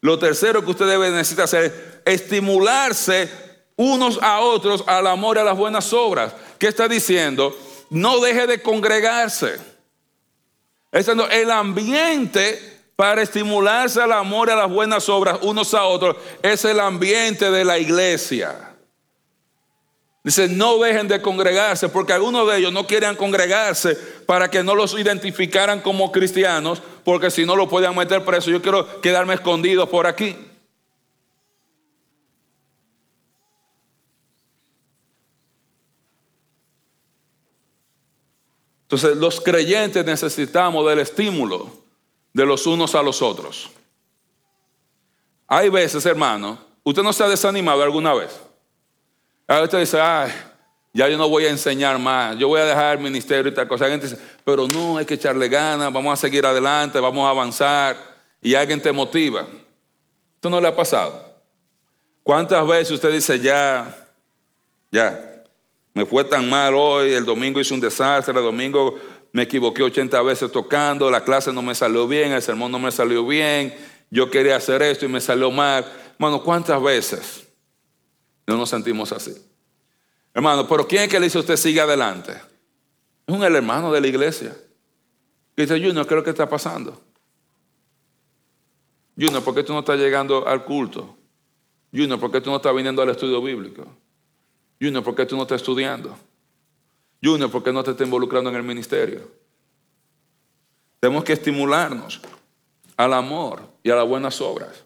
Lo 0.00 0.18
tercero 0.18 0.64
que 0.64 0.70
usted 0.70 0.86
debe 0.86 1.10
necesitar 1.10 1.44
hacer 1.44 2.02
es 2.04 2.22
estimularse 2.22 3.30
unos 3.76 4.18
a 4.22 4.40
otros 4.40 4.84
al 4.86 5.06
amor 5.06 5.36
y 5.36 5.40
a 5.40 5.44
las 5.44 5.56
buenas 5.56 5.92
obras. 5.92 6.34
¿Qué 6.58 6.68
está 6.68 6.88
diciendo? 6.88 7.56
No 7.90 8.20
deje 8.20 8.46
de 8.46 8.62
congregarse. 8.62 9.58
el 10.92 11.50
ambiente 11.50 12.80
para 12.96 13.22
estimularse 13.22 14.02
al 14.02 14.12
amor 14.12 14.48
y 14.48 14.52
a 14.52 14.56
las 14.56 14.70
buenas 14.70 15.08
obras 15.08 15.38
unos 15.42 15.72
a 15.72 15.84
otros 15.84 16.16
es 16.42 16.64
el 16.64 16.80
ambiente 16.80 17.50
de 17.50 17.64
la 17.64 17.78
iglesia. 17.78 18.69
Dice, 20.22 20.48
no 20.48 20.78
dejen 20.78 21.08
de 21.08 21.22
congregarse, 21.22 21.88
porque 21.88 22.12
algunos 22.12 22.46
de 22.46 22.58
ellos 22.58 22.72
no 22.72 22.86
quieren 22.86 23.16
congregarse 23.16 23.96
para 24.26 24.50
que 24.50 24.62
no 24.62 24.74
los 24.74 24.98
identificaran 24.98 25.80
como 25.80 26.12
cristianos, 26.12 26.82
porque 27.04 27.30
si 27.30 27.46
no 27.46 27.56
lo 27.56 27.68
pueden 27.68 27.96
meter 27.96 28.22
preso. 28.24 28.50
Yo 28.50 28.60
quiero 28.60 29.00
quedarme 29.00 29.34
escondido 29.34 29.88
por 29.88 30.06
aquí. 30.06 30.36
Entonces 38.82 39.16
los 39.16 39.40
creyentes 39.40 40.04
necesitamos 40.04 40.86
del 40.86 40.98
estímulo 40.98 41.70
de 42.32 42.44
los 42.44 42.66
unos 42.66 42.94
a 42.94 43.02
los 43.02 43.22
otros. 43.22 43.70
Hay 45.46 45.68
veces, 45.68 46.04
hermano, 46.04 46.58
usted 46.82 47.02
no 47.02 47.12
se 47.12 47.24
ha 47.24 47.28
desanimado 47.28 47.82
alguna 47.82 48.12
vez. 48.12 48.49
A 49.50 49.54
veces 49.54 49.64
usted 49.64 49.80
dice, 49.80 50.00
ay, 50.00 50.30
ya 50.92 51.08
yo 51.08 51.18
no 51.18 51.28
voy 51.28 51.44
a 51.44 51.50
enseñar 51.50 51.98
más, 51.98 52.38
yo 52.38 52.46
voy 52.46 52.60
a 52.60 52.66
dejar 52.66 52.98
el 52.98 53.02
ministerio 53.02 53.50
y 53.50 53.54
tal 53.54 53.66
cosa. 53.66 53.86
Alguien 53.86 54.00
dice, 54.00 54.16
pero 54.44 54.68
no, 54.68 54.96
hay 54.96 55.04
que 55.04 55.14
echarle 55.14 55.48
ganas, 55.48 55.92
vamos 55.92 56.12
a 56.12 56.16
seguir 56.16 56.46
adelante, 56.46 57.00
vamos 57.00 57.26
a 57.26 57.30
avanzar. 57.30 57.96
Y 58.40 58.54
alguien 58.54 58.80
te 58.80 58.92
motiva. 58.92 59.48
¿Esto 60.36 60.50
no 60.50 60.60
le 60.60 60.68
ha 60.68 60.76
pasado? 60.76 61.34
¿Cuántas 62.22 62.64
veces 62.64 62.92
usted 62.92 63.10
dice, 63.10 63.40
ya, 63.40 63.92
ya, 64.92 65.42
me 65.94 66.06
fue 66.06 66.22
tan 66.22 66.48
mal 66.48 66.72
hoy, 66.76 67.12
el 67.12 67.24
domingo 67.24 67.58
hice 67.58 67.74
un 67.74 67.80
desastre, 67.80 68.32
el 68.32 68.44
domingo 68.44 69.00
me 69.32 69.42
equivoqué 69.42 69.82
80 69.82 70.22
veces 70.22 70.52
tocando, 70.52 71.10
la 71.10 71.24
clase 71.24 71.52
no 71.52 71.60
me 71.60 71.74
salió 71.74 72.06
bien, 72.06 72.30
el 72.30 72.40
sermón 72.40 72.70
no 72.70 72.78
me 72.78 72.92
salió 72.92 73.26
bien, 73.26 73.74
yo 74.10 74.30
quería 74.30 74.54
hacer 74.54 74.80
esto 74.82 75.06
y 75.06 75.08
me 75.08 75.20
salió 75.20 75.50
mal. 75.50 75.84
Hermano, 76.14 76.40
¿cuántas 76.40 76.80
veces 76.80 77.49
no 78.50 78.58
nos 78.58 78.70
sentimos 78.70 79.12
así? 79.12 79.34
Hermano, 80.34 80.66
pero 80.68 80.86
¿quién 80.86 81.04
es 81.04 81.08
que 81.08 81.18
le 81.18 81.26
dice 81.26 81.38
a 81.38 81.40
usted 81.40 81.56
sigue 81.56 81.80
adelante? 81.80 82.32
Es 83.26 83.34
un 83.34 83.42
hermano 83.42 83.92
de 83.92 84.00
la 84.00 84.06
iglesia. 84.06 84.56
Que 85.56 85.62
dice, 85.62 85.74
Junior, 85.74 86.06
¿qué 86.06 86.14
es 86.14 86.18
lo 86.18 86.24
que 86.24 86.30
está 86.30 86.48
pasando? 86.48 87.00
Junior, 89.16 89.42
¿por 89.42 89.54
qué 89.54 89.62
tú 89.62 89.72
no 89.72 89.80
estás 89.80 89.98
llegando 89.98 90.46
al 90.46 90.64
culto? 90.64 91.16
Junior, 91.92 92.18
¿por 92.18 92.30
qué 92.30 92.40
tú 92.40 92.50
no 92.50 92.56
estás 92.56 92.74
viniendo 92.74 93.02
al 93.02 93.10
estudio 93.10 93.42
bíblico? 93.42 93.86
Junior, 94.80 95.02
¿por 95.02 95.14
qué 95.14 95.26
tú 95.26 95.36
no 95.36 95.42
estás 95.42 95.60
estudiando? 95.60 96.16
Junior, 97.22 97.50
¿por 97.50 97.62
qué 97.62 97.72
no 97.72 97.84
te 97.84 97.90
estás 97.90 98.06
involucrando 98.06 98.50
en 98.50 98.56
el 98.56 98.62
ministerio? 98.62 99.30
Tenemos 100.98 101.24
que 101.24 101.34
estimularnos 101.34 102.20
al 102.96 103.12
amor 103.12 103.62
y 103.82 103.90
a 103.90 103.96
las 103.96 104.08
buenas 104.08 104.40
obras. 104.40 104.84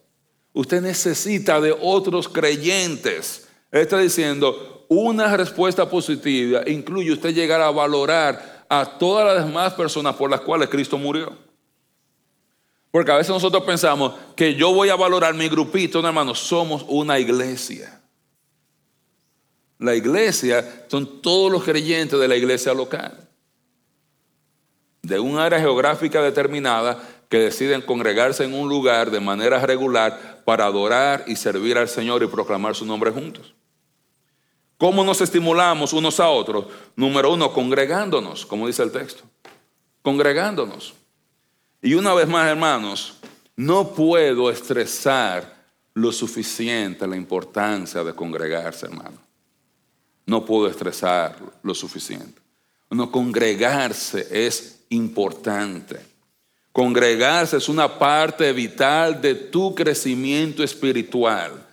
Usted 0.52 0.80
necesita 0.80 1.60
de 1.60 1.76
otros 1.78 2.28
creyentes. 2.28 3.43
Está 3.74 3.98
diciendo, 3.98 4.86
una 4.88 5.36
respuesta 5.36 5.90
positiva 5.90 6.62
incluye 6.64 7.10
usted 7.10 7.34
llegar 7.34 7.60
a 7.60 7.72
valorar 7.72 8.66
a 8.68 8.98
todas 8.98 9.34
las 9.34 9.44
demás 9.44 9.74
personas 9.74 10.14
por 10.14 10.30
las 10.30 10.42
cuales 10.42 10.68
Cristo 10.68 10.96
murió. 10.96 11.36
Porque 12.92 13.10
a 13.10 13.16
veces 13.16 13.30
nosotros 13.30 13.64
pensamos 13.64 14.14
que 14.36 14.54
yo 14.54 14.72
voy 14.72 14.90
a 14.90 14.94
valorar 14.94 15.34
mi 15.34 15.48
grupito, 15.48 16.00
no 16.00 16.06
hermano, 16.06 16.36
somos 16.36 16.84
una 16.86 17.18
iglesia. 17.18 18.00
La 19.80 19.96
iglesia 19.96 20.86
son 20.86 21.20
todos 21.20 21.50
los 21.50 21.64
creyentes 21.64 22.20
de 22.20 22.28
la 22.28 22.36
iglesia 22.36 22.72
local, 22.72 23.28
de 25.02 25.18
un 25.18 25.36
área 25.36 25.58
geográfica 25.58 26.22
determinada 26.22 27.02
que 27.28 27.38
deciden 27.38 27.82
congregarse 27.82 28.44
en 28.44 28.54
un 28.54 28.68
lugar 28.68 29.10
de 29.10 29.18
manera 29.18 29.58
regular 29.66 30.42
para 30.44 30.66
adorar 30.66 31.24
y 31.26 31.34
servir 31.34 31.76
al 31.76 31.88
Señor 31.88 32.22
y 32.22 32.28
proclamar 32.28 32.76
su 32.76 32.86
nombre 32.86 33.10
juntos. 33.10 33.52
¿Cómo 34.78 35.04
nos 35.04 35.20
estimulamos 35.20 35.92
unos 35.92 36.20
a 36.20 36.28
otros? 36.28 36.66
Número 36.96 37.32
uno, 37.32 37.52
congregándonos, 37.52 38.44
como 38.44 38.66
dice 38.66 38.82
el 38.82 38.92
texto. 38.92 39.24
Congregándonos. 40.02 40.94
Y 41.80 41.94
una 41.94 42.14
vez 42.14 42.28
más, 42.28 42.48
hermanos, 42.48 43.18
no 43.56 43.88
puedo 43.88 44.50
estresar 44.50 45.54
lo 45.94 46.10
suficiente 46.12 47.06
la 47.06 47.16
importancia 47.16 48.02
de 48.02 48.14
congregarse, 48.14 48.86
hermano 48.86 49.24
no 50.26 50.44
puedo 50.44 50.68
estresar 50.68 51.36
lo 51.62 51.74
suficiente. 51.74 52.40
No, 52.90 53.10
congregarse 53.10 54.26
es 54.30 54.84
importante. 54.90 55.98
Congregarse 56.72 57.56
es 57.56 57.68
una 57.68 57.98
parte 57.98 58.52
vital 58.52 59.20
de 59.20 59.34
tu 59.34 59.74
crecimiento 59.74 60.62
espiritual. 60.62 61.63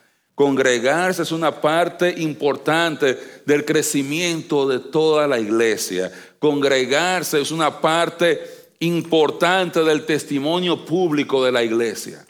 Congregarse 0.42 1.22
es 1.22 1.32
una 1.32 1.62
parte 1.62 2.16
importante 2.18 3.44
del 3.46 3.64
crecimiento 3.64 4.68
de 4.68 4.80
toda 4.80 5.28
la 5.28 5.40
iglesia. 5.40 6.12
Congregarse 6.40 7.40
es 7.40 7.52
una 7.52 7.80
parte 7.80 8.42
importante 8.80 9.84
del 9.84 10.04
testimonio 10.04 10.84
público 10.84 11.46
de 11.46 11.52
la 11.52 11.62
iglesia. 11.62 12.26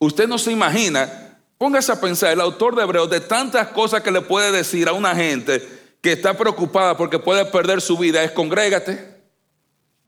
Usted 0.00 0.26
no 0.26 0.36
se 0.36 0.50
imagina 0.50 1.38
Póngase 1.58 1.92
a 1.92 2.00
pensar, 2.00 2.32
el 2.32 2.40
autor 2.40 2.74
de 2.74 2.82
Hebreos, 2.82 3.08
de 3.08 3.20
tantas 3.20 3.68
cosas 3.68 4.02
que 4.02 4.10
le 4.10 4.20
puede 4.20 4.50
decir 4.50 4.88
a 4.88 4.92
una 4.94 5.14
gente 5.14 5.62
que 6.00 6.10
está 6.10 6.36
preocupada 6.36 6.96
porque 6.96 7.20
puede 7.20 7.44
perder 7.44 7.80
su 7.80 7.96
vida, 7.96 8.24
es 8.24 8.32
congrégate, 8.32 9.22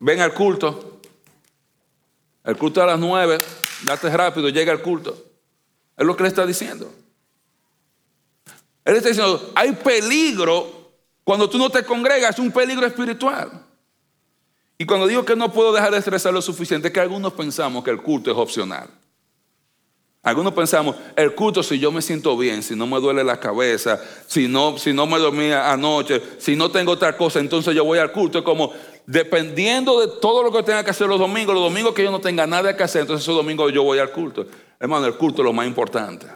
ven 0.00 0.20
al 0.20 0.34
culto. 0.34 1.00
El 2.42 2.56
culto 2.56 2.82
a 2.82 2.86
las 2.86 2.98
nueve, 2.98 3.38
date 3.84 4.10
rápido, 4.10 4.48
llega 4.48 4.72
al 4.72 4.82
culto. 4.82 5.27
Es 5.98 6.06
lo 6.06 6.16
que 6.16 6.22
le 6.22 6.28
está 6.28 6.46
diciendo. 6.46 6.90
Él 8.84 8.96
está 8.96 9.08
diciendo, 9.08 9.52
hay 9.54 9.72
peligro 9.72 10.92
cuando 11.24 11.50
tú 11.50 11.58
no 11.58 11.68
te 11.68 11.84
congregas, 11.84 12.38
un 12.38 12.50
peligro 12.50 12.86
espiritual. 12.86 13.66
Y 14.78 14.86
cuando 14.86 15.06
digo 15.06 15.24
que 15.24 15.36
no 15.36 15.52
puedo 15.52 15.72
dejar 15.72 15.90
de 15.90 15.98
estresar 15.98 16.32
lo 16.32 16.40
suficiente, 16.40 16.92
que 16.92 17.00
algunos 17.00 17.34
pensamos 17.34 17.84
que 17.84 17.90
el 17.90 18.00
culto 18.00 18.30
es 18.30 18.36
opcional. 18.38 18.88
Algunos 20.28 20.52
pensamos, 20.52 20.94
el 21.16 21.34
culto 21.34 21.62
si 21.62 21.78
yo 21.78 21.90
me 21.90 22.02
siento 22.02 22.36
bien, 22.36 22.62
si 22.62 22.76
no 22.76 22.86
me 22.86 23.00
duele 23.00 23.24
la 23.24 23.40
cabeza, 23.40 23.98
si 24.26 24.46
no, 24.46 24.76
si 24.76 24.92
no 24.92 25.06
me 25.06 25.18
dormía 25.18 25.72
anoche, 25.72 26.20
si 26.36 26.54
no 26.54 26.70
tengo 26.70 26.92
otra 26.92 27.16
cosa, 27.16 27.40
entonces 27.40 27.74
yo 27.74 27.82
voy 27.82 27.98
al 27.98 28.12
culto. 28.12 28.36
Es 28.36 28.44
como, 28.44 28.70
dependiendo 29.06 29.98
de 29.98 30.20
todo 30.20 30.42
lo 30.42 30.52
que 30.52 30.62
tenga 30.62 30.84
que 30.84 30.90
hacer 30.90 31.08
los 31.08 31.18
domingos, 31.18 31.54
los 31.54 31.64
domingos 31.64 31.94
que 31.94 32.04
yo 32.04 32.10
no 32.10 32.20
tenga 32.20 32.46
nada 32.46 32.76
que 32.76 32.82
hacer, 32.82 33.00
entonces 33.00 33.24
esos 33.24 33.36
domingos 33.36 33.72
yo 33.72 33.82
voy 33.82 34.00
al 34.00 34.10
culto. 34.10 34.44
Hermano, 34.78 35.06
el 35.06 35.14
culto 35.14 35.40
es 35.40 35.46
lo 35.46 35.54
más 35.54 35.66
importante. 35.66 36.26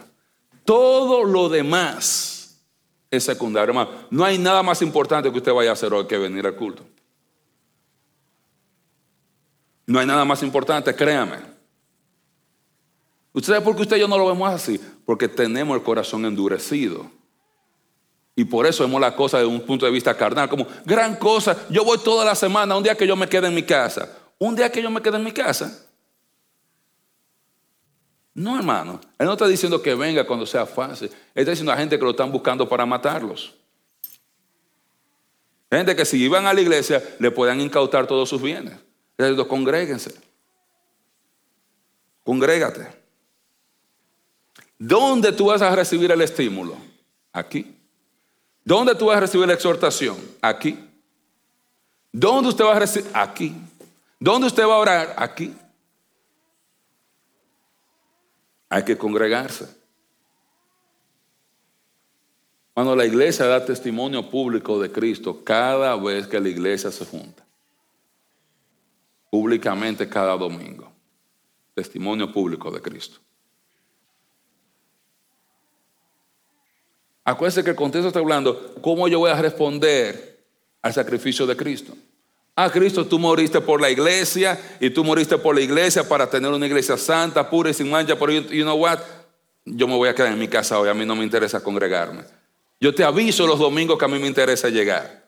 Todo 0.65 1.23
lo 1.23 1.47
demás 1.47 2.59
es 3.11 3.23
secundario, 3.23 3.69
hermano. 3.69 3.91
No 4.09 4.25
hay 4.25 4.39
nada 4.39 4.63
más 4.63 4.81
importante 4.81 5.31
que 5.31 5.37
usted 5.37 5.53
vaya 5.53 5.69
a 5.69 5.73
hacer 5.73 5.93
hoy 5.93 6.07
que 6.07 6.17
venir 6.17 6.47
al 6.47 6.55
culto. 6.55 6.83
No 9.85 9.99
hay 9.99 10.07
nada 10.07 10.25
más 10.25 10.41
importante, 10.41 10.95
créame. 10.95 11.52
¿Usted 13.33 13.53
sabe 13.53 13.65
por 13.65 13.75
qué 13.75 13.81
usted 13.81 13.97
y 13.97 14.01
yo 14.01 14.07
no 14.07 14.17
lo 14.17 14.27
vemos 14.27 14.49
así? 14.49 14.79
Porque 15.05 15.27
tenemos 15.27 15.75
el 15.75 15.83
corazón 15.83 16.25
endurecido. 16.25 17.09
Y 18.35 18.45
por 18.45 18.65
eso 18.65 18.83
vemos 18.83 19.01
la 19.01 19.15
cosa 19.15 19.39
desde 19.39 19.51
un 19.51 19.61
punto 19.61 19.85
de 19.85 19.91
vista 19.91 20.15
carnal, 20.15 20.47
como 20.47 20.67
gran 20.85 21.15
cosa. 21.15 21.65
Yo 21.69 21.83
voy 21.83 21.97
toda 21.97 22.23
la 22.23 22.35
semana, 22.35 22.75
un 22.75 22.83
día 22.83 22.95
que 22.95 23.07
yo 23.07 23.15
me 23.15 23.27
quede 23.27 23.47
en 23.47 23.55
mi 23.55 23.63
casa. 23.63 24.09
Un 24.37 24.55
día 24.55 24.71
que 24.71 24.81
yo 24.81 24.89
me 24.89 25.01
quede 25.01 25.17
en 25.17 25.23
mi 25.23 25.31
casa. 25.31 25.87
No, 28.35 28.57
hermano. 28.57 28.99
Él 29.17 29.25
no 29.25 29.33
está 29.33 29.47
diciendo 29.47 29.81
que 29.81 29.93
venga 29.93 30.25
cuando 30.25 30.45
sea 30.45 30.65
fácil. 30.65 31.09
Él 31.09 31.41
está 31.41 31.51
diciendo 31.51 31.71
a 31.71 31.77
gente 31.77 31.97
que 31.97 32.03
lo 32.03 32.11
están 32.11 32.31
buscando 32.31 32.67
para 32.67 32.85
matarlos. 32.85 33.55
Gente 35.71 35.95
que 35.95 36.05
si 36.05 36.23
iban 36.23 36.45
a 36.45 36.53
la 36.53 36.61
iglesia 36.61 37.03
le 37.19 37.31
puedan 37.31 37.59
incautar 37.61 38.05
todos 38.05 38.29
sus 38.29 38.41
bienes. 38.41 38.75
Entonces, 39.17 39.45
congréguense. 39.47 40.13
Congrégate. 42.23 43.02
¿Dónde 44.85 45.31
tú 45.31 45.45
vas 45.45 45.61
a 45.61 45.73
recibir 45.73 46.11
el 46.11 46.19
estímulo? 46.19 46.75
Aquí. 47.31 47.73
¿Dónde 48.65 48.93
tú 48.95 49.05
vas 49.05 49.15
a 49.15 49.21
recibir 49.21 49.47
la 49.47 49.53
exhortación? 49.53 50.17
Aquí. 50.41 50.77
¿Dónde 52.11 52.49
usted 52.49 52.65
va 52.65 52.75
a 52.75 52.79
recibir? 52.79 53.09
Aquí. 53.13 53.55
¿Dónde 54.19 54.47
usted 54.47 54.63
va 54.63 54.75
a 54.75 54.79
orar? 54.79 55.15
Aquí. 55.15 55.55
Hay 58.67 58.83
que 58.83 58.97
congregarse. 58.97 59.73
Cuando 62.73 62.93
la 62.93 63.05
iglesia 63.05 63.45
da 63.45 63.63
testimonio 63.63 64.29
público 64.29 64.81
de 64.81 64.91
Cristo 64.91 65.45
cada 65.45 65.95
vez 65.95 66.27
que 66.27 66.41
la 66.41 66.49
iglesia 66.49 66.91
se 66.91 67.05
junta. 67.05 67.45
Públicamente 69.31 70.09
cada 70.09 70.35
domingo. 70.35 70.91
Testimonio 71.73 72.33
público 72.33 72.69
de 72.69 72.81
Cristo. 72.81 73.21
Acuérdense 77.25 77.63
que 77.63 77.69
el 77.69 77.75
contexto 77.75 78.07
está 78.07 78.19
hablando 78.19 78.75
cómo 78.81 79.07
yo 79.07 79.19
voy 79.19 79.31
a 79.31 79.41
responder 79.41 80.45
al 80.81 80.93
sacrificio 80.93 81.45
de 81.45 81.55
Cristo. 81.55 81.93
Ah, 82.55 82.69
Cristo, 82.69 83.05
tú 83.05 83.17
moriste 83.17 83.61
por 83.61 83.81
la 83.81 83.89
iglesia 83.89 84.59
y 84.79 84.89
tú 84.89 85.03
moriste 85.03 85.37
por 85.37 85.55
la 85.55 85.61
iglesia 85.61 86.07
para 86.07 86.29
tener 86.29 86.51
una 86.51 86.67
iglesia 86.67 86.97
santa, 86.97 87.49
pura 87.49 87.71
y 87.71 87.73
sin 87.73 87.89
mancha. 87.89 88.17
Pero 88.19 88.31
you 88.31 88.63
know 88.63 88.75
what? 88.75 88.99
Yo 89.65 89.87
me 89.87 89.95
voy 89.95 90.09
a 90.09 90.13
quedar 90.13 90.33
en 90.33 90.39
mi 90.39 90.47
casa 90.47 90.79
hoy. 90.79 90.89
A 90.89 90.93
mí 90.93 91.05
no 91.05 91.15
me 91.15 91.23
interesa 91.23 91.63
congregarme. 91.63 92.23
Yo 92.79 92.93
te 92.93 93.03
aviso 93.03 93.47
los 93.47 93.57
domingos 93.57 93.97
que 93.97 94.05
a 94.05 94.07
mí 94.07 94.19
me 94.19 94.27
interesa 94.27 94.69
llegar. 94.69 95.23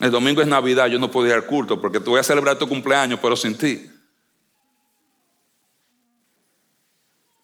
El 0.00 0.10
domingo 0.10 0.40
es 0.40 0.48
Navidad, 0.48 0.86
yo 0.86 0.98
no 0.98 1.10
puedo 1.10 1.26
ir 1.26 1.34
al 1.34 1.44
culto 1.44 1.78
porque 1.78 2.00
te 2.00 2.08
voy 2.08 2.18
a 2.18 2.22
celebrar 2.22 2.58
tu 2.58 2.66
cumpleaños, 2.66 3.20
pero 3.20 3.36
sin 3.36 3.56
ti. 3.56 3.90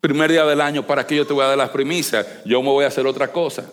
Primer 0.06 0.30
día 0.30 0.46
del 0.46 0.60
año, 0.60 0.86
¿para 0.86 1.04
qué 1.04 1.16
yo 1.16 1.26
te 1.26 1.32
voy 1.32 1.42
a 1.42 1.48
dar 1.48 1.58
las 1.58 1.70
primicias? 1.70 2.24
Yo 2.44 2.62
me 2.62 2.68
voy 2.68 2.84
a 2.84 2.86
hacer 2.86 3.04
otra 3.08 3.32
cosa. 3.32 3.68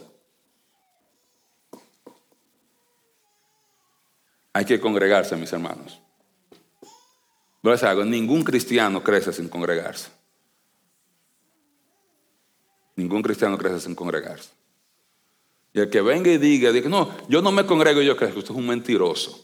Hay 4.52 4.66
que 4.66 4.80
congregarse, 4.80 5.36
mis 5.36 5.54
hermanos. 5.54 6.02
Voy 7.62 7.78
a 7.80 7.88
algo, 7.88 8.04
ningún 8.04 8.44
cristiano 8.44 9.04
crece 9.04 9.32
sin 9.32 9.48
congregarse. 9.48 10.10
Ningún 12.96 13.22
cristiano 13.22 13.56
crece 13.56 13.82
sin 13.82 13.94
congregarse. 13.94 14.50
Y 15.72 15.82
el 15.82 15.90
que 15.92 16.02
venga 16.02 16.32
y 16.32 16.40
diga, 16.40 16.72
diga, 16.72 16.90
no, 16.90 17.16
yo 17.30 17.44
no 17.44 17.52
me 17.52 17.64
congrego, 17.68 18.02
yo 18.02 18.18
que 18.18 18.26
usted 18.26 18.42
es 18.42 18.50
un 18.50 18.66
mentiroso. 18.66 19.40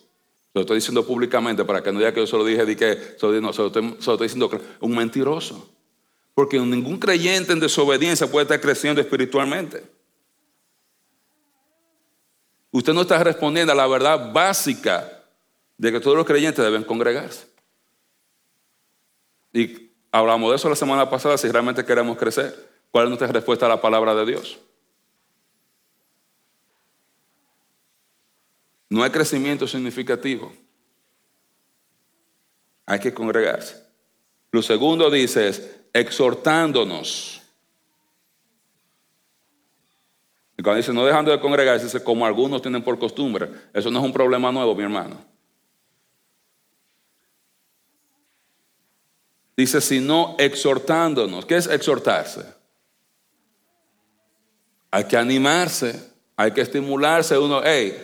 Lo 0.55 0.61
estoy 0.61 0.77
diciendo 0.77 1.05
públicamente 1.05 1.63
para 1.65 1.83
que 1.83 1.91
no 1.91 1.99
diga 1.99 2.15
que 2.15 2.21
yo 2.21 2.25
solo 2.25 2.45
dije, 2.45 2.65
di 2.65 2.75
que, 2.75 3.15
no, 3.39 3.53
solo, 3.53 3.67
estoy, 3.67 3.95
solo 3.99 4.15
estoy 4.15 4.25
diciendo 4.25 4.49
un 4.79 4.95
mentiroso. 4.95 5.75
Porque 6.39 6.57
ningún 6.57 6.97
creyente 6.97 7.51
en 7.51 7.59
desobediencia 7.59 8.25
puede 8.25 8.43
estar 8.43 8.61
creciendo 8.61 9.01
espiritualmente. 9.01 9.83
Usted 12.71 12.93
no 12.93 13.01
está 13.01 13.21
respondiendo 13.21 13.73
a 13.73 13.75
la 13.75 13.85
verdad 13.85 14.31
básica 14.31 15.21
de 15.77 15.91
que 15.91 15.99
todos 15.99 16.15
los 16.15 16.25
creyentes 16.25 16.63
deben 16.63 16.85
congregarse. 16.85 17.45
Y 19.51 19.91
hablamos 20.13 20.51
de 20.51 20.55
eso 20.55 20.69
la 20.69 20.77
semana 20.77 21.09
pasada, 21.09 21.37
si 21.37 21.49
realmente 21.49 21.83
queremos 21.83 22.17
crecer. 22.17 22.69
¿Cuál 22.89 23.07
es 23.07 23.09
nuestra 23.09 23.27
respuesta 23.27 23.65
a 23.65 23.69
la 23.69 23.81
palabra 23.81 24.15
de 24.15 24.25
Dios? 24.25 24.59
No 28.87 29.03
hay 29.03 29.09
crecimiento 29.09 29.67
significativo. 29.67 30.53
Hay 32.85 33.01
que 33.01 33.13
congregarse. 33.13 33.83
Lo 34.51 34.61
segundo 34.61 35.11
dice 35.11 35.49
es 35.49 35.78
exhortándonos. 35.93 37.41
Y 40.57 40.63
cuando 40.63 40.77
dice 40.77 40.93
no 40.93 41.05
dejando 41.05 41.31
de 41.31 41.39
congregarse, 41.39 41.85
dice 41.85 42.03
como 42.03 42.25
algunos 42.25 42.61
tienen 42.61 42.83
por 42.83 42.99
costumbre. 42.99 43.49
Eso 43.73 43.89
no 43.89 43.99
es 43.99 44.05
un 44.05 44.13
problema 44.13 44.51
nuevo, 44.51 44.75
mi 44.75 44.83
hermano. 44.83 45.17
Dice, 49.55 49.81
sino 49.81 50.35
exhortándonos. 50.37 51.45
¿Qué 51.45 51.57
es 51.57 51.67
exhortarse? 51.67 52.45
Hay 54.91 55.03
que 55.03 55.17
animarse, 55.17 56.11
hay 56.35 56.51
que 56.51 56.61
estimularse. 56.61 57.37
Uno, 57.37 57.61
hey, 57.63 58.01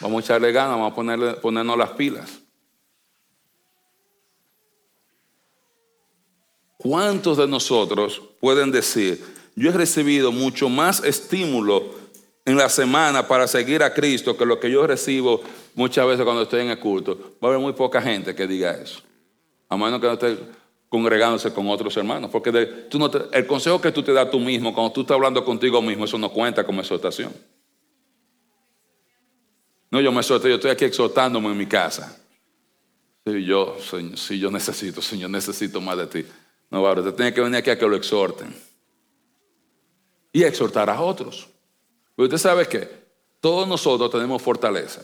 Vamos 0.00 0.22
a 0.22 0.24
echarle 0.24 0.50
ganas, 0.50 0.72
vamos 0.72 0.92
a 0.92 0.94
ponerle, 0.94 1.34
ponernos 1.34 1.76
las 1.76 1.90
pilas. 1.90 2.39
¿Cuántos 6.82 7.36
de 7.36 7.46
nosotros 7.46 8.22
pueden 8.40 8.70
decir, 8.70 9.22
yo 9.54 9.70
he 9.70 9.72
recibido 9.72 10.32
mucho 10.32 10.68
más 10.68 11.04
estímulo 11.04 11.84
en 12.46 12.56
la 12.56 12.70
semana 12.70 13.28
para 13.28 13.46
seguir 13.46 13.82
a 13.82 13.92
Cristo 13.92 14.36
que 14.36 14.46
lo 14.46 14.58
que 14.58 14.70
yo 14.70 14.86
recibo 14.86 15.42
muchas 15.74 16.06
veces 16.06 16.24
cuando 16.24 16.42
estoy 16.42 16.62
en 16.62 16.70
el 16.70 16.78
culto? 16.78 17.36
Va 17.42 17.48
a 17.48 17.50
haber 17.50 17.60
muy 17.60 17.74
poca 17.74 18.00
gente 18.00 18.34
que 18.34 18.46
diga 18.46 18.72
eso. 18.72 19.00
A 19.68 19.76
menos 19.76 20.00
que 20.00 20.06
no 20.06 20.14
esté 20.14 20.38
congregándose 20.88 21.52
con 21.52 21.68
otros 21.68 21.96
hermanos. 21.96 22.30
Porque 22.30 22.50
tú 22.90 22.98
no 22.98 23.10
el 23.32 23.46
consejo 23.46 23.80
que 23.80 23.92
tú 23.92 24.02
te 24.02 24.12
das 24.12 24.30
tú 24.30 24.40
mismo, 24.40 24.74
cuando 24.74 24.92
tú 24.92 25.02
estás 25.02 25.14
hablando 25.14 25.44
contigo 25.44 25.80
mismo, 25.80 26.04
eso 26.06 26.18
no 26.18 26.30
cuenta 26.30 26.64
como 26.64 26.80
exhortación. 26.80 27.32
No, 29.90 30.00
yo 30.00 30.12
me 30.12 30.20
exhorto, 30.20 30.48
yo 30.48 30.54
estoy 30.54 30.70
aquí 30.70 30.84
exhortándome 30.84 31.48
en 31.48 31.58
mi 31.58 31.66
casa. 31.66 32.16
Sí, 33.26 33.44
yo, 33.44 33.76
sí, 34.14 34.38
yo 34.38 34.50
necesito, 34.50 35.02
Señor, 35.02 35.30
necesito 35.30 35.80
más 35.80 35.98
de 35.98 36.06
ti. 36.06 36.26
No, 36.70 36.86
ahora 36.86 37.00
usted 37.00 37.14
tiene 37.14 37.34
que 37.34 37.40
venir 37.40 37.58
aquí 37.58 37.70
a 37.70 37.78
que 37.78 37.86
lo 37.86 37.96
exhorten. 37.96 38.54
Y 40.32 40.44
exhortar 40.44 40.88
a 40.88 41.00
otros. 41.00 41.48
Pero 42.14 42.24
usted 42.24 42.38
sabe 42.38 42.66
que 42.66 42.88
todos 43.40 43.66
nosotros 43.66 44.10
tenemos 44.10 44.40
fortaleza. 44.40 45.02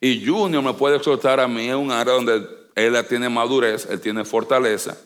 Y 0.00 0.24
Junior 0.24 0.62
me 0.62 0.74
puede 0.74 0.96
exhortar 0.96 1.40
a 1.40 1.48
mí 1.48 1.68
en 1.68 1.76
un 1.76 1.90
área 1.90 2.14
donde 2.14 2.46
él 2.74 3.06
tiene 3.06 3.28
madurez, 3.28 3.86
él 3.90 4.00
tiene 4.00 4.24
fortaleza. 4.24 4.96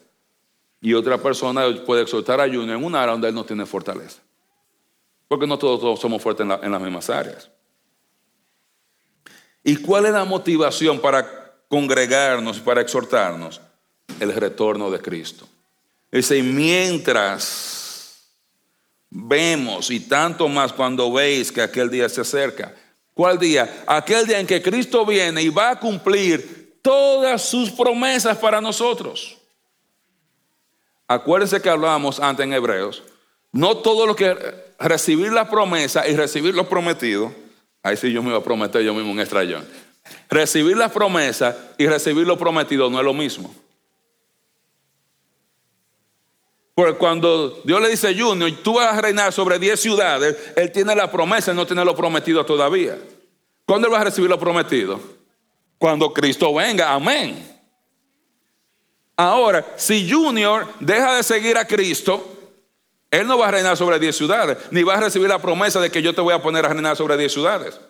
Y 0.80 0.94
otra 0.94 1.18
persona 1.18 1.64
puede 1.84 2.02
exhortar 2.02 2.40
a 2.40 2.46
Junior 2.46 2.76
en 2.76 2.84
un 2.84 2.94
área 2.94 3.12
donde 3.12 3.28
él 3.28 3.34
no 3.34 3.44
tiene 3.44 3.66
fortaleza. 3.66 4.20
Porque 5.26 5.46
no 5.46 5.58
todos, 5.58 6.00
somos 6.00 6.22
fuertes 6.22 6.46
en 6.62 6.72
las 6.72 6.80
mismas 6.80 7.10
áreas. 7.10 7.50
¿Y 9.64 9.76
cuál 9.76 10.06
es 10.06 10.12
la 10.12 10.24
motivación 10.24 11.00
para 11.00 11.54
congregarnos, 11.68 12.60
para 12.60 12.80
exhortarnos? 12.80 13.60
El 14.20 14.32
retorno 14.34 14.90
de 14.90 15.00
Cristo. 15.00 15.46
Dice, 16.10 16.42
mientras 16.42 18.28
vemos 19.10 19.90
y 19.90 20.00
tanto 20.00 20.48
más 20.48 20.72
cuando 20.72 21.12
veis 21.12 21.52
que 21.52 21.62
aquel 21.62 21.90
día 21.90 22.08
se 22.08 22.20
acerca. 22.20 22.74
¿Cuál 23.14 23.38
día? 23.38 23.84
Aquel 23.86 24.26
día 24.26 24.38
en 24.38 24.46
que 24.46 24.62
Cristo 24.62 25.04
viene 25.04 25.42
y 25.42 25.48
va 25.48 25.70
a 25.70 25.80
cumplir 25.80 26.78
todas 26.82 27.42
sus 27.42 27.70
promesas 27.70 28.38
para 28.38 28.60
nosotros. 28.60 29.38
Acuérdense 31.06 31.60
que 31.60 31.70
hablábamos 31.70 32.20
antes 32.20 32.44
en 32.44 32.52
Hebreos. 32.52 33.02
No 33.50 33.78
todo 33.78 34.06
lo 34.06 34.14
que 34.14 34.36
recibir 34.78 35.32
la 35.32 35.48
promesa 35.50 36.06
y 36.06 36.14
recibir 36.14 36.54
lo 36.54 36.68
prometido 36.68 37.32
Ahí 37.82 37.96
sí 37.96 38.12
yo 38.12 38.22
me 38.22 38.28
iba 38.28 38.38
a 38.38 38.42
prometer 38.42 38.82
yo 38.82 38.92
mismo 38.92 39.12
un 39.12 39.20
estrellón. 39.20 39.66
Recibir 40.28 40.76
las 40.76 40.92
promesas 40.92 41.56
y 41.78 41.86
recibir 41.86 42.26
lo 42.26 42.36
prometido 42.36 42.90
no 42.90 42.98
es 42.98 43.04
lo 43.04 43.14
mismo. 43.14 43.54
Porque 46.67 46.67
cuando 46.98 47.60
Dios 47.64 47.80
le 47.80 47.88
dice 47.88 48.08
a 48.08 48.14
Junior, 48.16 48.50
tú 48.62 48.74
vas 48.74 48.96
a 48.96 49.00
reinar 49.00 49.32
sobre 49.32 49.58
10 49.58 49.80
ciudades, 49.80 50.36
Él 50.54 50.70
tiene 50.70 50.94
la 50.94 51.10
promesa, 51.10 51.52
y 51.52 51.54
no 51.54 51.66
tiene 51.66 51.84
lo 51.84 51.96
prometido 51.96 52.44
todavía. 52.46 52.98
¿Cuándo 53.66 53.88
Él 53.88 53.94
va 53.94 54.00
a 54.00 54.04
recibir 54.04 54.30
lo 54.30 54.38
prometido? 54.38 55.00
Cuando 55.76 56.12
Cristo 56.12 56.54
venga, 56.54 56.92
amén. 56.92 57.44
Ahora, 59.16 59.66
si 59.76 60.08
Junior 60.08 60.66
deja 60.78 61.16
de 61.16 61.22
seguir 61.24 61.56
a 61.58 61.66
Cristo, 61.66 62.38
él 63.10 63.26
no 63.26 63.38
va 63.38 63.48
a 63.48 63.50
reinar 63.50 63.76
sobre 63.76 63.98
10 63.98 64.16
ciudades, 64.16 64.58
ni 64.70 64.82
va 64.82 64.94
a 64.94 65.00
recibir 65.00 65.28
la 65.28 65.40
promesa 65.40 65.80
de 65.80 65.90
que 65.90 66.02
yo 66.02 66.14
te 66.14 66.20
voy 66.20 66.34
a 66.34 66.42
poner 66.42 66.64
a 66.64 66.68
reinar 66.68 66.96
sobre 66.96 67.16
10 67.16 67.32
ciudades. 67.32 67.80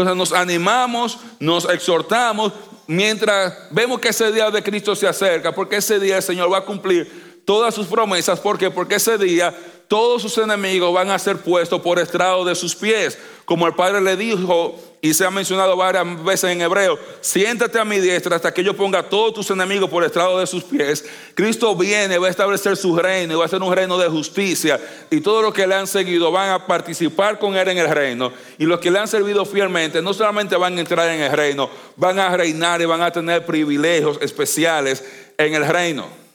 Entonces 0.00 0.16
nos 0.16 0.32
animamos, 0.32 1.18
nos 1.40 1.68
exhortamos 1.68 2.52
mientras 2.86 3.54
vemos 3.70 4.00
que 4.00 4.08
ese 4.08 4.30
día 4.32 4.50
de 4.50 4.62
Cristo 4.62 4.94
se 4.94 5.06
acerca, 5.06 5.52
porque 5.52 5.76
ese 5.76 5.98
día 5.98 6.16
el 6.16 6.22
Señor 6.22 6.52
va 6.52 6.58
a 6.58 6.64
cumplir 6.64 7.42
todas 7.44 7.74
sus 7.74 7.86
promesas. 7.86 8.40
¿Por 8.40 8.58
qué? 8.58 8.70
Porque 8.70 8.96
ese 8.96 9.18
día 9.18 9.54
todos 9.88 10.20
sus 10.20 10.36
enemigos 10.36 10.92
van 10.92 11.10
a 11.10 11.18
ser 11.18 11.38
puestos 11.38 11.80
por 11.80 11.98
estrado 11.98 12.44
de 12.44 12.54
sus 12.54 12.76
pies. 12.76 13.18
Como 13.46 13.66
el 13.66 13.74
Padre 13.74 14.02
le 14.02 14.16
dijo 14.16 14.78
y 15.00 15.14
se 15.14 15.24
ha 15.24 15.30
mencionado 15.30 15.74
varias 15.74 16.22
veces 16.22 16.50
en 16.50 16.60
hebreo, 16.60 16.98
siéntate 17.22 17.78
a 17.78 17.86
mi 17.86 17.98
diestra 17.98 18.36
hasta 18.36 18.52
que 18.52 18.62
yo 18.62 18.76
ponga 18.76 18.98
a 18.98 19.08
todos 19.08 19.32
tus 19.32 19.50
enemigos 19.50 19.88
por 19.88 20.04
estrado 20.04 20.38
de 20.38 20.46
sus 20.46 20.62
pies. 20.62 21.06
Cristo 21.34 21.74
viene, 21.74 22.18
va 22.18 22.26
a 22.26 22.30
establecer 22.30 22.76
su 22.76 22.94
reino 22.98 23.32
y 23.32 23.36
va 23.38 23.46
a 23.46 23.48
ser 23.48 23.62
un 23.62 23.74
reino 23.74 23.96
de 23.96 24.10
justicia. 24.10 24.78
Y 25.10 25.22
todos 25.22 25.42
los 25.42 25.54
que 25.54 25.66
le 25.66 25.74
han 25.74 25.86
seguido 25.86 26.30
van 26.30 26.50
a 26.50 26.66
participar 26.66 27.38
con 27.38 27.56
él 27.56 27.68
en 27.68 27.78
el 27.78 27.88
reino. 27.88 28.30
Y 28.58 28.66
los 28.66 28.80
que 28.80 28.90
le 28.90 28.98
han 28.98 29.08
servido 29.08 29.46
fielmente 29.46 30.02
no 30.02 30.12
solamente 30.12 30.54
van 30.56 30.76
a 30.76 30.80
entrar 30.80 31.08
en 31.08 31.22
el 31.22 31.32
reino, 31.32 31.70
van 31.96 32.18
a 32.18 32.36
reinar 32.36 32.82
y 32.82 32.84
van 32.84 33.00
a 33.00 33.10
tener 33.10 33.46
privilegios 33.46 34.18
especiales 34.20 35.02
en 35.38 35.54
el 35.54 35.66
reino. 35.66 36.27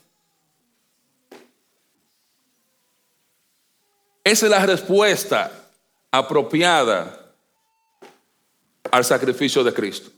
Esa 4.23 4.45
es 4.45 4.51
la 4.51 4.65
respuesta 4.65 5.51
apropiada 6.11 7.19
al 8.91 9.03
sacrificio 9.03 9.63
de 9.63 9.73
Cristo. 9.73 10.11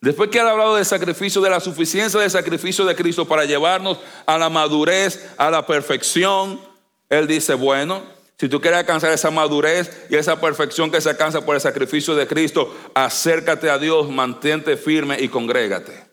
Después 0.00 0.30
que 0.30 0.38
ha 0.38 0.48
hablado 0.48 0.76
del 0.76 0.84
sacrificio, 0.84 1.40
de 1.40 1.50
la 1.50 1.58
suficiencia 1.58 2.20
del 2.20 2.30
sacrificio 2.30 2.84
de 2.84 2.94
Cristo 2.94 3.26
para 3.26 3.44
llevarnos 3.44 3.98
a 4.26 4.38
la 4.38 4.48
madurez, 4.48 5.28
a 5.36 5.50
la 5.50 5.66
perfección, 5.66 6.60
Él 7.08 7.26
dice, 7.26 7.54
bueno, 7.54 8.02
si 8.38 8.48
tú 8.48 8.60
quieres 8.60 8.78
alcanzar 8.78 9.10
esa 9.12 9.32
madurez 9.32 10.06
y 10.08 10.14
esa 10.14 10.40
perfección 10.40 10.92
que 10.92 11.00
se 11.00 11.10
alcanza 11.10 11.44
por 11.44 11.56
el 11.56 11.60
sacrificio 11.60 12.14
de 12.14 12.28
Cristo, 12.28 12.72
acércate 12.94 13.68
a 13.68 13.78
Dios, 13.78 14.08
mantente 14.08 14.76
firme 14.76 15.16
y 15.20 15.28
congrégate. 15.28 16.07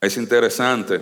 Es 0.00 0.16
interesante. 0.16 1.00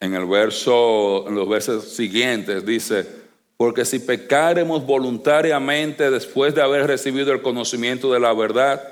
En 0.00 0.14
el 0.14 0.26
verso, 0.26 1.26
en 1.28 1.34
los 1.34 1.48
versos 1.48 1.84
siguientes 1.84 2.66
dice, 2.66 3.06
porque 3.56 3.84
si 3.84 4.00
pecaremos 4.00 4.84
voluntariamente 4.84 6.10
después 6.10 6.54
de 6.54 6.62
haber 6.62 6.88
recibido 6.88 7.32
el 7.32 7.40
conocimiento 7.40 8.12
de 8.12 8.18
la 8.18 8.34
verdad, 8.34 8.82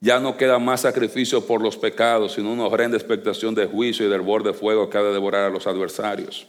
ya 0.00 0.20
no 0.20 0.36
queda 0.36 0.58
más 0.58 0.80
sacrificio 0.82 1.46
por 1.46 1.62
los 1.62 1.76
pecados, 1.76 2.32
sino 2.32 2.52
una 2.52 2.66
horrenda 2.66 2.96
expectación 2.96 3.54
de 3.54 3.66
juicio 3.66 4.06
y 4.06 4.10
del 4.10 4.20
borde 4.20 4.50
de 4.50 4.58
fuego 4.58 4.90
que 4.90 4.98
ha 4.98 5.02
de 5.02 5.12
devorar 5.12 5.44
a 5.44 5.50
los 5.50 5.66
adversarios. 5.66 6.48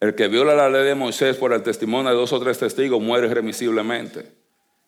El 0.00 0.14
que 0.14 0.28
viola 0.28 0.54
la 0.54 0.68
ley 0.68 0.84
de 0.84 0.94
Moisés 0.94 1.36
por 1.36 1.52
el 1.52 1.62
testimonio 1.62 2.10
de 2.10 2.16
dos 2.16 2.32
o 2.32 2.40
tres 2.40 2.58
testigos 2.58 3.00
muere 3.00 3.26
irremisiblemente. 3.26 4.45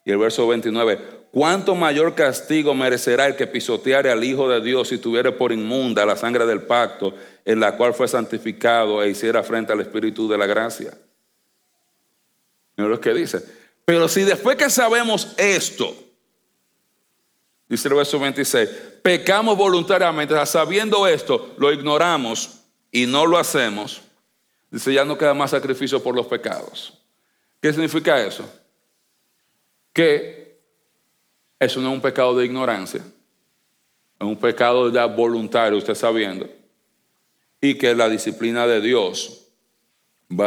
Y 0.09 0.11
el 0.11 0.17
verso 0.17 0.49
29, 0.49 1.27
¿cuánto 1.31 1.75
mayor 1.75 2.15
castigo 2.15 2.73
merecerá 2.73 3.27
el 3.27 3.37
que 3.37 3.47
pisoteare 3.47 4.11
al 4.11 4.25
Hijo 4.25 4.49
de 4.49 4.63
Dios 4.63 4.89
si 4.89 4.97
tuviera 4.97 5.37
por 5.37 5.53
inmunda 5.53 6.07
la 6.07 6.17
sangre 6.17 6.47
del 6.47 6.63
pacto 6.63 7.15
en 7.45 7.61
la 7.61 7.77
cual 7.77 7.93
fue 7.93 8.09
santificado 8.09 9.03
e 9.03 9.11
hiciera 9.11 9.43
frente 9.43 9.75
al 9.75 9.83
Espíritu 9.83 10.27
de 10.27 10.39
la 10.39 10.47
gracia? 10.47 10.97
Mira 12.75 12.89
lo 12.89 12.99
que 12.99 13.13
dice. 13.13 13.45
Pero 13.85 14.09
si 14.09 14.23
después 14.23 14.57
que 14.57 14.71
sabemos 14.71 15.35
esto, 15.37 15.95
dice 17.69 17.89
el 17.89 17.95
verso 17.95 18.19
26, 18.19 18.67
pecamos 19.03 19.59
voluntariamente, 19.59 20.35
sabiendo 20.47 21.07
esto, 21.07 21.55
lo 21.59 21.71
ignoramos 21.71 22.61
y 22.91 23.05
no 23.05 23.27
lo 23.27 23.37
hacemos, 23.37 24.01
Dice, 24.71 24.93
ya 24.93 25.05
no 25.05 25.19
queda 25.19 25.35
más 25.35 25.51
sacrificio 25.51 26.03
por 26.03 26.15
los 26.15 26.27
pecados. 26.27 26.95
¿Qué 27.61 27.73
significa 27.73 28.23
eso? 28.23 28.45
Que 29.99 30.63
eso 31.59 31.81
no 31.81 31.89
es 31.89 31.95
un 31.95 32.01
pecado 32.01 32.37
de 32.37 32.45
ignorancia, 32.47 33.01
es 33.01 34.25
un 34.25 34.37
pecado 34.37 34.93
ya 34.93 35.07
voluntario, 35.07 35.77
usted 35.77 35.97
sabiendo, 35.97 36.49
y 37.61 37.77
que 37.77 37.97
la 37.97 38.09
disciplina 38.09 38.65
de 38.69 38.81
Dios 38.81 39.49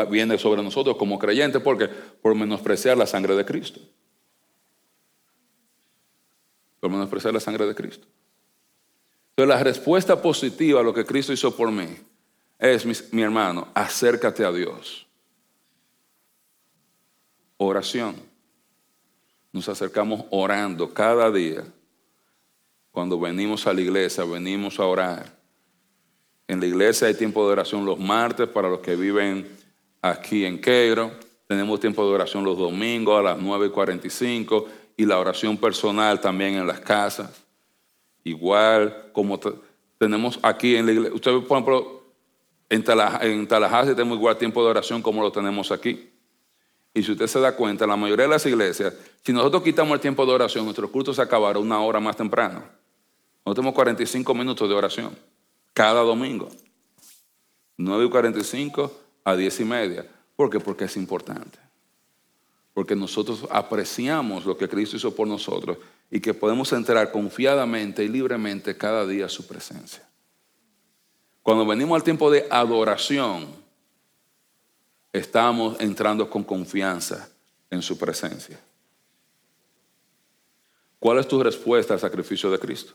viene 0.09 0.37
sobre 0.37 0.63
nosotros 0.63 0.95
como 0.95 1.19
creyentes, 1.19 1.61
porque 1.61 1.89
por 1.89 2.33
menospreciar 2.33 2.97
la 2.97 3.05
sangre 3.05 3.35
de 3.35 3.43
Cristo. 3.43 3.81
Por 6.79 6.89
menospreciar 6.89 7.33
la 7.33 7.41
sangre 7.41 7.65
de 7.65 7.75
Cristo. 7.75 8.07
Entonces 9.31 9.53
la 9.53 9.61
respuesta 9.61 10.21
positiva 10.21 10.79
a 10.79 10.83
lo 10.83 10.93
que 10.93 11.05
Cristo 11.05 11.33
hizo 11.33 11.53
por 11.53 11.69
mí 11.69 11.89
es, 12.57 13.11
mi, 13.11 13.21
hermano, 13.21 13.67
acércate 13.73 14.45
a 14.45 14.51
Dios. 14.53 15.05
Oración. 17.57 18.30
Nos 19.51 19.67
acercamos 19.69 20.25
orando 20.29 20.93
cada 20.93 21.31
día. 21.31 21.63
Cuando 22.91 23.19
venimos 23.19 23.67
a 23.67 23.73
la 23.73 23.81
iglesia, 23.81 24.23
venimos 24.23 24.79
a 24.79 24.85
orar. 24.85 25.41
En 26.47 26.59
la 26.59 26.65
iglesia 26.65 27.07
hay 27.07 27.13
tiempo 27.13 27.45
de 27.45 27.53
oración 27.53 27.85
los 27.85 27.99
martes 27.99 28.47
para 28.47 28.69
los 28.69 28.79
que 28.79 28.95
viven 28.95 29.47
aquí 30.01 30.45
en 30.45 30.59
Queiro. 30.59 31.11
Tenemos 31.47 31.79
tiempo 31.79 32.05
de 32.05 32.13
oración 32.13 32.43
los 32.43 32.57
domingos 32.57 33.19
a 33.19 33.23
las 33.23 33.37
9 33.37 33.67
y 33.67 33.69
45 33.69 34.67
y 34.97 35.05
la 35.05 35.19
oración 35.19 35.57
personal 35.57 36.19
también 36.19 36.55
en 36.55 36.67
las 36.67 36.79
casas. 36.79 37.43
Igual 38.23 39.11
como 39.13 39.39
tenemos 39.97 40.39
aquí 40.43 40.75
en 40.75 40.85
la 40.85 40.91
iglesia. 40.91 41.15
Usted, 41.15 41.31
por 41.47 41.57
ejemplo, 41.57 42.03
en, 42.69 42.83
Tallahassee 42.83 43.95
tenemos 43.95 44.17
igual 44.17 44.37
tiempo 44.37 44.63
de 44.63 44.69
oración 44.69 45.01
como 45.01 45.21
lo 45.21 45.31
tenemos 45.31 45.71
aquí. 45.71 46.11
Y 46.93 47.03
si 47.03 47.13
usted 47.13 47.27
se 47.27 47.39
da 47.39 47.55
cuenta, 47.55 47.87
la 47.87 47.95
mayoría 47.95 48.25
de 48.25 48.31
las 48.31 48.45
iglesias, 48.45 48.93
si 49.23 49.31
nosotros 49.31 49.63
quitamos 49.63 49.93
el 49.93 49.99
tiempo 50.01 50.25
de 50.25 50.33
oración, 50.33 50.65
nuestro 50.65 50.91
culto 50.91 51.13
se 51.13 51.21
acabará 51.21 51.59
una 51.59 51.81
hora 51.81 51.99
más 51.99 52.17
temprano. 52.17 52.63
Nosotros 53.45 53.55
tenemos 53.55 53.73
45 53.73 54.33
minutos 54.33 54.67
de 54.67 54.75
oración 54.75 55.15
cada 55.73 56.01
domingo. 56.01 56.49
9 57.77 58.05
y 58.05 58.09
45 58.09 58.99
a 59.23 59.35
10 59.35 59.59
y 59.61 59.65
media. 59.65 60.05
¿Por 60.35 60.49
qué? 60.49 60.59
Porque 60.59 60.85
es 60.85 60.97
importante. 60.97 61.57
Porque 62.73 62.95
nosotros 62.95 63.47
apreciamos 63.49 64.45
lo 64.45 64.57
que 64.57 64.69
Cristo 64.69 64.97
hizo 64.97 65.15
por 65.15 65.27
nosotros 65.27 65.77
y 66.09 66.19
que 66.19 66.33
podemos 66.33 66.71
entrar 66.73 67.11
confiadamente 67.11 68.03
y 68.03 68.09
libremente 68.09 68.77
cada 68.77 69.05
día 69.05 69.25
a 69.25 69.29
su 69.29 69.47
presencia. 69.47 70.07
Cuando 71.41 71.65
venimos 71.65 71.95
al 71.95 72.03
tiempo 72.03 72.29
de 72.29 72.45
adoración, 72.49 73.47
estamos 75.14 75.80
entrando 75.80 76.30
con 76.30 76.43
confianza 76.43 77.30
en 77.70 77.82
su 77.82 77.97
presencia. 77.97 78.59
¿Cuál 80.99 81.20
es 81.20 81.28
tu 81.28 81.41
respuesta 81.41 81.93
al 81.93 81.99
sacrificio 81.99 82.51
de 82.51 82.59
Cristo? 82.59 82.93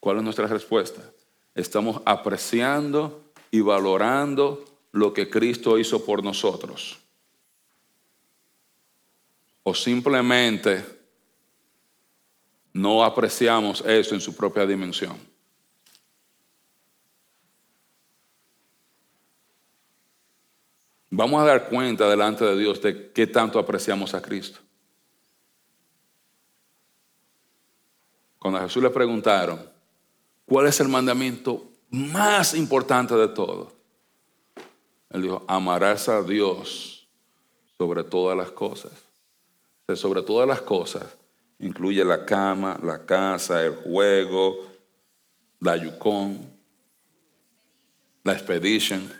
¿Cuál 0.00 0.18
es 0.18 0.22
nuestra 0.22 0.46
respuesta? 0.46 1.02
Estamos 1.54 2.00
apreciando 2.06 3.22
y 3.50 3.60
valorando 3.60 4.64
lo 4.92 5.12
que 5.12 5.28
Cristo 5.28 5.78
hizo 5.78 6.04
por 6.04 6.24
nosotros. 6.24 6.98
O 9.62 9.74
simplemente 9.74 10.82
no 12.72 13.04
apreciamos 13.04 13.82
eso 13.82 14.14
en 14.14 14.20
su 14.20 14.34
propia 14.34 14.66
dimensión. 14.66 15.29
Vamos 21.10 21.42
a 21.42 21.44
dar 21.44 21.68
cuenta 21.68 22.08
delante 22.08 22.44
de 22.44 22.56
Dios 22.56 22.80
de 22.80 23.10
qué 23.12 23.26
tanto 23.26 23.58
apreciamos 23.58 24.14
a 24.14 24.22
Cristo. 24.22 24.60
Cuando 28.38 28.58
a 28.58 28.62
Jesús 28.62 28.82
le 28.82 28.90
preguntaron, 28.90 29.60
¿cuál 30.46 30.66
es 30.66 30.80
el 30.80 30.88
mandamiento 30.88 31.70
más 31.90 32.54
importante 32.54 33.14
de 33.14 33.28
todo? 33.28 33.72
Él 35.10 35.22
dijo, 35.22 35.44
amarás 35.48 36.08
a 36.08 36.22
Dios 36.22 37.08
sobre 37.76 38.04
todas 38.04 38.36
las 38.36 38.50
cosas. 38.50 38.92
Sobre 39.94 40.22
todas 40.22 40.46
las 40.46 40.60
cosas 40.62 41.04
Incluye 41.60 42.02
la 42.04 42.24
cama, 42.24 42.78
la 42.82 43.04
casa, 43.04 43.62
el 43.62 43.74
juego, 43.74 44.66
la 45.60 45.76
Yukon, 45.76 46.38
la 48.24 48.32
expedition. 48.32 49.12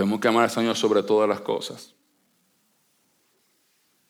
Tenemos 0.00 0.18
que 0.18 0.28
amar 0.28 0.44
al 0.44 0.50
Señor 0.50 0.74
sobre 0.78 1.02
todas 1.02 1.28
las 1.28 1.42
cosas. 1.42 1.94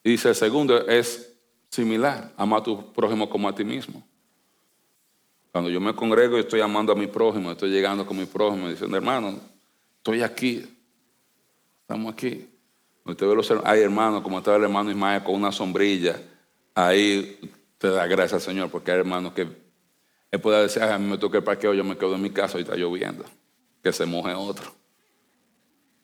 Dice 0.04 0.28
el 0.28 0.36
segundo 0.36 0.86
es 0.86 1.36
similar, 1.68 2.32
ama 2.36 2.58
a 2.58 2.62
tu 2.62 2.92
prójimo 2.92 3.28
como 3.28 3.48
a 3.48 3.54
ti 3.56 3.64
mismo. 3.64 4.00
Cuando 5.50 5.68
yo 5.68 5.80
me 5.80 5.92
congrego 5.92 6.36
y 6.36 6.42
estoy 6.42 6.60
amando 6.60 6.92
a 6.92 6.94
mi 6.94 7.08
prójimo, 7.08 7.50
estoy 7.50 7.70
llegando 7.70 8.06
con 8.06 8.16
mi 8.16 8.24
prójimo 8.24 8.68
diciendo, 8.68 8.96
hermano, 8.96 9.40
estoy 9.96 10.22
aquí, 10.22 10.64
estamos 11.80 12.12
aquí. 12.12 12.48
Usted 13.04 13.26
ve 13.26 13.34
los 13.34 13.50
hay 13.64 13.80
hermanos, 13.80 14.22
como 14.22 14.38
estaba 14.38 14.58
el 14.58 14.62
hermano 14.62 14.92
Ismael 14.92 15.24
con 15.24 15.34
una 15.34 15.50
sombrilla, 15.50 16.22
ahí 16.72 17.36
te 17.78 17.88
da 17.88 18.06
gracias 18.06 18.34
al 18.34 18.40
Señor, 18.42 18.70
porque 18.70 18.92
hay 18.92 18.98
hermanos 19.00 19.32
que 19.32 19.48
él 20.30 20.40
puede 20.40 20.62
decir, 20.62 20.84
a 20.84 20.96
mí 21.00 21.08
me 21.08 21.18
toca 21.18 21.38
el 21.38 21.42
parqueo, 21.42 21.74
yo 21.74 21.82
me 21.82 21.98
quedo 21.98 22.14
en 22.14 22.22
mi 22.22 22.30
casa 22.30 22.58
y 22.58 22.62
está 22.62 22.76
lloviendo, 22.76 23.24
que 23.82 23.92
se 23.92 24.06
moje 24.06 24.32
otro. 24.34 24.79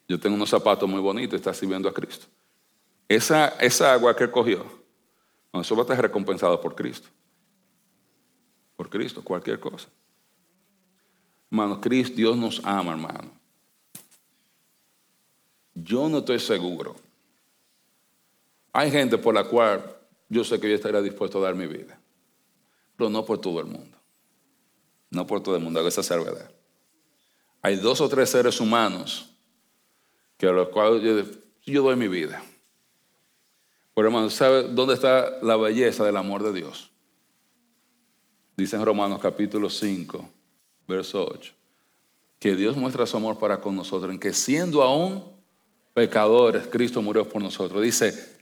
Yo 0.09 0.21
tengo 0.21 0.37
unos 0.37 0.51
zapatos 0.51 0.89
muy 0.89 1.01
bonitos 1.01 1.37
está 1.37 1.53
sirviendo 1.53 1.89
a 1.89 1.95
Cristo. 1.95 2.27
Esa, 3.09 3.49
esa 3.61 3.93
agua 3.93 4.15
que 4.15 4.25
él 4.25 4.31
cogió, 4.31 4.65
eso 5.53 5.75
va 5.75 5.83
a 5.83 5.85
estar 5.85 6.01
recompensado 6.01 6.61
por 6.61 6.75
Cristo. 6.75 7.09
Por 8.77 8.91
Cristo, 8.91 9.23
cualquier 9.23 9.59
cosa. 9.59 9.89
Hermano, 11.51 11.81
Cristo, 11.81 12.17
Dios 12.17 12.37
nos 12.37 12.61
ama, 12.65 12.93
hermano. 12.93 13.31
Yo 15.75 16.09
no 16.09 16.19
estoy 16.19 16.41
seguro. 16.41 16.97
Hay 18.73 18.91
gente 18.91 19.17
por 19.19 19.35
la 19.35 19.45
cual 19.45 19.97
yo 20.29 20.45
sé 20.45 20.61
que 20.61 20.69
yo 20.69 20.75
estaría 20.75 21.01
dispuesto 21.01 21.39
a 21.39 21.43
dar 21.43 21.55
mi 21.55 21.67
vida, 21.67 21.99
pero 22.97 23.09
no 23.09 23.25
por 23.25 23.39
todo 23.39 23.61
el 23.61 23.67
mundo. 23.67 23.97
No 25.11 25.27
por 25.27 25.43
todo 25.43 25.57
el 25.57 25.63
mundo, 25.63 25.87
esa 25.87 26.01
es 26.01 26.11
la 26.11 26.17
verdad. 26.17 26.51
Hay 27.63 27.77
dos 27.77 28.01
o 28.01 28.09
tres 28.09 28.31
seres 28.31 28.61
humanos 28.61 29.36
que 30.37 30.47
a 30.47 30.53
los 30.53 30.69
cuales 30.69 31.03
yo, 31.65 31.83
doy 31.83 31.97
mi 31.97 32.09
vida. 32.09 32.43
Pero 33.95 34.09
hermano, 34.09 34.29
¿sabe 34.31 34.65
dónde 34.65 34.95
está 34.95 35.39
la 35.43 35.57
belleza 35.57 36.05
del 36.05 36.17
amor 36.17 36.43
de 36.43 36.53
Dios? 36.53 36.91
Dice 38.57 38.77
en 38.77 38.85
Romanos 38.85 39.21
capítulo 39.21 39.71
5, 39.71 40.29
verso 40.87 41.27
8, 41.31 41.53
que 42.39 42.55
Dios 42.55 42.77
muestra 42.77 43.07
su 43.07 43.17
amor 43.17 43.39
para 43.39 43.61
con 43.61 43.77
nosotros, 43.77 44.13
en 44.13 44.19
que 44.19 44.33
siendo 44.33 44.83
aún 44.83 45.25
pecadores, 45.95 46.67
Cristo 46.67 47.01
murió 47.01 47.27
por 47.27 47.43
nosotros. 47.43 47.83
Dice, 47.83 48.37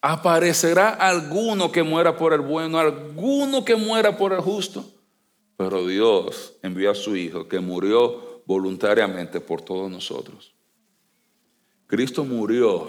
aparecerá 0.00 0.90
alguno 0.90 1.70
que 1.70 1.82
muera 1.82 2.16
por 2.16 2.32
el 2.32 2.40
bueno, 2.40 2.78
alguno 2.78 3.64
que 3.64 3.76
muera 3.76 4.16
por 4.16 4.32
el 4.32 4.40
justo. 4.40 4.84
Pero 5.56 5.86
Dios 5.86 6.54
envió 6.62 6.90
a 6.90 6.94
su 6.94 7.14
Hijo 7.14 7.46
que 7.46 7.60
murió 7.60 8.42
voluntariamente 8.46 9.40
por 9.40 9.62
todos 9.62 9.90
nosotros. 9.90 10.54
Cristo 11.94 12.24
murió 12.24 12.88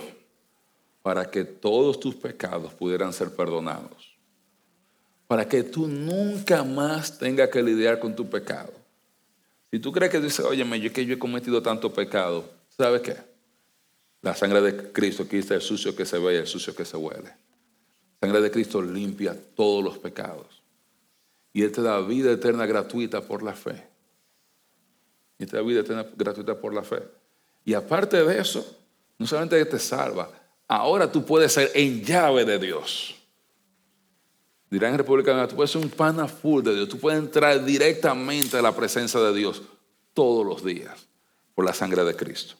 para 1.03 1.29
que 1.29 1.43
todos 1.43 1.99
tus 1.99 2.15
pecados 2.15 2.73
pudieran 2.73 3.13
ser 3.13 3.29
perdonados. 3.29 4.17
Para 5.27 5.47
que 5.47 5.61
tú 5.61 5.87
nunca 5.87 6.63
más 6.63 7.19
tengas 7.19 7.49
que 7.49 7.61
lidiar 7.61 7.99
con 7.99 8.15
tu 8.15 8.27
pecado. 8.27 8.73
Si 9.69 9.77
tú 9.77 9.91
crees 9.91 10.11
que 10.11 10.19
dices, 10.19 10.43
oye, 10.43 10.65
yo 10.79 10.91
que 10.91 11.05
yo 11.05 11.13
he 11.13 11.19
cometido 11.19 11.61
tanto 11.61 11.93
pecado, 11.93 12.49
¿sabes 12.75 13.01
qué? 13.01 13.15
La 14.23 14.33
sangre 14.33 14.59
de 14.61 14.91
Cristo 14.91 15.27
quita 15.27 15.53
el 15.53 15.61
sucio 15.61 15.95
que 15.95 16.07
se 16.07 16.17
ve 16.17 16.33
y 16.33 16.37
el 16.37 16.47
sucio 16.47 16.75
que 16.75 16.83
se 16.83 16.97
huele. 16.97 17.29
La 17.29 18.27
sangre 18.27 18.41
de 18.41 18.49
Cristo 18.49 18.81
limpia 18.81 19.37
todos 19.55 19.83
los 19.83 19.99
pecados. 19.99 20.63
Y 21.53 21.61
Él 21.61 21.71
te 21.71 21.83
da 21.83 22.01
vida 22.01 22.31
eterna 22.31 22.65
gratuita 22.65 23.21
por 23.21 23.43
la 23.43 23.53
fe. 23.53 23.83
Y 25.37 25.45
te 25.45 25.57
da 25.57 25.61
vida 25.61 25.81
eterna 25.81 26.07
gratuita 26.17 26.59
por 26.59 26.73
la 26.73 26.81
fe. 26.81 27.03
Y 27.63 27.75
aparte 27.75 28.23
de 28.23 28.39
eso, 28.39 28.81
no 29.17 29.27
solamente 29.27 29.63
te 29.65 29.79
salva, 29.79 30.29
ahora 30.67 31.11
tú 31.11 31.25
puedes 31.25 31.53
ser 31.53 31.71
en 31.73 32.03
llave 32.03 32.45
de 32.45 32.59
Dios. 32.59 33.15
Dirán 34.69 34.91
en 34.91 34.97
República 34.97 35.47
tú 35.47 35.55
puedes 35.55 35.71
ser 35.71 35.81
un 35.81 35.89
pana 35.89 36.27
full 36.27 36.63
de 36.63 36.75
Dios, 36.75 36.89
tú 36.89 36.99
puedes 36.99 37.19
entrar 37.19 37.63
directamente 37.63 38.57
a 38.57 38.61
la 38.61 38.75
presencia 38.75 39.19
de 39.19 39.33
Dios 39.33 39.61
todos 40.13 40.45
los 40.45 40.65
días 40.65 41.07
por 41.53 41.63
la 41.63 41.73
sangre 41.73 42.03
de 42.03 42.15
Cristo. 42.15 42.55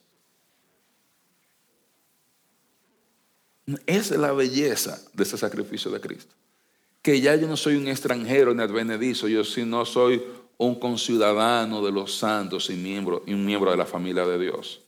Esa 3.86 4.14
es 4.14 4.20
la 4.20 4.32
belleza 4.32 5.02
de 5.14 5.24
ese 5.24 5.38
sacrificio 5.38 5.90
de 5.90 6.00
Cristo. 6.00 6.34
Que 7.02 7.20
ya 7.20 7.36
yo 7.36 7.48
no 7.48 7.58
soy 7.58 7.76
un 7.76 7.88
extranjero 7.88 8.54
ni 8.54 8.62
advenedizo, 8.62 9.28
yo 9.28 9.42
no 9.66 9.86
soy 9.86 10.24
un 10.58 10.80
conciudadano 10.80 11.84
de 11.84 11.92
los 11.92 12.16
santos 12.16 12.70
y, 12.70 12.76
miembro, 12.76 13.24
y 13.26 13.34
un 13.34 13.46
miembro 13.46 13.72
de 13.72 13.78
la 13.78 13.86
familia 13.86 14.26
de 14.26 14.40
Dios 14.40 14.85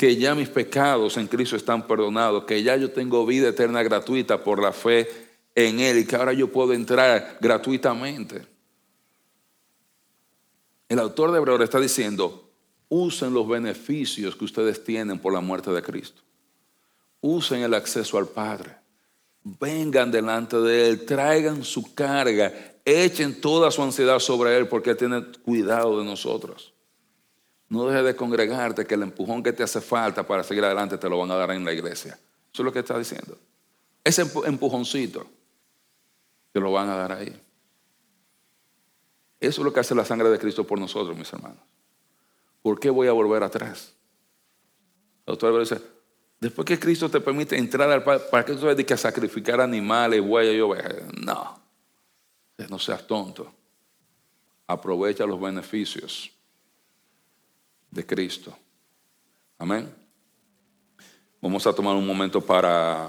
que 0.00 0.16
ya 0.16 0.34
mis 0.34 0.48
pecados 0.48 1.18
en 1.18 1.26
Cristo 1.26 1.56
están 1.56 1.86
perdonados, 1.86 2.44
que 2.44 2.62
ya 2.62 2.74
yo 2.74 2.90
tengo 2.90 3.26
vida 3.26 3.50
eterna 3.50 3.82
gratuita 3.82 4.42
por 4.42 4.62
la 4.62 4.72
fe 4.72 5.06
en 5.54 5.78
Él 5.78 5.98
y 5.98 6.06
que 6.06 6.16
ahora 6.16 6.32
yo 6.32 6.50
puedo 6.50 6.72
entrar 6.72 7.36
gratuitamente. 7.38 8.46
El 10.88 11.00
autor 11.00 11.32
de 11.32 11.36
Hebreo 11.36 11.62
está 11.62 11.78
diciendo, 11.78 12.50
usen 12.88 13.34
los 13.34 13.46
beneficios 13.46 14.34
que 14.34 14.46
ustedes 14.46 14.82
tienen 14.82 15.18
por 15.18 15.34
la 15.34 15.42
muerte 15.42 15.70
de 15.70 15.82
Cristo. 15.82 16.22
Usen 17.20 17.60
el 17.60 17.74
acceso 17.74 18.16
al 18.16 18.26
Padre. 18.26 18.76
Vengan 19.44 20.10
delante 20.10 20.56
de 20.62 20.88
Él, 20.88 21.04
traigan 21.04 21.62
su 21.62 21.94
carga, 21.94 22.50
echen 22.86 23.38
toda 23.38 23.70
su 23.70 23.82
ansiedad 23.82 24.18
sobre 24.18 24.56
Él 24.56 24.66
porque 24.66 24.92
Él 24.92 24.96
tiene 24.96 25.26
cuidado 25.44 25.98
de 25.98 26.06
nosotros. 26.06 26.72
No 27.70 27.86
dejes 27.86 28.04
de 28.04 28.16
congregarte, 28.16 28.84
que 28.84 28.94
el 28.94 29.04
empujón 29.04 29.44
que 29.44 29.52
te 29.52 29.62
hace 29.62 29.80
falta 29.80 30.26
para 30.26 30.42
seguir 30.42 30.64
adelante 30.64 30.98
te 30.98 31.08
lo 31.08 31.16
van 31.18 31.30
a 31.30 31.36
dar 31.36 31.52
en 31.52 31.64
la 31.64 31.72
iglesia. 31.72 32.18
Eso 32.52 32.62
es 32.62 32.64
lo 32.64 32.72
que 32.72 32.80
está 32.80 32.98
diciendo. 32.98 33.38
Ese 34.02 34.22
empujoncito 34.44 35.24
te 36.52 36.58
lo 36.58 36.72
van 36.72 36.88
a 36.90 36.96
dar 36.96 37.12
ahí. 37.12 37.40
Eso 39.38 39.60
es 39.60 39.64
lo 39.64 39.72
que 39.72 39.78
hace 39.78 39.94
la 39.94 40.04
sangre 40.04 40.28
de 40.30 40.38
Cristo 40.38 40.66
por 40.66 40.80
nosotros, 40.80 41.16
mis 41.16 41.32
hermanos. 41.32 41.62
¿Por 42.60 42.80
qué 42.80 42.90
voy 42.90 43.06
a 43.06 43.12
volver 43.12 43.44
atrás? 43.44 43.94
El 45.24 45.36
doctor 45.36 45.60
dice, 45.60 45.80
después 46.40 46.66
que 46.66 46.78
Cristo 46.78 47.08
te 47.08 47.20
permite 47.20 47.56
entrar 47.56 47.88
al 47.88 48.02
Padre, 48.02 48.24
¿para 48.32 48.44
qué 48.44 48.54
tú 48.54 48.66
dedicas 48.66 49.04
a 49.04 49.10
sacrificar 49.10 49.60
animales, 49.60 50.20
huellas 50.20 50.56
y 50.56 50.60
ovejas? 50.60 50.94
No, 51.20 51.56
no 52.68 52.78
seas 52.80 53.06
tonto. 53.06 53.54
Aprovecha 54.66 55.24
los 55.24 55.40
beneficios 55.40 56.32
de 57.90 58.06
Cristo. 58.06 58.56
Amén. 59.58 59.92
Vamos 61.40 61.66
a 61.66 61.72
tomar 61.72 61.96
un 61.96 62.06
momento 62.06 62.40
para, 62.40 63.08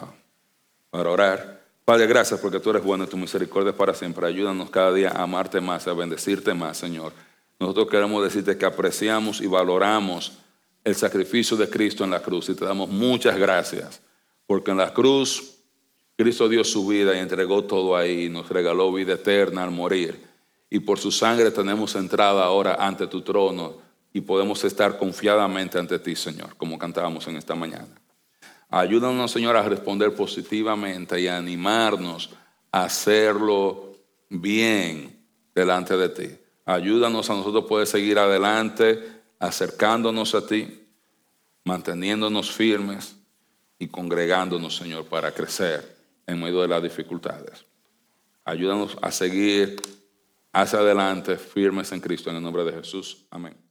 para 0.89 1.09
orar. 1.09 1.61
Padre, 1.84 2.07
gracias 2.07 2.39
porque 2.39 2.59
tú 2.59 2.69
eres 2.69 2.84
bueno 2.84 3.03
y 3.03 3.07
tu 3.07 3.17
misericordia 3.17 3.71
es 3.71 3.75
para 3.75 3.93
siempre. 3.93 4.25
Ayúdanos 4.27 4.69
cada 4.69 4.93
día 4.93 5.09
a 5.09 5.23
amarte 5.23 5.59
más, 5.59 5.88
a 5.88 5.93
bendecirte 5.93 6.53
más, 6.53 6.77
Señor. 6.77 7.13
Nosotros 7.59 7.89
queremos 7.89 8.23
decirte 8.23 8.57
que 8.57 8.65
apreciamos 8.65 9.41
y 9.41 9.47
valoramos 9.47 10.39
el 10.84 10.95
sacrificio 10.95 11.57
de 11.57 11.69
Cristo 11.69 12.03
en 12.03 12.11
la 12.11 12.21
cruz 12.21 12.49
y 12.49 12.55
te 12.55 12.65
damos 12.65 12.89
muchas 12.89 13.38
gracias 13.38 14.01
porque 14.47 14.71
en 14.71 14.77
la 14.77 14.93
cruz 14.93 15.59
Cristo 16.17 16.49
dio 16.49 16.63
su 16.63 16.86
vida 16.86 17.15
y 17.15 17.19
entregó 17.19 17.63
todo 17.63 17.95
ahí, 17.95 18.29
nos 18.29 18.49
regaló 18.49 18.91
vida 18.91 19.13
eterna 19.13 19.63
al 19.63 19.71
morir. 19.71 20.19
Y 20.69 20.79
por 20.79 20.99
su 20.99 21.11
sangre 21.11 21.51
tenemos 21.51 21.95
entrada 21.95 22.43
ahora 22.43 22.75
ante 22.75 23.07
tu 23.07 23.21
trono 23.21 23.75
y 24.14 24.22
podemos 24.22 24.64
estar 24.64 24.97
confiadamente 24.97 25.80
ante 25.80 25.99
ti, 25.99 26.16
Señor, 26.16 26.55
como 26.57 26.78
cantábamos 26.78 27.28
en 27.28 27.38
esta 27.38 27.55
mañana. 27.55 27.88
Ayúdanos, 28.70 29.32
Señor, 29.32 29.57
a 29.57 29.64
responder 29.64 30.16
positivamente 30.16 31.20
y 31.20 31.28
a 31.28 31.38
animarnos 31.38 32.30
a 32.72 32.86
hacerlo 32.86 33.97
bien 34.30 35.26
delante 35.53 35.97
de 35.97 36.09
ti. 36.09 36.38
Ayúdanos 36.66 37.30
a 37.30 37.34
nosotros 37.34 37.66
poder 37.66 37.88
seguir 37.88 38.18
adelante, 38.18 39.22
acercándonos 39.39 40.36
a 40.36 40.45
ti, 40.45 40.88
manteniéndonos 41.66 42.51
firmes 42.51 43.18
y 43.78 43.88
congregándonos, 43.88 44.76
Señor, 44.76 45.05
para 45.05 45.34
crecer 45.34 45.97
en 46.26 46.39
medio 46.39 46.62
de 46.62 46.68
las 46.68 46.82
dificultades. 46.82 47.66
Ayúdanos 48.45 48.97
a 49.01 49.12
seguir 49.12 49.82
hacia 50.53 50.80
adelante, 50.80 51.38
firmes 51.38 51.91
en 51.91 51.99
Cristo, 51.99 52.30
en 52.30 52.38
el 52.38 52.43
nombre 52.43 52.64
de 52.64 52.74
Jesús. 52.74 53.26
Amén. 53.30 53.70